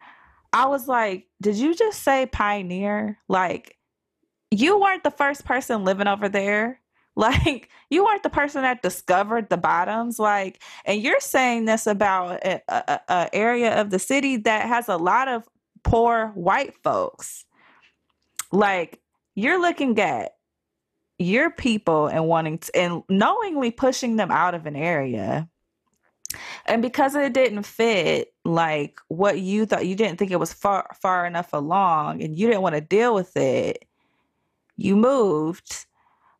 I 0.55 0.67
was 0.67 0.87
like, 0.87 1.27
did 1.41 1.57
you 1.57 1.75
just 1.75 2.01
say 2.01 2.27
pioneer? 2.27 3.19
Like, 3.27 3.77
you 4.51 4.79
weren't 4.79 5.03
the 5.03 5.11
first 5.11 5.43
person 5.43 5.83
living 5.83 6.07
over 6.07 6.29
there. 6.29 6.81
Like, 7.17 7.69
you 7.89 8.03
weren't 8.03 8.23
the 8.23 8.29
person 8.29 8.63
that 8.63 8.81
discovered 8.81 9.49
the 9.49 9.55
bottoms. 9.55 10.19
Like, 10.19 10.61
and 10.83 11.01
you're 11.01 11.21
saying 11.21 11.63
this 11.63 11.87
about 11.87 12.45
a, 12.45 12.61
a, 12.67 12.99
a 13.07 13.29
area 13.33 13.79
of 13.79 13.89
the 13.89 13.99
city 13.99 14.35
that 14.35 14.67
has 14.67 14.89
a 14.89 14.97
lot 14.97 15.29
of 15.29 15.47
poor 15.85 16.33
white 16.35 16.73
folks. 16.83 17.45
Like, 18.51 18.99
you're 19.33 19.61
looking 19.61 19.97
at 19.97 20.33
your 21.17 21.51
people 21.51 22.07
and 22.07 22.27
wanting 22.27 22.57
to, 22.57 22.75
and 22.75 23.03
knowingly 23.07 23.71
pushing 23.71 24.17
them 24.17 24.29
out 24.29 24.53
of 24.53 24.65
an 24.65 24.75
area 24.75 25.47
and 26.65 26.81
because 26.81 27.15
it 27.15 27.33
didn't 27.33 27.63
fit 27.63 28.34
like 28.45 28.99
what 29.07 29.39
you 29.39 29.65
thought 29.65 29.85
you 29.85 29.95
didn't 29.95 30.17
think 30.17 30.31
it 30.31 30.39
was 30.39 30.53
far 30.53 30.87
far 31.01 31.25
enough 31.25 31.51
along 31.51 32.23
and 32.23 32.37
you 32.37 32.47
didn't 32.47 32.61
want 32.61 32.75
to 32.75 32.81
deal 32.81 33.13
with 33.13 33.35
it 33.35 33.85
you 34.77 34.95
moved. 34.95 35.85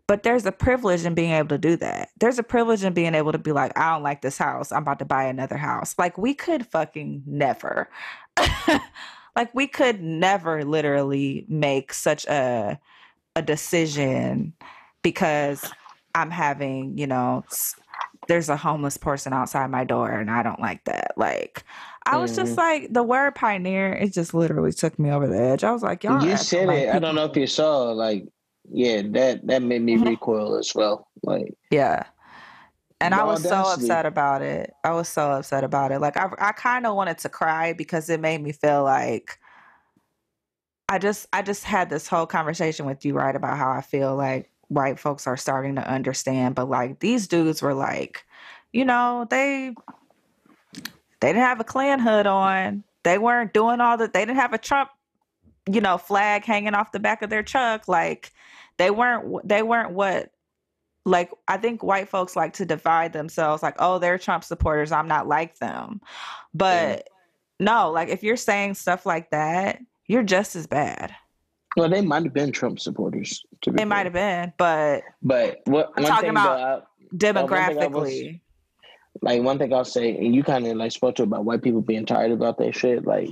But 0.07 0.21
there's 0.21 0.45
a 0.45 0.51
privilege 0.51 1.03
in 1.03 1.15
being 1.15 1.31
able 1.31 1.47
to 1.49 1.57
do 1.57 1.75
that. 1.77 2.09
There's 2.19 2.37
a 2.37 2.43
privilege 2.43 2.83
in 2.83 2.93
being 2.93 3.15
able 3.15 3.31
to 3.31 3.39
be 3.39 3.51
like 3.51 3.75
i 3.75 3.91
don't 3.91 4.03
like 4.03 4.21
this 4.21 4.37
house. 4.37 4.71
I'm 4.71 4.83
about 4.83 4.99
to 4.99 5.05
buy 5.05 5.23
another 5.23 5.57
house. 5.57 5.95
Like 5.97 6.17
we 6.17 6.35
could 6.35 6.65
fucking 6.67 7.23
never. 7.25 7.89
Like 9.35 9.53
we 9.53 9.67
could 9.67 10.01
never 10.01 10.63
literally 10.63 11.45
make 11.49 11.93
such 11.93 12.25
a 12.25 12.79
a 13.35 13.41
decision 13.41 14.53
because 15.01 15.69
i'm 16.15 16.31
having 16.31 16.97
you 16.97 17.05
know 17.05 17.43
there's 18.27 18.49
a 18.49 18.57
homeless 18.57 18.97
person 18.97 19.33
outside 19.33 19.69
my 19.69 19.83
door 19.83 20.11
and 20.11 20.29
I 20.31 20.43
don't 20.43 20.59
like 20.59 20.83
that. 20.85 21.11
Like 21.17 21.63
I 22.05 22.17
was 22.17 22.35
just 22.35 22.53
Mhm. 22.53 22.57
like 22.57 22.93
the 22.93 23.03
word 23.03 23.35
pioneer, 23.35 23.93
it 23.93 24.13
just 24.13 24.33
literally 24.33 24.71
took 24.73 24.97
me 24.99 25.11
over 25.11 25.27
the 25.27 25.39
edge. 25.39 25.63
I 25.63 25.71
was 25.71 25.83
like, 25.83 26.03
y'all 26.03 26.23
you 26.23 26.37
said 26.37 26.69
it. 26.69 26.89
I 26.89 26.99
don't 26.99 27.15
know 27.15 27.25
if 27.25 27.35
you 27.37 27.47
saw. 27.47 27.91
Like, 27.91 28.25
yeah, 28.71 29.01
that 29.11 29.45
that 29.47 29.61
made 29.61 29.81
me 29.81 29.95
recoil 30.05 30.57
as 30.57 30.73
well. 30.75 31.07
Like, 31.23 31.53
Yeah. 31.69 32.03
And 33.01 33.13
I 33.13 33.23
was 33.25 33.43
so 33.43 33.57
upset 33.57 34.05
about 34.05 34.41
it. 34.41 34.71
I 34.83 34.91
was 34.91 35.09
so 35.09 35.29
upset 35.31 35.63
about 35.63 35.91
it. 35.91 35.99
Like 35.99 36.17
I 36.17 36.29
I 36.39 36.51
kind 36.53 36.85
of 36.87 36.95
wanted 36.95 37.17
to 37.19 37.29
cry 37.29 37.73
because 37.73 38.09
it 38.09 38.19
made 38.19 38.41
me 38.41 38.51
feel 38.53 38.83
like 38.83 39.37
I 40.87 40.99
just 40.99 41.27
I 41.33 41.41
just 41.41 41.63
had 41.63 41.89
this 41.89 42.07
whole 42.07 42.25
conversation 42.25 42.85
with 42.85 43.03
you 43.05 43.13
right 43.15 43.35
about 43.35 43.57
how 43.57 43.69
I 43.71 43.81
feel 43.81 44.15
like 44.15 44.49
white 44.67 44.99
folks 44.99 45.27
are 45.27 45.37
starting 45.37 45.75
to 45.75 45.87
understand 45.87 46.55
but 46.55 46.69
like 46.69 46.99
these 46.99 47.27
dudes 47.27 47.61
were 47.61 47.73
like 47.73 48.25
you 48.75 48.83
know, 48.83 49.25
they 49.29 49.73
they 51.21 51.29
didn't 51.29 51.43
have 51.43 51.61
a 51.61 51.63
Klan 51.63 51.97
hood 51.97 52.27
on. 52.27 52.83
They 53.03 53.17
weren't 53.17 53.53
doing 53.53 53.79
all 53.79 53.95
that. 53.97 54.11
they 54.11 54.25
didn't 54.25 54.35
have 54.35 54.51
a 54.51 54.57
Trump 54.57 54.89
you 55.71 55.79
know 55.79 55.97
flag 55.97 56.43
hanging 56.43 56.75
off 56.75 56.91
the 56.91 56.99
back 56.99 57.23
of 57.23 57.31
their 57.31 57.41
truck 57.41 57.87
like 57.87 58.31
they 58.77 58.91
weren't 58.91 59.47
they 59.47 59.63
weren't 59.63 59.93
what 59.93 60.29
like 61.05 61.31
I 61.47 61.57
think 61.57 61.81
white 61.81 62.07
folks 62.07 62.35
like 62.35 62.53
to 62.53 62.65
divide 62.65 63.13
themselves 63.13 63.63
like 63.63 63.75
oh 63.79 63.97
they're 63.97 64.19
Trump 64.19 64.43
supporters 64.43 64.91
I'm 64.91 65.07
not 65.07 65.27
like 65.27 65.57
them 65.57 66.01
but 66.53 67.07
no 67.59 67.89
like 67.89 68.09
if 68.09 68.21
you're 68.21 68.37
saying 68.37 68.75
stuff 68.75 69.07
like 69.07 69.31
that 69.31 69.79
you're 70.05 70.21
just 70.21 70.55
as 70.55 70.67
bad 70.67 71.15
well, 71.75 71.89
they 71.89 72.01
might 72.01 72.23
have 72.23 72.33
been 72.33 72.51
Trump 72.51 72.79
supporters. 72.79 73.43
To 73.61 73.71
be 73.71 73.77
they 73.77 73.85
might 73.85 74.05
have 74.05 74.13
been 74.13 74.53
but 74.57 75.03
But 75.21 75.61
what 75.65 75.91
I'm 75.97 76.03
talking 76.05 76.29
about 76.29 76.57
though, 76.57 76.63
I- 76.63 77.15
demographically 77.15 78.41
like 79.21 79.41
one 79.41 79.57
thing 79.57 79.73
I'll 79.73 79.85
say, 79.85 80.17
and 80.17 80.35
you 80.35 80.43
kind 80.43 80.67
of 80.67 80.75
like 80.77 80.91
spoke 80.91 81.15
to 81.15 81.23
about 81.23 81.45
white 81.45 81.61
people 81.61 81.81
being 81.81 82.05
tired 82.05 82.31
about 82.31 82.57
that 82.57 82.75
shit. 82.75 83.05
Like, 83.05 83.29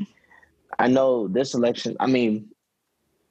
I 0.79 0.87
know 0.87 1.27
this 1.27 1.53
election. 1.53 1.95
I 1.99 2.07
mean, 2.07 2.47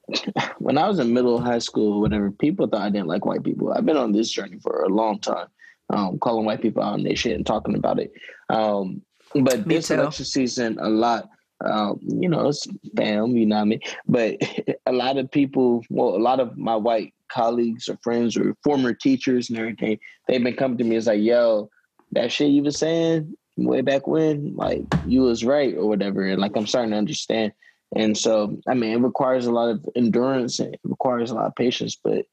when 0.59 0.77
I 0.77 0.87
was 0.87 0.99
in 0.99 1.13
middle 1.13 1.39
high 1.41 1.59
school, 1.59 2.01
whatever, 2.01 2.31
people 2.31 2.67
thought 2.67 2.81
I 2.81 2.89
didn't 2.89 3.07
like 3.07 3.25
white 3.25 3.43
people. 3.43 3.73
I've 3.73 3.85
been 3.85 3.97
on 3.97 4.11
this 4.11 4.29
journey 4.29 4.59
for 4.59 4.83
a 4.83 4.89
long 4.89 5.19
time, 5.19 5.47
um, 5.89 6.19
calling 6.19 6.45
white 6.45 6.61
people 6.61 6.83
out 6.83 6.93
on 6.93 7.03
their 7.03 7.15
shit 7.15 7.35
and 7.35 7.45
talking 7.45 7.75
about 7.75 7.99
it. 7.99 8.13
Um, 8.49 9.01
but 9.33 9.65
Me 9.65 9.75
this 9.75 9.87
too. 9.87 9.95
election 9.95 10.25
season, 10.25 10.77
a 10.79 10.89
lot. 10.89 11.29
Um, 11.63 11.99
you 12.01 12.27
know, 12.27 12.49
it's 12.49 12.67
fam, 12.95 13.37
you 13.37 13.45
know 13.45 13.55
what 13.55 13.61
I 13.61 13.65
mean? 13.65 13.79
But 14.07 14.35
a 14.85 14.91
lot 14.91 15.17
of 15.17 15.31
people, 15.31 15.83
well, 15.89 16.15
a 16.15 16.17
lot 16.17 16.39
of 16.39 16.57
my 16.57 16.75
white 16.75 17.13
colleagues 17.29 17.89
or 17.89 17.97
friends 18.03 18.37
or 18.37 18.55
former 18.63 18.93
teachers 18.93 19.49
and 19.49 19.57
everything, 19.57 19.99
they've 20.27 20.43
been 20.43 20.55
coming 20.55 20.77
to 20.77 20.83
me 20.83 20.95
as 20.95 21.07
like, 21.07 21.21
yo, 21.21 21.69
that 22.11 22.31
shit 22.31 22.51
you 22.51 22.63
was 22.63 22.77
saying 22.77 23.35
way 23.57 23.81
back 23.81 24.07
when, 24.07 24.55
like 24.55 24.83
you 25.05 25.21
was 25.21 25.45
right 25.45 25.75
or 25.75 25.87
whatever. 25.87 26.25
And 26.25 26.41
like 26.41 26.55
I'm 26.55 26.67
starting 26.67 26.91
to 26.91 26.97
understand. 26.97 27.53
And 27.95 28.17
so, 28.17 28.57
I 28.67 28.73
mean, 28.73 28.91
it 28.91 29.01
requires 29.01 29.45
a 29.45 29.51
lot 29.51 29.69
of 29.69 29.85
endurance 29.95 30.59
and 30.59 30.73
it 30.73 30.79
requires 30.83 31.31
a 31.31 31.35
lot 31.35 31.45
of 31.45 31.55
patience, 31.55 31.95
but 31.95 32.25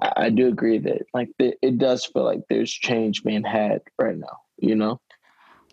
I, 0.00 0.12
I 0.16 0.30
do 0.30 0.48
agree 0.48 0.78
that 0.78 1.02
like 1.12 1.28
it 1.38 1.78
does 1.78 2.04
feel 2.06 2.24
like 2.24 2.40
there's 2.48 2.70
change 2.70 3.22
being 3.22 3.44
had 3.44 3.82
right 3.98 4.16
now, 4.16 4.38
you 4.58 4.74
know? 4.74 5.00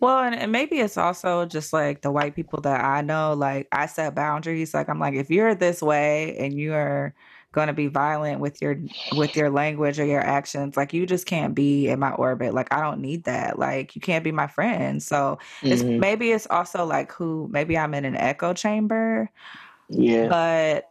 Well, 0.00 0.20
and, 0.24 0.34
and 0.34 0.50
maybe 0.52 0.78
it's 0.80 0.96
also 0.96 1.44
just 1.46 1.72
like 1.72 2.00
the 2.02 2.10
white 2.10 2.34
people 2.34 2.60
that 2.62 2.82
I 2.82 3.02
know, 3.02 3.34
like 3.34 3.68
I 3.72 3.86
set 3.86 4.14
boundaries. 4.14 4.72
Like 4.74 4.88
I'm 4.88 4.98
like, 4.98 5.14
if 5.14 5.30
you're 5.30 5.54
this 5.54 5.82
way 5.82 6.36
and 6.38 6.54
you 6.54 6.72
are 6.74 7.14
gonna 7.52 7.74
be 7.74 7.88
violent 7.88 8.40
with 8.40 8.62
your 8.62 8.76
with 9.10 9.36
your 9.36 9.50
language 9.50 9.98
or 10.00 10.06
your 10.06 10.20
actions, 10.22 10.76
like 10.76 10.94
you 10.94 11.04
just 11.06 11.26
can't 11.26 11.54
be 11.54 11.88
in 11.88 11.98
my 11.98 12.12
orbit. 12.12 12.54
Like 12.54 12.72
I 12.72 12.80
don't 12.80 13.00
need 13.02 13.24
that. 13.24 13.58
Like 13.58 13.94
you 13.94 14.00
can't 14.00 14.24
be 14.24 14.32
my 14.32 14.46
friend. 14.46 15.02
So 15.02 15.38
it's 15.68 15.82
Mhm. 15.82 15.98
maybe 15.98 16.32
it's 16.32 16.46
also 16.50 16.84
like 16.86 17.12
who 17.12 17.48
maybe 17.52 17.76
I'm 17.76 17.92
in 17.94 18.04
an 18.06 18.16
echo 18.16 18.54
chamber, 18.54 19.30
Yeah. 19.88 20.28
but 20.28 20.90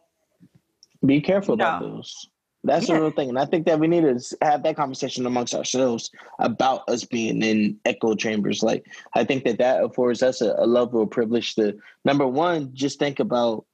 Be 1.05 1.21
careful 1.21 1.53
about 1.55 1.79
those. 1.79 2.29
That's 2.63 2.89
Yeah. 2.89 2.95
the 2.95 3.01
real 3.01 3.11
thing. 3.11 3.29
And 3.29 3.39
I 3.39 3.45
think 3.45 3.65
that 3.67 3.79
we 3.79 3.87
need 3.87 4.01
to 4.01 4.37
have 4.41 4.63
that 4.63 4.75
conversation 4.75 5.25
amongst 5.25 5.55
ourselves 5.55 6.11
about 6.39 6.87
us 6.89 7.05
being 7.05 7.41
in 7.41 7.79
echo 7.85 8.15
chambers. 8.15 8.61
Like, 8.61 8.85
I 9.13 9.23
think 9.23 9.45
that 9.45 9.59
that 9.59 9.83
affords 9.83 10.21
us 10.21 10.41
a, 10.41 10.55
a 10.57 10.67
level 10.67 11.01
of 11.01 11.09
privilege 11.09 11.55
to, 11.55 11.77
number 12.03 12.27
one, 12.27 12.71
just 12.73 12.99
think 12.99 13.19
about, 13.19 13.65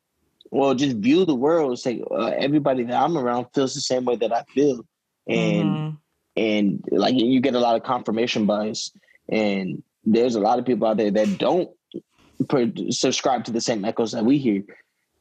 well, 0.51 0.75
just 0.75 0.97
view 0.97 1.25
the 1.25 1.35
world. 1.35 1.79
Say, 1.79 2.03
uh, 2.11 2.25
everybody 2.37 2.83
that 2.83 3.01
I'm 3.01 3.17
around 3.17 3.47
feels 3.55 3.73
the 3.73 3.81
same 3.81 4.05
way 4.05 4.17
that 4.17 4.31
I 4.31 4.43
feel. 4.43 4.85
And, 5.27 5.69
mhm. 5.69 5.97
and 6.37 6.85
like, 6.91 7.15
you 7.15 7.39
get 7.39 7.55
a 7.55 7.59
lot 7.59 7.75
of 7.75 7.83
confirmation 7.83 8.45
bias. 8.45 8.91
And 9.27 9.81
there's 10.03 10.35
a 10.35 10.39
lot 10.39 10.59
of 10.59 10.65
people 10.65 10.87
out 10.87 10.97
there 10.97 11.09
that 11.09 11.39
don't 11.39 11.71
subscribe 12.91 13.45
to 13.45 13.51
the 13.51 13.61
same 13.61 13.83
echoes 13.83 14.11
that 14.11 14.25
we 14.25 14.37
hear. 14.37 14.63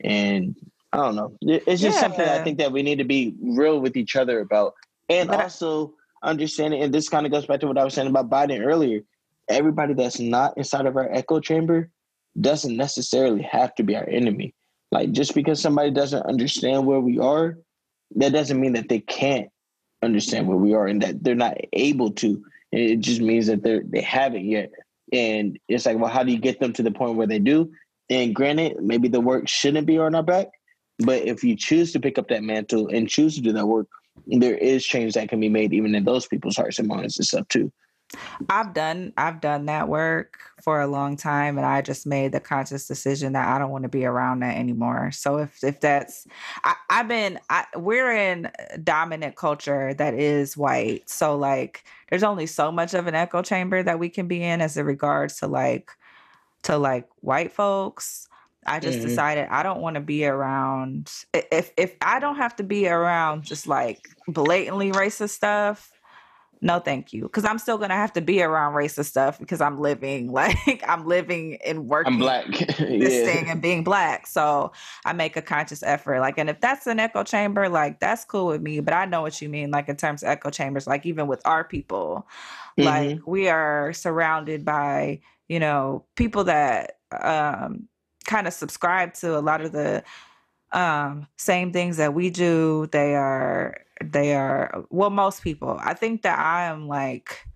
And 0.03 0.55
I 0.95 0.99
don't 0.99 1.17
know. 1.17 1.37
It's 1.43 1.83
just 1.83 1.99
something 1.99 2.21
I 2.27 2.45
think 2.45 2.59
that 2.59 2.71
we 2.71 2.83
need 2.85 2.99
to 2.99 3.05
be 3.05 3.35
real 3.43 3.81
with 3.81 3.97
each 3.97 4.15
other 4.15 4.39
about. 4.39 4.75
And 5.09 5.29
But 5.29 5.41
I- 5.41 5.43
also 5.43 5.95
understanding, 6.23 6.83
and 6.83 6.95
this 6.95 7.09
kind 7.09 7.27
of 7.27 7.33
goes 7.33 7.47
back 7.47 7.59
to 7.61 7.67
what 7.67 7.77
I 7.77 7.85
was 7.85 7.95
saying 7.95 8.09
about 8.09 8.31
Biden 8.31 8.65
earlier. 8.65 9.01
Everybody 9.49 9.95
that's 9.95 10.21
not 10.21 10.57
inside 10.57 10.87
of 10.87 10.97
our 10.97 11.11
echo 11.13 11.41
chamber 11.41 11.91
doesn't 12.41 12.77
necessarily 12.77 13.43
have 13.43 13.75
to 13.75 13.83
be 13.83 13.97
our 13.97 14.09
enemy. 14.09 14.55
Like 14.93 15.11
just 15.11 15.35
because 15.35 15.61
somebody 15.61 15.91
doesn't 15.91 16.25
understand 16.27 16.87
where 16.87 17.01
we 17.01 17.19
are, 17.19 17.59
that 18.15 18.33
doesn't 18.33 18.61
mean 18.61 18.75
that 18.75 18.89
they 18.89 19.01
can't 19.01 19.49
understand 20.01 20.47
where 20.47 20.57
we 20.57 20.75
are 20.75 20.87
and 20.87 21.03
that 21.03 21.25
they're 21.25 21.35
not 21.35 21.57
able 21.73 22.13
to. 22.13 22.41
It 22.71 23.01
just 23.01 23.21
means 23.21 23.49
that 23.49 23.65
they 23.65 23.81
they 23.81 24.01
haven't 24.01 24.45
yet. 24.45 24.71
And 25.13 25.59
it's 25.69 25.87
like, 25.87 25.99
well, 25.99 26.11
how 26.11 26.23
do 26.23 26.31
you 26.31 26.39
get 26.39 26.61
them 26.61 26.73
to 26.75 26.85
the 26.85 26.93
point 26.93 27.17
where 27.17 27.27
they 27.27 27.41
do? 27.41 27.73
And 28.09 28.33
granted, 28.35 28.77
maybe 28.81 29.09
the 29.09 29.21
work 29.21 29.49
shouldn't 29.49 29.87
be 29.87 29.99
on 29.99 30.15
our 30.15 30.23
back, 30.23 30.49
but 30.99 31.23
if 31.27 31.43
you 31.43 31.57
choose 31.57 31.93
to 31.93 32.01
pick 32.01 32.19
up 32.19 32.29
that 32.29 32.43
mantle 32.43 32.89
and 32.89 33.09
choose 33.09 33.35
to 33.37 33.41
do 33.41 33.53
that 33.53 33.67
work, 33.67 33.89
there 34.27 34.57
is 34.57 34.85
change 34.85 35.15
that 35.15 35.29
can 35.29 35.41
be 35.41 35.49
made 35.49 35.73
even 35.73 35.95
in 35.95 36.05
those 36.05 36.27
people's 36.27 36.57
hearts 36.57 36.79
and 36.79 36.89
minds 36.89 37.19
and 37.19 37.27
stuff 37.27 37.49
too. 37.49 37.73
I've 38.49 38.75
done 38.75 39.13
I've 39.17 39.41
done 39.41 39.67
that 39.67 39.89
work 39.89 40.39
for 40.63 40.81
a 40.81 40.87
long 40.87 41.17
time 41.17 41.59
and 41.59 41.67
I 41.67 41.83
just 41.83 42.07
made 42.07 42.33
the 42.33 42.41
conscious 42.41 42.87
decision 42.87 43.33
that 43.33 43.49
I 43.49 43.59
don't 43.59 43.71
want 43.71 43.83
to 43.83 43.89
be 43.89 44.05
around 44.05 44.41
that 44.41 44.57
anymore. 44.57 45.11
So 45.13 45.39
if 45.39 45.63
if 45.65 45.81
that's 45.81 46.27
I, 46.63 46.75
I've 46.91 47.09
been 47.09 47.41
I, 47.51 47.65
we're 47.75 48.13
in 48.13 48.51
dominant 48.83 49.37
culture 49.37 49.95
that 49.95 50.15
is 50.15 50.57
white. 50.57 51.09
So 51.09 51.37
like 51.37 51.85
there's 52.09 52.23
only 52.23 52.47
so 52.47 52.71
much 52.71 52.95
of 52.95 53.07
an 53.07 53.15
echo 53.15 53.43
chamber 53.43 53.83
that 53.83 53.99
we 53.99 54.09
can 54.09 54.29
be 54.29 54.43
in 54.43 54.61
as 54.61 54.77
it 54.77 54.83
regards 54.83 55.39
to 55.39 55.47
like 55.47 55.91
to 56.63 56.79
like 56.79 57.09
white 57.21 57.53
folks. 57.53 58.29
I 58.67 58.81
just 58.81 59.01
Mhm. 59.01 59.03
decided 59.03 59.49
I 59.51 59.63
don't 59.63 59.81
want 59.81 59.95
to 59.95 60.01
be 60.01 60.25
around 60.27 61.11
if 61.33 61.73
if 61.77 61.97
I 62.01 62.21
don't 62.21 62.37
have 62.37 62.57
to 62.57 62.63
be 62.63 62.89
around 62.89 63.43
just 63.43 63.67
like 63.67 64.09
blatantly 64.29 64.91
racist 64.93 65.31
stuff 65.31 65.91
no 66.61 66.79
thank 66.79 67.13
you 67.13 67.23
because 67.25 67.45
i'm 67.45 67.59
still 67.59 67.77
gonna 67.77 67.95
have 67.95 68.13
to 68.13 68.23
be 68.23 68.41
around 68.43 68.73
racist 68.73 69.07
stuff 69.07 69.39
because 69.39 69.61
i'm 69.61 69.79
living 69.79 70.33
like 70.41 70.83
i'm 70.89 71.07
living 71.07 71.59
and 71.67 71.87
working 71.89 72.15
I'm 72.15 72.19
black. 72.19 72.47
this 72.79 72.79
yeah. 72.79 73.25
thing 73.25 73.51
and 73.51 73.61
being 73.61 73.85
black 73.85 74.27
so 74.27 74.73
i 75.05 75.13
make 75.13 75.37
a 75.37 75.43
conscious 75.43 75.83
effort 75.83 76.21
like 76.21 76.39
and 76.39 76.49
if 76.49 76.61
that's 76.61 76.87
an 76.87 77.01
echo 77.01 77.23
chamber 77.23 77.69
like 77.69 78.01
that's 78.01 78.25
cool 78.25 78.47
with 78.47 78.63
me 78.63 78.81
but 78.81 78.95
i 78.95 79.05
know 79.05 79.21
what 79.21 79.43
you 79.43 79.49
mean 79.49 79.71
like 79.73 79.89
in 79.91 79.97
terms 79.97 80.23
of 80.23 80.29
echo 80.31 80.49
chambers 80.49 80.87
like 80.87 81.05
even 81.05 81.27
with 81.27 81.43
our 81.45 81.65
people 81.65 82.27
Mm-hmm. 82.79 82.87
like 82.87 83.19
we 83.27 83.49
are 83.49 83.93
surrounded 83.93 84.65
by 84.65 85.21
you 85.49 85.61
know 85.61 86.05
people 86.17 86.45
that 86.45 86.97
um 87.21 87.89
kind 88.25 88.47
of 88.47 88.53
subscribe 88.53 89.15
to 89.15 89.39
a 89.39 89.41
lot 89.41 89.61
of 89.61 89.73
the 89.73 90.03
um 90.73 91.27
same 91.37 91.73
things 91.73 91.97
that 91.99 92.15
we 92.15 92.31
do. 92.31 92.89
They 92.93 93.15
are 93.15 93.77
they 94.03 94.35
are 94.35 94.85
well 94.91 95.11
most 95.11 95.43
people. 95.43 95.79
I 95.83 95.95
think 95.95 96.23
that 96.23 96.39
i 96.39 96.65
am 96.65 96.89
like 96.89 97.47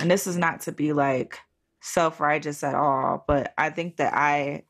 and 0.00 0.10
this 0.10 0.26
is 0.26 0.36
not 0.36 0.60
to 0.62 0.72
be 0.72 0.92
like 0.92 1.38
self-righteous 1.80 2.62
at 2.62 2.74
all 2.74 3.24
but 3.26 3.54
i 3.56 3.70
think 3.70 3.96
that 3.96 4.12
i 4.14 4.62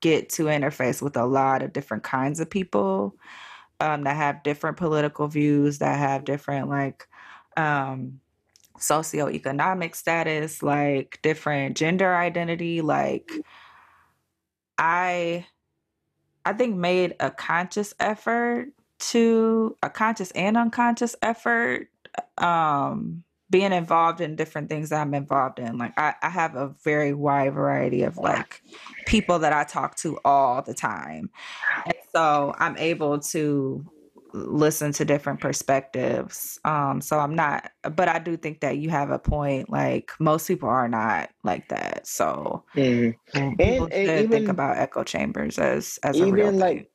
get 0.00 0.28
to 0.28 0.44
interface 0.44 1.02
with 1.02 1.16
a 1.16 1.26
lot 1.26 1.62
of 1.62 1.72
different 1.72 2.02
kinds 2.02 2.40
of 2.40 2.48
people 2.48 3.14
um, 3.80 4.04
that 4.04 4.16
have 4.16 4.42
different 4.42 4.76
political 4.76 5.28
views 5.28 5.78
that 5.78 5.98
have 5.98 6.24
different 6.24 6.68
like 6.68 7.06
um 7.56 8.20
socioeconomic 8.78 9.94
status 9.94 10.62
like 10.62 11.18
different 11.22 11.76
gender 11.76 12.14
identity 12.14 12.80
like 12.80 13.30
i 14.78 15.46
i 16.44 16.52
think 16.52 16.76
made 16.76 17.14
a 17.20 17.30
conscious 17.30 17.94
effort 18.00 18.68
to 18.98 19.76
a 19.82 19.90
conscious 19.90 20.30
and 20.32 20.56
unconscious 20.56 21.14
effort 21.22 21.88
um 22.38 23.22
being 23.48 23.72
involved 23.72 24.20
in 24.20 24.34
different 24.34 24.68
things 24.68 24.90
that 24.90 25.00
i'm 25.00 25.14
involved 25.14 25.58
in. 25.58 25.78
Like 25.78 25.92
i, 25.98 26.14
I 26.22 26.28
have 26.28 26.56
a 26.56 26.74
very 26.82 27.14
wide 27.14 27.54
variety 27.54 28.02
of 28.02 28.16
like 28.16 28.62
people 29.06 29.38
that 29.40 29.52
i 29.52 29.64
talk 29.64 29.96
to 29.96 30.18
all 30.24 30.62
the 30.62 30.74
time. 30.74 31.30
And 31.84 31.94
so 32.12 32.54
i'm 32.58 32.76
able 32.76 33.20
to 33.20 33.84
listen 34.36 34.92
to 34.92 35.04
different 35.04 35.40
perspectives. 35.40 36.58
Um, 36.64 37.00
so 37.00 37.18
I'm 37.18 37.34
not, 37.34 37.70
but 37.94 38.08
I 38.08 38.18
do 38.18 38.36
think 38.36 38.60
that 38.60 38.78
you 38.78 38.90
have 38.90 39.10
a 39.10 39.18
point. 39.18 39.70
Like 39.70 40.12
most 40.20 40.46
people 40.46 40.68
are 40.68 40.88
not 40.88 41.30
like 41.42 41.68
that. 41.68 42.06
So 42.06 42.64
Mhm. 42.74 43.14
mm, 43.34 43.50
people 43.58 43.88
and 43.90 44.20
should 44.22 44.30
think 44.30 44.48
about 44.48 44.76
echo 44.76 45.02
chambers 45.04 45.58
as 45.58 45.98
as 46.02 46.20
a 46.20 46.26
real 46.26 46.48
even 46.48 46.50
thing. 46.52 46.60
like 46.60 46.90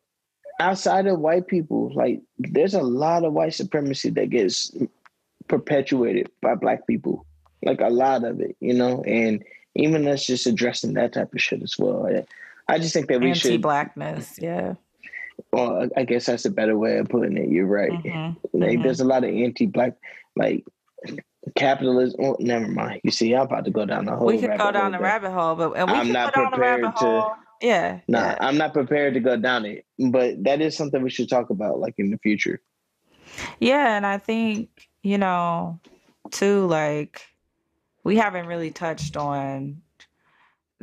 outside 0.59 1.07
of 1.07 1.19
white 1.19 1.47
people, 1.47 1.91
like 1.95 2.21
there's 2.37 2.75
a 2.75 2.83
lot 2.83 3.23
of 3.25 3.33
white 3.33 3.53
supremacy 3.53 4.09
that 4.11 4.29
gets 4.29 4.71
perpetuated 5.47 6.29
by 6.41 6.55
black 6.55 6.85
people, 6.87 7.25
like 7.63 7.81
a 7.81 7.89
lot 7.89 8.23
of 8.23 8.39
it, 8.39 8.55
you 8.59 8.73
know, 8.73 9.03
and 9.03 9.43
even 9.75 10.07
us 10.07 10.25
just 10.25 10.45
addressing 10.45 10.93
that 10.93 11.13
type 11.13 11.33
of 11.33 11.41
shit 11.41 11.63
as 11.63 11.77
well. 11.79 12.05
I- 12.67 12.77
just 12.77 12.93
think 12.93 13.07
that 13.09 13.19
we 13.19 13.33
should. 13.33 13.51
anti-blackness. 13.51 14.37
Yeah. 14.39 14.75
Well, 15.51 15.89
I 15.97 16.03
guess 16.03 16.25
that's 16.25 16.45
a 16.45 16.49
better 16.51 16.77
way 16.77 16.97
of 16.97 17.09
putting 17.09 17.37
it. 17.37 17.49
You're 17.49 17.65
right. 17.67 17.91
Mhm. 17.91 18.35
Like, 18.53 18.79
Mhm. 18.79 18.83
there's 18.83 18.99
a 19.01 19.05
lot 19.05 19.23
of 19.23 19.29
anti-black, 19.29 19.93
like 20.35 20.63
capitalism. 21.55 22.19
Oh, 22.23 22.37
never 22.39 22.67
mind. 22.67 23.01
You 23.03 23.11
see, 23.11 23.33
I'm 23.35 23.43
about 23.43 23.65
to 23.65 23.71
go 23.71 23.85
down 23.85 24.05
the 24.05 24.15
hole. 24.15 24.27
We 24.27 24.37
could 24.39 24.57
go 24.57 24.71
down 24.71 24.91
the 24.91 24.99
rabbit 24.99 25.31
hole, 25.31 25.55
but 25.55 25.73
and 25.73 25.89
we 25.89 25.97
I'm 25.97 26.11
not 26.11 26.33
go 26.33 26.43
down 26.43 26.51
the 26.51 26.57
rabbit 26.59 26.81
prepared 26.95 27.23
to- 27.25 27.65
Yeah. 27.65 27.99
Nah, 28.07 28.19
yeah. 28.31 28.37
I'm 28.41 28.57
not 28.57 28.73
prepared 28.73 29.13
to 29.15 29.19
go 29.19 29.37
down 29.37 29.65
it, 29.65 29.85
but 29.99 30.43
that 30.43 30.61
is 30.61 30.75
something 30.75 31.01
we 31.01 31.09
should 31.11 31.29
talk 31.29 31.49
about, 31.51 31.79
like 31.79 31.95
in 31.97 32.09
the 32.11 32.17
future. 32.17 32.59
Yeah, 33.59 33.95
and 33.95 34.05
I 34.05 34.17
think, 34.17 34.69
you 35.03 35.17
know, 35.17 35.79
too, 36.31 36.65
like 36.65 37.21
we 38.03 38.17
haven't 38.17 38.47
really 38.47 38.71
touched 38.71 39.15
on 39.15 39.81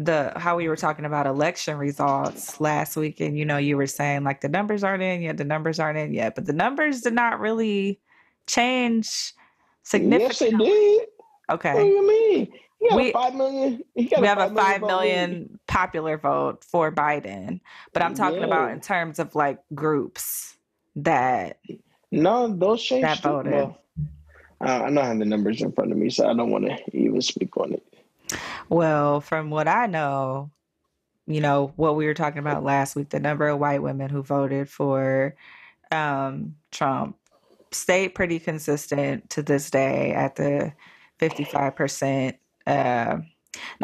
the 0.01 0.32
how 0.36 0.57
we 0.57 0.68
were 0.68 0.76
talking 0.76 1.05
about 1.05 1.26
election 1.26 1.76
results 1.76 2.61
last 2.61 2.96
week. 2.96 3.20
And 3.20 3.36
you 3.36 3.44
know, 3.44 3.57
you 3.59 3.76
were 3.76 3.86
saying 3.88 4.22
like 4.24 4.40
the 4.40 4.49
numbers 4.49 4.84
aren't 4.84 5.03
in 5.03 5.20
yet, 5.22 5.36
the 5.36 5.44
numbers 5.44 5.78
aren't 5.80 5.99
in 5.99 6.14
yet, 6.14 6.34
but 6.36 6.46
the 6.46 6.53
numbers 6.53 7.01
did 7.03 7.14
not 7.14 7.40
really 7.40 8.01
change 8.46 9.07
Yes, 9.09 9.34
significantly. 9.82 10.68
they 10.70 10.74
did. 10.99 11.09
What 11.46 11.62
do 11.62 11.68
Okay. 11.68 11.88
you 11.88 12.07
mean? 12.09 12.53
We- 12.94 13.09
a 13.09 13.12
five 13.12 13.34
million. 13.34 13.82
He 13.96 14.05
got 14.05 14.20
We 14.20 14.26
have 14.28 14.38
a 14.38 14.55
five 14.55 14.82
vote 14.82 15.01
lead. 15.01 15.51
popular 15.66 16.16
vote 16.16 16.62
for 16.64 16.92
Biden, 16.92 17.61
but 17.92 18.03
I'm 18.03 18.14
talking 18.14 18.44
about 18.44 18.70
in 18.70 18.80
terms 18.80 19.18
of 19.18 19.34
like 19.34 19.59
groups 19.74 20.57
that 20.94 21.59
No, 22.12 22.46
those 22.49 22.82
changed. 22.82 23.05
that 23.05 23.18
voted. 23.20 23.53
Well, 23.53 23.78
I 24.61 24.84
I 24.84 24.90
don't 24.90 24.96
have 24.96 25.18
the 25.18 25.24
numbers 25.24 25.61
in 25.61 25.72
front 25.72 25.90
of 25.90 25.99
me, 25.99 26.09
so 26.11 26.28
I 26.28 26.34
don't 26.34 26.51
want 26.51 26.66
to 26.66 26.76
even 26.96 27.20
speak 27.20 27.57
on 27.57 27.72
it. 27.72 27.82
Well, 28.69 29.21
from 29.21 29.51
what 29.51 29.66
I 29.69 29.87
know, 29.87 30.51
you 31.27 31.41
know, 31.41 31.73
what 31.77 31.97
we 31.97 32.07
were 32.07 32.14
talking 32.14 32.39
about 32.39 32.64
last 32.64 32.97
week, 32.97 33.11
the 33.11 33.21
number 33.21 33.49
of 33.49 33.59
white 33.59 33.83
women 33.83 34.11
who 34.11 34.23
voted 34.23 34.69
for 34.69 35.35
um, 35.91 36.57
Trump 36.71 37.16
stayed 37.73 38.14
pretty 38.14 38.39
consistent 38.39 39.31
to 39.31 39.43
this 39.43 39.71
day 39.71 40.12
at 40.12 40.37
the 40.37 40.73
55%. 41.19 42.35
Uh, 42.66 43.19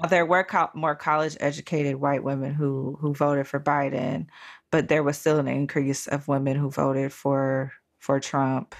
now, 0.00 0.08
there 0.08 0.26
were 0.26 0.44
co- 0.44 0.70
more 0.74 0.94
college 0.94 1.36
educated 1.40 1.96
white 1.96 2.22
women 2.22 2.52
who, 2.54 2.98
who 3.00 3.14
voted 3.14 3.46
for 3.46 3.60
Biden, 3.60 4.26
but 4.70 4.88
there 4.88 5.02
was 5.02 5.18
still 5.18 5.38
an 5.38 5.48
increase 5.48 6.06
of 6.06 6.28
women 6.28 6.56
who 6.56 6.70
voted 6.70 7.12
for 7.12 7.72
for 7.98 8.20
Trump, 8.20 8.74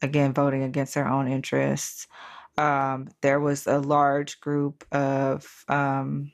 again, 0.00 0.32
voting 0.32 0.62
against 0.62 0.94
their 0.94 1.06
own 1.06 1.28
interests 1.28 2.06
um, 2.56 3.08
there 3.20 3.40
was 3.40 3.66
a 3.66 3.78
large 3.78 4.40
group 4.40 4.84
of 4.92 5.64
um, 5.68 6.32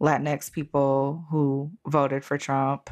Latinx 0.00 0.50
people 0.52 1.24
who 1.30 1.70
voted 1.86 2.24
for 2.24 2.38
Trump. 2.38 2.90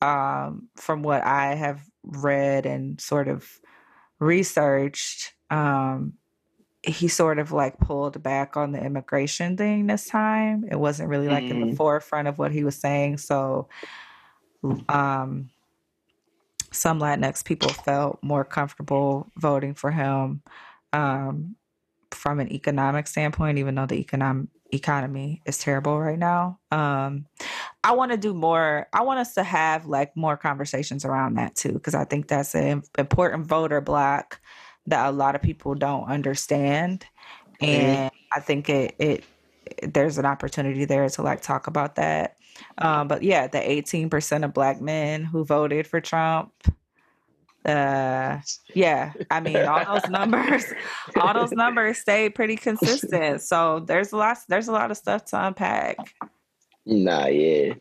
Um, 0.00 0.68
from 0.76 1.02
what 1.02 1.24
I 1.24 1.54
have 1.54 1.80
read 2.02 2.66
and 2.66 3.00
sort 3.00 3.28
of 3.28 3.48
researched, 4.20 5.32
um, 5.50 6.14
he 6.82 7.08
sort 7.08 7.38
of 7.38 7.52
like 7.52 7.78
pulled 7.78 8.22
back 8.22 8.56
on 8.56 8.72
the 8.72 8.82
immigration 8.82 9.56
thing 9.56 9.86
this 9.86 10.06
time. 10.06 10.64
It 10.70 10.78
wasn't 10.78 11.08
really 11.08 11.28
like 11.28 11.50
in 11.50 11.60
the 11.60 11.66
Mm. 11.66 11.76
forefront 11.76 12.28
of 12.28 12.38
what 12.38 12.52
he 12.52 12.64
was 12.64 12.76
saying. 12.76 13.18
So, 13.18 13.68
um, 14.88 15.50
some 16.70 17.00
Latinx 17.00 17.44
people 17.44 17.70
felt 17.70 18.22
more 18.22 18.44
comfortable 18.44 19.30
voting 19.36 19.74
for 19.74 19.90
him 19.90 20.42
um, 20.92 21.56
from 22.10 22.40
an 22.40 22.52
economic 22.52 23.06
standpoint, 23.06 23.58
even 23.58 23.74
though 23.74 23.86
the 23.86 23.96
economic 23.96 24.48
economy 24.72 25.40
is 25.46 25.58
terrible 25.58 25.98
right 25.98 26.18
now. 26.18 26.58
Um, 26.70 27.26
I 27.82 27.92
want 27.92 28.12
to 28.12 28.18
do 28.18 28.34
more. 28.34 28.86
I 28.92 29.02
want 29.02 29.20
us 29.20 29.34
to 29.34 29.42
have 29.42 29.86
like 29.86 30.16
more 30.16 30.36
conversations 30.36 31.04
around 31.04 31.34
that 31.34 31.54
too, 31.54 31.72
because 31.72 31.94
I 31.94 32.04
think 32.04 32.28
that's 32.28 32.54
an 32.54 32.82
important 32.98 33.46
voter 33.46 33.80
block 33.80 34.40
that 34.86 35.08
a 35.08 35.12
lot 35.12 35.34
of 35.34 35.42
people 35.42 35.74
don't 35.74 36.08
understand, 36.08 37.04
and 37.60 38.10
I 38.32 38.40
think 38.40 38.68
it 38.68 38.94
it 38.98 39.24
there's 39.82 40.18
an 40.18 40.26
opportunity 40.26 40.84
there 40.84 41.08
to 41.08 41.22
like 41.22 41.42
talk 41.42 41.66
about 41.66 41.96
that. 41.96 42.36
Um, 42.78 43.08
but 43.08 43.22
yeah, 43.22 43.46
the 43.46 43.58
18% 43.58 44.44
of 44.44 44.54
black 44.54 44.80
men 44.80 45.24
who 45.24 45.44
voted 45.44 45.86
for 45.86 46.00
Trump. 46.00 46.52
Uh, 47.68 48.40
yeah, 48.74 49.12
I 49.30 49.40
mean, 49.40 49.58
all 49.58 49.84
those 49.84 50.08
numbers, 50.10 50.64
all 51.20 51.34
those 51.34 51.52
numbers 51.52 51.98
stayed 51.98 52.34
pretty 52.34 52.56
consistent. 52.56 53.42
So 53.42 53.80
there's 53.80 54.12
a 54.12 54.16
lot, 54.16 54.38
there's 54.48 54.68
a 54.68 54.72
lot 54.72 54.90
of 54.90 54.96
stuff 54.96 55.26
to 55.26 55.46
unpack. 55.46 55.98
Nah, 56.86 57.26
yeah, 57.26 57.74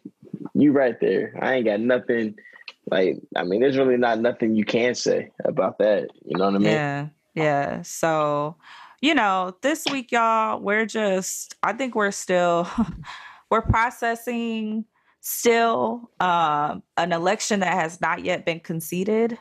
you 0.54 0.74
right 0.74 1.00
there. 1.00 1.40
I 1.42 1.56
ain't 1.56 1.66
got 1.66 1.80
nothing. 1.80 2.36
Like, 2.92 3.22
I 3.38 3.44
mean, 3.44 3.62
there's 3.62 3.78
really 3.78 3.96
not 3.96 4.20
nothing 4.20 4.56
you 4.56 4.66
can 4.66 4.94
say 4.94 5.30
about 5.46 5.78
that. 5.78 6.10
You 6.26 6.38
know 6.38 6.46
what 6.46 6.56
I 6.56 6.58
mean? 6.58 6.68
Yeah, 6.68 7.08
yeah. 7.34 7.82
So, 7.84 8.58
you 9.00 9.16
know, 9.16 9.56
this 9.62 9.86
week, 9.90 10.12
y'all, 10.12 10.60
we're 10.60 10.86
just, 10.86 11.56
I 11.64 11.72
think 11.72 11.96
we're 11.96 12.12
still, 12.12 12.68
we're 13.50 13.62
processing 13.62 14.84
still 15.22 16.10
um, 16.20 16.84
an 16.98 17.14
election 17.14 17.62
that 17.62 17.74
has 17.74 18.02
not 18.02 18.26
yet 18.26 18.46
been 18.46 18.60
conceded 18.60 19.38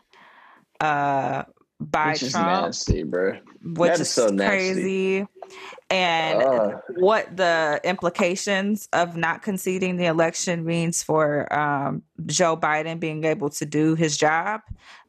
uh, 0.80 1.42
by 1.80 2.12
Which 2.12 2.22
is 2.22 2.32
Trump. 2.32 2.46
nasty, 2.66 3.02
bro. 3.02 3.38
which 3.62 3.90
That 3.92 4.00
is 4.00 4.10
so 4.10 4.28
nasty. 4.28 4.46
crazy. 4.48 5.26
And 5.90 6.42
Uh. 6.42 6.70
what 6.96 7.36
the 7.36 7.80
implications 7.84 8.88
of 8.92 9.16
not 9.16 9.42
conceding 9.42 9.96
the 9.96 10.06
election 10.06 10.64
means 10.64 11.02
for 11.02 11.52
um, 11.56 12.02
Joe 12.26 12.56
Biden 12.56 12.98
being 12.98 13.24
able 13.24 13.50
to 13.50 13.66
do 13.66 13.94
his 13.94 14.16
job. 14.16 14.62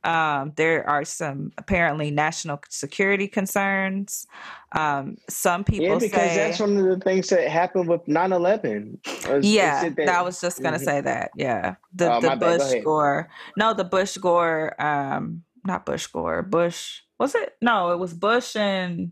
Um, 0.03 0.53
there 0.55 0.87
are 0.87 1.03
some 1.03 1.51
apparently 1.57 2.11
national 2.11 2.61
security 2.69 3.27
concerns. 3.27 4.27
Um, 4.73 5.17
some 5.29 5.63
people 5.63 5.87
Yeah, 5.87 5.97
because 5.99 6.11
say, 6.31 6.35
that's 6.35 6.59
one 6.59 6.77
of 6.77 6.85
the 6.85 6.99
things 6.99 7.29
that 7.29 7.47
happened 7.49 7.87
with 7.89 8.05
9-11. 8.07 8.99
Was- 9.29 9.45
yeah, 9.45 9.81
said 9.81 9.95
that, 9.97 10.09
I 10.09 10.21
was 10.21 10.39
just 10.39 10.61
gonna 10.61 10.77
Mhm. 10.77 10.85
say 10.85 11.01
that. 11.01 11.31
Yeah, 11.35 11.75
the 11.93 12.13
Oh, 12.15 12.19
the. 12.21 12.35
Bush. 12.35 12.83
Gore. 12.83 13.29
No, 13.57 13.73
the 13.73 13.83
Bush 13.83 14.17
Gore. 14.17 14.75
Um, 14.81 15.43
not 15.67 15.85
Bush 15.85 16.07
Gore. 16.07 16.41
Bush 16.41 17.01
was 17.19 17.35
it? 17.35 17.55
No, 17.61 17.91
it 17.91 17.99
was 17.99 18.13
Bush 18.13 18.55
and 18.55 19.11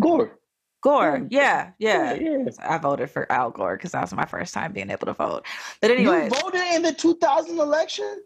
Gore. 0.00 0.38
Gore. 0.82 1.26
Yeah, 1.30 1.70
yeah. 1.78 2.14
yeah. 2.14 2.44
I 2.60 2.78
voted 2.78 3.10
for 3.10 3.30
Al 3.32 3.50
Gore 3.50 3.76
because 3.76 3.92
that 3.92 4.02
was 4.02 4.12
my 4.14 4.26
first 4.26 4.54
time 4.54 4.72
being 4.72 4.90
able 4.90 5.06
to 5.06 5.14
vote. 5.14 5.44
But 5.80 5.90
anyway, 5.90 6.24
You 6.24 6.30
voted 6.30 6.60
in 6.74 6.82
the 6.82 6.92
2000 6.92 7.58
election? 7.58 8.22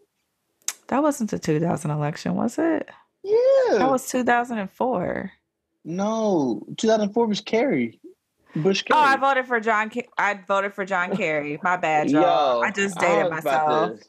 that 0.87 1.01
wasn't 1.01 1.31
the 1.31 1.39
2000 1.39 1.89
election, 1.89 2.35
was 2.35 2.57
it? 2.59 2.89
Yeah. 3.23 3.77
That 3.77 3.89
was 3.89 4.07
2004. 4.09 5.31
no, 5.85 6.63
2004 6.77 7.25
was 7.27 7.41
Kerry. 7.41 7.99
Bush 8.55 8.81
Kerry. 8.83 8.99
Oh, 8.99 9.03
I 9.03 9.15
voted 9.15 9.45
for 9.47 9.59
John. 9.61 9.89
Ke- 9.89 10.09
I 10.17 10.33
voted 10.45 10.73
for 10.73 10.83
John 10.85 11.15
Kerry. 11.17 11.57
My 11.63 11.77
bad, 11.77 12.09
y'all. 12.11 12.57
Yo, 12.57 12.61
I 12.61 12.71
just 12.71 12.97
I 12.97 13.01
dated 13.01 13.25
about 13.27 13.43
myself. 13.43 13.99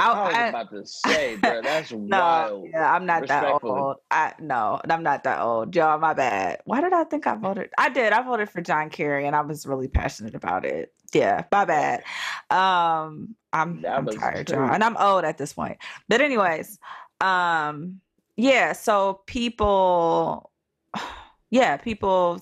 I, 0.00 0.12
I 0.12 0.26
was 0.26 0.34
I- 0.36 0.46
about 0.48 0.70
to 0.70 0.86
say, 0.86 1.36
bro, 1.36 1.62
that's 1.62 1.90
no, 1.92 2.18
wild. 2.18 2.68
yeah, 2.72 2.92
I'm 2.92 3.06
not 3.06 3.26
that 3.28 3.62
old. 3.62 3.96
I 4.10 4.32
no, 4.40 4.80
I'm 4.88 5.02
not 5.02 5.24
that 5.24 5.40
old, 5.40 5.74
y'all. 5.76 5.98
My 5.98 6.14
bad. 6.14 6.60
Why 6.64 6.80
did 6.80 6.92
I 6.92 7.04
think 7.04 7.26
I 7.26 7.34
voted? 7.36 7.70
I 7.78 7.88
did. 7.88 8.12
I 8.12 8.22
voted 8.22 8.48
for 8.48 8.60
John 8.60 8.90
Kerry, 8.90 9.26
and 9.26 9.36
I 9.36 9.42
was 9.42 9.66
really 9.66 9.88
passionate 9.88 10.34
about 10.34 10.64
it. 10.64 10.92
Yeah, 11.12 11.44
my 11.52 11.64
bad. 11.64 12.02
Um, 12.50 13.34
I'm, 13.52 13.84
I'm 13.84 14.06
tired, 14.06 14.46
true. 14.46 14.58
y'all, 14.58 14.72
and 14.72 14.82
I'm 14.84 14.96
old 14.96 15.24
at 15.24 15.38
this 15.38 15.52
point. 15.52 15.78
But 16.08 16.20
anyways, 16.20 16.78
um, 17.20 18.00
yeah. 18.36 18.72
So 18.72 19.20
people, 19.26 20.50
yeah, 21.50 21.76
people, 21.76 22.40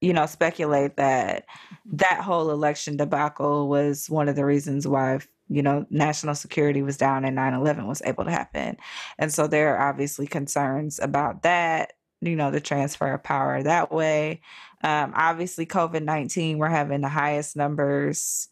you 0.00 0.12
know, 0.12 0.26
speculate 0.26 0.96
that 0.96 1.44
that 1.92 2.20
whole 2.20 2.50
election 2.50 2.96
debacle 2.96 3.68
was 3.68 4.08
one 4.08 4.28
of 4.28 4.36
the 4.36 4.44
reasons 4.44 4.88
why 4.88 5.18
you 5.52 5.62
know 5.62 5.86
national 5.90 6.34
security 6.34 6.82
was 6.82 6.96
down 6.96 7.24
and 7.24 7.36
9-11 7.36 7.86
was 7.86 8.02
able 8.04 8.24
to 8.24 8.30
happen 8.30 8.76
and 9.18 9.32
so 9.32 9.46
there 9.46 9.76
are 9.76 9.88
obviously 9.88 10.26
concerns 10.26 10.98
about 11.00 11.42
that 11.42 11.92
you 12.20 12.36
know 12.36 12.50
the 12.50 12.60
transfer 12.60 13.12
of 13.12 13.22
power 13.22 13.62
that 13.62 13.92
way 13.92 14.40
um, 14.82 15.12
obviously 15.14 15.66
covid-19 15.66 16.58
we're 16.58 16.68
having 16.68 17.00
the 17.00 17.08
highest 17.08 17.56
numbers 17.56 18.48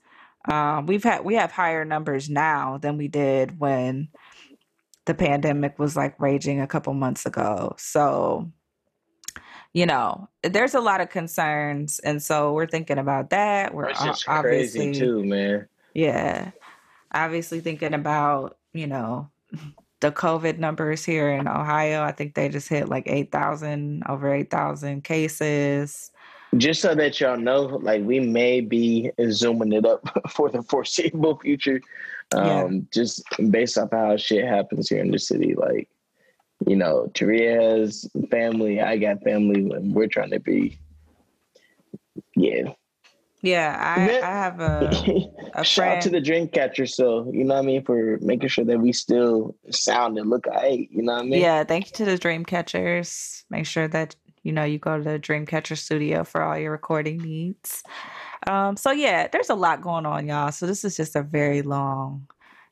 um, 0.50 0.86
we've 0.86 1.04
had 1.04 1.24
we 1.24 1.34
have 1.34 1.52
higher 1.52 1.84
numbers 1.84 2.30
now 2.30 2.78
than 2.78 2.96
we 2.96 3.08
did 3.08 3.58
when 3.58 4.08
the 5.06 5.14
pandemic 5.14 5.78
was 5.78 5.96
like 5.96 6.18
raging 6.20 6.60
a 6.60 6.66
couple 6.66 6.94
months 6.94 7.26
ago. 7.26 7.74
So, 7.78 8.50
you 9.72 9.86
know, 9.86 10.28
there's 10.42 10.74
a 10.74 10.80
lot 10.80 11.00
of 11.00 11.10
concerns, 11.10 11.98
and 12.00 12.22
so 12.22 12.52
we're 12.52 12.66
thinking 12.66 12.98
about 12.98 13.30
that. 13.30 13.74
We're 13.74 13.88
It's 13.90 14.02
just 14.02 14.28
obviously 14.28 14.86
crazy 14.86 15.00
too, 15.00 15.24
man. 15.24 15.68
yeah, 15.94 16.50
obviously 17.12 17.60
thinking 17.60 17.94
about 17.94 18.58
you 18.72 18.86
know 18.86 19.30
the 20.00 20.10
COVID 20.10 20.58
numbers 20.58 21.04
here 21.04 21.30
in 21.30 21.46
Ohio. 21.46 22.02
I 22.02 22.12
think 22.12 22.34
they 22.34 22.48
just 22.48 22.68
hit 22.68 22.88
like 22.88 23.04
eight 23.06 23.30
thousand, 23.30 24.02
over 24.08 24.32
eight 24.34 24.50
thousand 24.50 25.04
cases. 25.04 26.10
Just 26.56 26.82
so 26.82 26.94
that 26.96 27.20
y'all 27.20 27.36
know, 27.36 27.62
like 27.62 28.02
we 28.02 28.18
may 28.18 28.60
be 28.60 29.10
zooming 29.30 29.72
it 29.72 29.86
up 29.86 30.02
for 30.30 30.50
the 30.50 30.62
foreseeable 30.62 31.38
future. 31.38 31.80
Um, 32.32 32.44
Yeah. 32.46 32.68
just 32.92 33.22
based 33.50 33.78
off 33.78 33.90
how 33.92 34.16
shit 34.16 34.44
happens 34.44 34.88
here 34.88 35.00
in 35.00 35.10
the 35.10 35.18
city. 35.18 35.54
Like, 35.54 35.88
you 36.66 36.76
know, 36.76 37.08
Taria 37.14 37.80
has 37.80 38.08
family, 38.30 38.80
I 38.80 38.96
got 38.96 39.22
family, 39.22 39.60
and 39.70 39.94
we're 39.94 40.08
trying 40.08 40.30
to 40.30 40.40
be 40.40 40.78
yeah. 42.36 42.72
Yeah, 43.42 43.76
I. 43.78 44.18
I 44.18 44.30
have 44.30 44.60
a 44.60 44.90
a 45.54 45.64
Shout 45.64 45.96
out 45.96 46.02
to 46.02 46.10
the 46.10 46.20
Dream 46.20 46.48
Catcher, 46.48 46.86
so 46.86 47.30
you 47.32 47.44
know 47.44 47.54
what 47.54 47.64
I 47.64 47.66
mean, 47.66 47.84
for 47.84 48.18
making 48.20 48.48
sure 48.48 48.64
that 48.64 48.80
we 48.80 48.92
still 48.92 49.56
sound 49.70 50.18
and 50.18 50.28
look 50.28 50.46
alright, 50.46 50.88
you 50.90 51.02
know 51.02 51.14
what 51.14 51.22
I 51.22 51.24
mean? 51.24 51.40
Yeah, 51.40 51.64
thank 51.64 51.86
you 51.86 51.92
to 51.94 52.04
the 52.04 52.18
Dream 52.18 52.44
Catchers. 52.44 53.44
Make 53.50 53.66
sure 53.66 53.88
that 53.88 54.14
you 54.42 54.52
know 54.52 54.64
you 54.64 54.78
go 54.78 54.98
to 54.98 55.02
the 55.02 55.18
Dream 55.18 55.46
Catcher 55.46 55.76
studio 55.76 56.24
for 56.24 56.42
all 56.42 56.58
your 56.58 56.72
recording 56.72 57.18
needs. 57.18 57.82
Um, 58.46 58.76
so 58.76 58.90
yeah, 58.90 59.28
there's 59.28 59.50
a 59.50 59.54
lot 59.54 59.80
going 59.80 60.06
on, 60.06 60.26
y'all. 60.26 60.52
So 60.52 60.66
this 60.66 60.84
is 60.84 60.96
just 60.96 61.16
a 61.16 61.22
very 61.22 61.62
long 61.62 62.26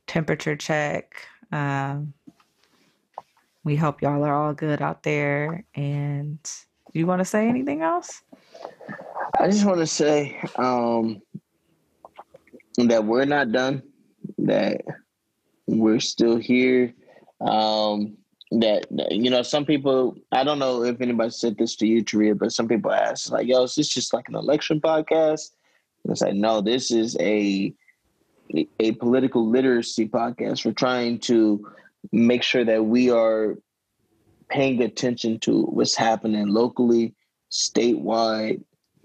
temperature 0.06 0.56
check. 0.56 1.26
Um, 1.52 2.14
we 3.64 3.76
hope 3.76 4.02
y'all 4.02 4.24
are 4.24 4.34
all 4.34 4.54
good 4.54 4.80
out 4.80 5.02
there. 5.02 5.64
And 5.74 6.38
you 6.98 7.06
want 7.06 7.20
to 7.20 7.24
say 7.24 7.48
anything 7.48 7.82
else? 7.82 8.22
I 9.38 9.46
just 9.48 9.64
want 9.64 9.78
to 9.78 9.86
say 9.86 10.40
um, 10.56 11.22
that 12.76 13.04
we're 13.04 13.24
not 13.24 13.52
done, 13.52 13.82
that 14.38 14.82
we're 15.66 16.00
still 16.00 16.36
here. 16.36 16.94
Um, 17.40 18.16
that, 18.50 18.86
that, 18.90 19.12
you 19.12 19.30
know, 19.30 19.42
some 19.42 19.64
people, 19.64 20.16
I 20.32 20.42
don't 20.42 20.58
know 20.58 20.82
if 20.82 21.00
anybody 21.00 21.30
said 21.30 21.58
this 21.58 21.76
to 21.76 21.86
you, 21.86 22.02
Taria, 22.02 22.36
but 22.36 22.52
some 22.52 22.66
people 22.66 22.92
ask, 22.92 23.30
like, 23.30 23.46
yo, 23.46 23.64
is 23.64 23.74
this 23.74 23.88
just 23.88 24.14
like 24.14 24.28
an 24.28 24.34
election 24.34 24.80
podcast? 24.80 25.50
And 26.04 26.12
it's 26.12 26.22
like, 26.22 26.34
no, 26.34 26.60
this 26.60 26.90
is 26.90 27.16
a 27.20 27.74
a 28.80 28.92
political 28.92 29.46
literacy 29.46 30.08
podcast. 30.08 30.64
We're 30.64 30.72
trying 30.72 31.18
to 31.20 31.70
make 32.12 32.42
sure 32.42 32.64
that 32.64 32.86
we 32.86 33.10
are 33.10 33.58
paying 34.48 34.82
attention 34.82 35.38
to 35.40 35.62
what's 35.62 35.94
happening 35.94 36.48
locally, 36.48 37.14
statewide, 37.50 38.62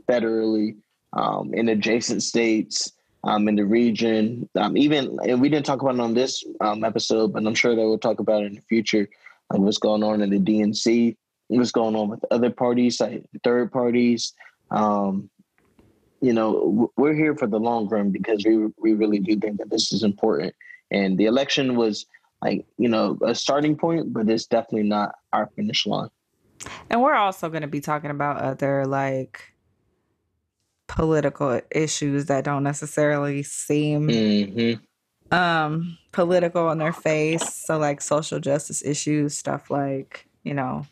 federally, 0.10 0.76
um, 1.14 1.54
in 1.54 1.70
adjacent 1.70 2.24
states, 2.24 2.92
um, 3.24 3.48
in 3.48 3.56
the 3.56 3.66
region. 3.66 4.50
Um, 4.56 4.76
even 4.78 5.18
and 5.26 5.42
we 5.42 5.50
didn't 5.50 5.66
talk 5.66 5.82
about 5.82 5.96
it 5.96 6.02
on 6.02 6.14
this 6.14 6.44
um, 6.62 6.84
episode, 6.84 7.34
but 7.34 7.46
I'm 7.46 7.56
sure 7.56 7.76
that 7.76 7.82
we'll 7.82 7.98
talk 7.98 8.20
about 8.20 8.44
it 8.44 8.48
in 8.48 8.56
the 8.56 8.62
future. 8.62 9.08
Like 9.52 9.62
what's 9.62 9.78
going 9.78 10.04
on 10.04 10.22
in 10.22 10.30
the 10.30 10.40
DNC, 10.40 11.16
what's 11.48 11.72
going 11.72 11.96
on 11.96 12.10
with 12.10 12.26
other 12.32 12.50
parties, 12.50 13.00
like 13.00 13.24
third 13.44 13.72
parties. 13.72 14.34
Um, 14.72 15.30
you 16.22 16.34
know, 16.34 16.92
we're 16.96 17.14
here 17.14 17.36
for 17.36 17.48
the 17.48 17.60
long 17.60 17.88
run 17.88 18.12
because 18.12 18.46
we 18.46 18.68
we 18.78 18.94
really 18.94 19.20
do 19.20 19.38
think 19.38 19.58
that 19.58 19.70
this 19.70 19.92
is 19.92 20.04
important. 20.04 20.56
And 20.92 21.18
the 21.18 21.26
election 21.26 21.76
was 21.76 22.06
like 22.44 22.66
you 22.78 22.90
know 22.90 23.18
a 23.24 23.34
starting 23.34 23.78
point, 23.78 24.14
but 24.14 24.30
it's 24.30 24.46
definitely 24.46 24.88
not 24.90 25.16
our 25.32 25.50
finish 25.56 25.86
line. 25.86 26.10
And 26.90 27.02
we're 27.02 27.14
also 27.16 27.50
going 27.50 27.62
to 27.62 27.68
be 27.68 27.82
talking 27.82 28.12
about 28.12 28.38
other 28.38 28.86
like 28.86 29.54
political 30.88 31.60
issues 31.72 32.26
that 32.26 32.44
don't 32.44 32.64
necessarily 32.64 33.42
seem 33.44 34.08
Mm-hmm. 34.10 35.36
um 35.36 35.98
political 36.12 36.68
on 36.68 36.78
their 36.78 36.94
face 36.94 37.56
so 37.66 37.78
like 37.80 38.02
social 38.02 38.40
justice 38.40 38.84
issues 38.86 39.36
stuff 39.38 39.72
like 39.72 40.28
you 40.44 40.54
know 40.54 40.86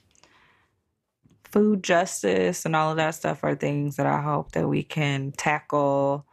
food 1.43 1.83
justice 1.83 2.65
and 2.65 2.75
all 2.75 2.89
of 2.91 2.97
that 2.97 3.11
stuff 3.13 3.43
are 3.43 3.53
things 3.53 3.97
that 3.97 4.07
i 4.07 4.21
hope 4.21 4.53
that 4.53 4.67
we 4.67 4.81
can 4.81 5.33
tackle 5.33 6.25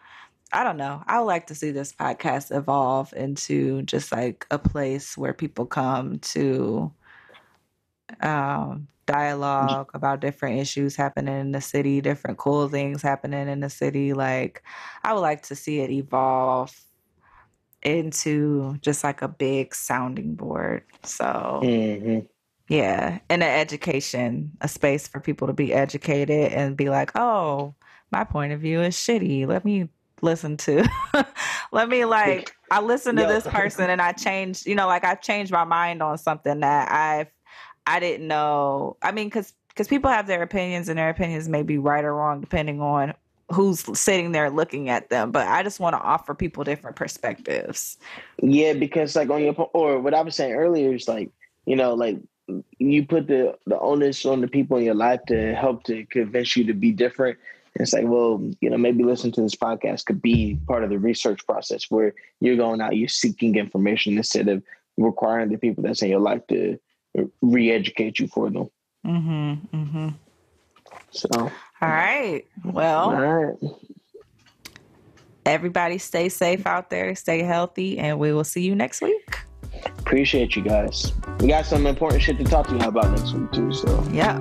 i 0.53 0.65
don't 0.65 0.77
know 0.77 1.03
i 1.07 1.19
would 1.19 1.27
like 1.27 1.47
to 1.47 1.55
see 1.55 1.71
this 1.71 1.93
podcast 1.93 2.55
evolve 2.57 3.13
into 3.15 3.83
just 3.83 4.13
like 4.13 4.47
a 4.51 4.59
place 4.59 5.17
where 5.17 5.35
people 5.35 5.67
come 5.67 6.19
to 6.21 6.93
um 8.21 8.89
dialogue 9.07 9.91
about 9.95 10.21
different 10.21 10.59
issues 10.61 10.95
happening 10.95 11.39
in 11.41 11.53
the 11.53 11.61
city 11.61 12.01
different 12.01 12.37
cool 12.39 12.69
things 12.69 13.01
happening 13.01 13.49
in 13.49 13.61
the 13.61 13.71
city 13.71 14.13
like 14.13 14.63
i 15.03 15.13
would 15.15 15.21
like 15.21 15.43
to 15.43 15.55
see 15.55 15.81
it 15.81 15.91
evolve 15.91 16.75
into 17.83 18.77
just 18.79 19.05
like 19.05 19.23
a 19.23 19.29
big 19.29 19.75
sounding 19.75 20.35
board. 20.35 20.85
So 21.05 21.63
Mm-hmm. 21.63 22.27
yeah, 22.69 23.21
and 23.31 23.43
an 23.43 23.61
education, 23.61 24.53
a 24.61 24.69
space 24.69 25.09
for 25.09 25.21
people 25.21 25.47
to 25.47 25.53
be 25.55 25.73
educated 25.73 26.53
and 26.53 26.77
be 26.77 26.91
like, 26.91 27.13
oh, 27.15 27.75
my 28.13 28.25
point 28.25 28.53
of 28.53 28.61
view 28.61 28.83
is 28.83 28.95
shitty. 28.97 29.47
Let 29.47 29.65
me 29.65 29.89
listen 30.23 30.57
to, 30.59 30.89
let 31.73 31.89
me 31.89 32.05
like, 32.05 32.55
I 32.71 32.81
listened 32.81 33.19
to 33.19 33.27
this 33.27 33.47
person 33.47 33.91
and 33.91 34.01
I 34.01 34.13
changed, 34.13 34.67
you 34.67 34.75
know, 34.75 34.87
like 34.87 35.05
I've 35.05 35.21
changed 35.21 35.53
my 35.53 35.65
mind 35.65 36.03
on 36.03 36.19
something 36.19 36.61
that 36.61 36.91
I've, 36.91 37.29
I 37.87 38.01
didn't 38.01 38.29
know. 38.29 38.97
I 39.03 39.13
mean, 39.13 39.31
cause, 39.31 39.55
cause 39.75 39.89
people 39.89 40.11
have 40.11 40.27
their 40.27 40.43
opinions 40.43 40.89
and 40.89 40.99
their 40.99 41.11
opinions 41.11 41.49
may 41.49 41.63
be 41.63 41.79
right 41.79 42.05
or 42.05 42.15
wrong 42.15 42.41
depending 42.41 42.81
on 42.81 43.15
who's 43.51 43.99
sitting 43.99 44.33
there 44.33 44.51
looking 44.51 44.89
at 44.89 45.09
them. 45.11 45.31
But 45.31 45.47
I 45.49 45.63
just 45.63 45.81
want 45.81 45.95
to 45.95 46.01
offer 46.01 46.35
people 46.35 46.65
different 46.65 46.97
perspectives. 46.97 47.99
Yeah, 48.43 48.75
because 48.75 49.17
like 49.17 49.31
on 49.31 49.43
your 49.43 49.55
or 49.73 50.01
what 50.01 50.15
I 50.15 50.21
was 50.21 50.35
saying 50.35 50.53
earlier 50.53 50.95
is 50.95 51.09
like 51.09 51.31
you 51.67 51.77
know 51.77 51.95
like 51.95 52.19
you 52.79 53.07
put 53.07 53.27
the 53.27 53.57
the 53.67 53.79
onus 53.79 54.25
on 54.27 54.41
the 54.41 54.49
people 54.49 54.77
in 54.77 54.85
your 54.85 54.95
life 54.95 55.21
to 55.29 55.55
help 55.55 55.85
to 55.85 56.05
convince 56.07 56.57
you 56.57 56.65
to 56.65 56.75
be 56.75 56.93
different. 56.93 57.39
It's 57.75 57.93
like, 57.93 58.07
well, 58.07 58.43
you 58.61 58.71
know, 58.71 58.77
maybe 58.79 59.05
listen 59.05 59.31
to 59.33 59.41
this 59.41 59.55
podcast 59.55 60.05
could 60.07 60.21
be 60.21 60.59
part 60.67 60.85
of 60.85 60.91
the 60.91 60.99
research 60.99 61.47
process 61.47 61.87
where 61.91 62.15
you're 62.41 62.57
going 62.57 62.81
out, 62.81 62.97
you're 62.97 63.09
seeking 63.09 63.55
information 63.57 64.17
instead 64.17 64.49
of 64.49 64.63
requiring 64.97 65.51
the 65.51 65.59
people 65.59 65.83
that's 65.83 66.03
in 66.03 66.11
your 66.11 66.21
life 66.21 66.45
to 66.49 66.79
re-educate 67.41 68.19
you 68.19 68.27
for 68.29 68.51
them. 68.51 68.69
Mm-hmm. 69.07 69.77
Mm-hmm. 69.77 70.09
So, 71.11 71.29
All 71.33 71.51
right. 71.81 72.45
Well, 72.65 73.11
all 73.11 73.15
right, 73.15 73.57
everybody 75.47 75.99
stay 75.99 76.29
safe 76.29 76.67
out 76.67 76.91
there, 76.91 77.15
stay 77.15 77.43
healthy, 77.43 77.99
and 77.99 78.19
we 78.19 78.33
will 78.33 78.45
see 78.45 78.63
you 78.63 78.75
next 78.75 79.01
week. 79.01 79.39
appreciate 79.99 80.57
you 80.57 80.63
guys. 80.63 81.13
We 81.41 81.49
got 81.49 81.67
some 81.67 81.87
important 81.87 82.23
shit 82.23 82.39
to 82.39 82.45
talk 82.45 82.67
to 82.69 82.77
you 82.77 82.81
about 82.81 83.11
next 83.11 83.33
week 83.33 83.53
too. 83.53 83.73
So, 83.73 84.05
Yeah. 84.11 84.39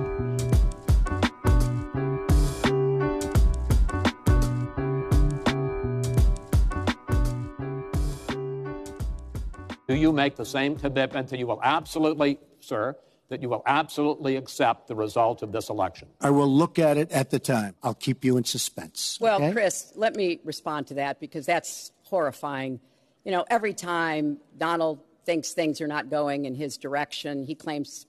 You 9.98 10.12
make 10.12 10.36
the 10.36 10.46
same 10.46 10.76
commitment 10.76 11.28
that 11.28 11.38
you 11.38 11.46
will 11.46 11.60
absolutely, 11.62 12.38
sir, 12.60 12.96
that 13.28 13.42
you 13.42 13.48
will 13.48 13.62
absolutely 13.66 14.36
accept 14.36 14.88
the 14.88 14.94
result 14.94 15.42
of 15.42 15.52
this 15.52 15.68
election? 15.68 16.08
I 16.20 16.30
will 16.30 16.48
look 16.48 16.78
at 16.78 16.96
it 16.96 17.10
at 17.12 17.30
the 17.30 17.38
time. 17.38 17.74
I'll 17.82 17.94
keep 17.94 18.24
you 18.24 18.36
in 18.36 18.44
suspense. 18.44 19.18
Well, 19.20 19.36
okay? 19.36 19.52
Chris, 19.52 19.92
let 19.96 20.16
me 20.16 20.40
respond 20.44 20.86
to 20.88 20.94
that 20.94 21.20
because 21.20 21.44
that's 21.44 21.92
horrifying. 22.04 22.80
You 23.24 23.32
know, 23.32 23.44
every 23.50 23.74
time 23.74 24.38
Donald 24.56 25.00
thinks 25.26 25.52
things 25.52 25.80
are 25.80 25.86
not 25.86 26.08
going 26.08 26.46
in 26.46 26.54
his 26.54 26.78
direction, 26.78 27.44
he 27.44 27.54
claims 27.54 28.06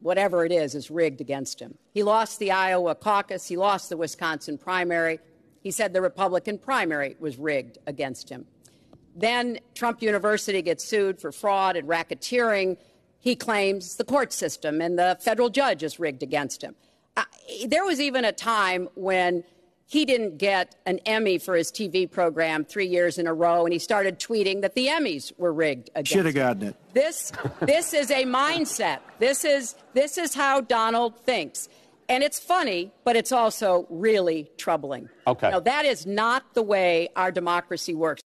whatever 0.00 0.44
it 0.44 0.52
is 0.52 0.74
is 0.74 0.90
rigged 0.90 1.20
against 1.20 1.60
him. 1.60 1.76
He 1.92 2.02
lost 2.02 2.38
the 2.38 2.52
Iowa 2.52 2.94
caucus, 2.94 3.48
he 3.48 3.56
lost 3.56 3.88
the 3.88 3.96
Wisconsin 3.96 4.58
primary. 4.58 5.18
He 5.62 5.70
said 5.70 5.92
the 5.92 6.00
Republican 6.00 6.58
primary 6.58 7.16
was 7.18 7.36
rigged 7.36 7.78
against 7.86 8.28
him. 8.28 8.46
Then 9.18 9.58
Trump 9.74 10.00
University 10.00 10.62
gets 10.62 10.84
sued 10.84 11.20
for 11.20 11.32
fraud 11.32 11.76
and 11.76 11.88
racketeering. 11.88 12.76
He 13.18 13.34
claims 13.34 13.96
the 13.96 14.04
court 14.04 14.32
system 14.32 14.80
and 14.80 14.98
the 14.98 15.18
federal 15.20 15.50
judge 15.50 15.82
is 15.82 15.98
rigged 15.98 16.22
against 16.22 16.62
him. 16.62 16.76
Uh, 17.16 17.24
there 17.66 17.84
was 17.84 18.00
even 18.00 18.24
a 18.24 18.32
time 18.32 18.88
when 18.94 19.42
he 19.86 20.04
didn't 20.04 20.38
get 20.38 20.76
an 20.86 21.00
Emmy 21.04 21.38
for 21.38 21.56
his 21.56 21.72
TV 21.72 22.08
program 22.08 22.64
three 22.64 22.86
years 22.86 23.18
in 23.18 23.26
a 23.26 23.32
row, 23.32 23.64
and 23.64 23.72
he 23.72 23.78
started 23.78 24.20
tweeting 24.20 24.60
that 24.60 24.74
the 24.74 24.86
Emmys 24.86 25.32
were 25.38 25.52
rigged 25.52 25.88
against 25.94 26.12
Should 26.12 26.26
have 26.26 26.34
him. 26.36 26.42
gotten 26.42 26.62
it. 26.68 26.76
This 26.92 27.32
this 27.62 27.94
is 27.94 28.10
a 28.10 28.24
mindset. 28.24 28.98
This 29.18 29.44
is 29.44 29.74
this 29.94 30.18
is 30.18 30.34
how 30.34 30.60
Donald 30.60 31.18
thinks. 31.18 31.68
And 32.10 32.22
it's 32.22 32.38
funny, 32.38 32.92
but 33.04 33.16
it's 33.16 33.32
also 33.32 33.86
really 33.90 34.50
troubling. 34.58 35.08
Okay. 35.26 35.48
You 35.48 35.52
know, 35.52 35.60
that 35.60 35.84
is 35.84 36.06
not 36.06 36.54
the 36.54 36.62
way 36.62 37.08
our 37.16 37.30
democracy 37.30 37.94
works. 37.94 38.22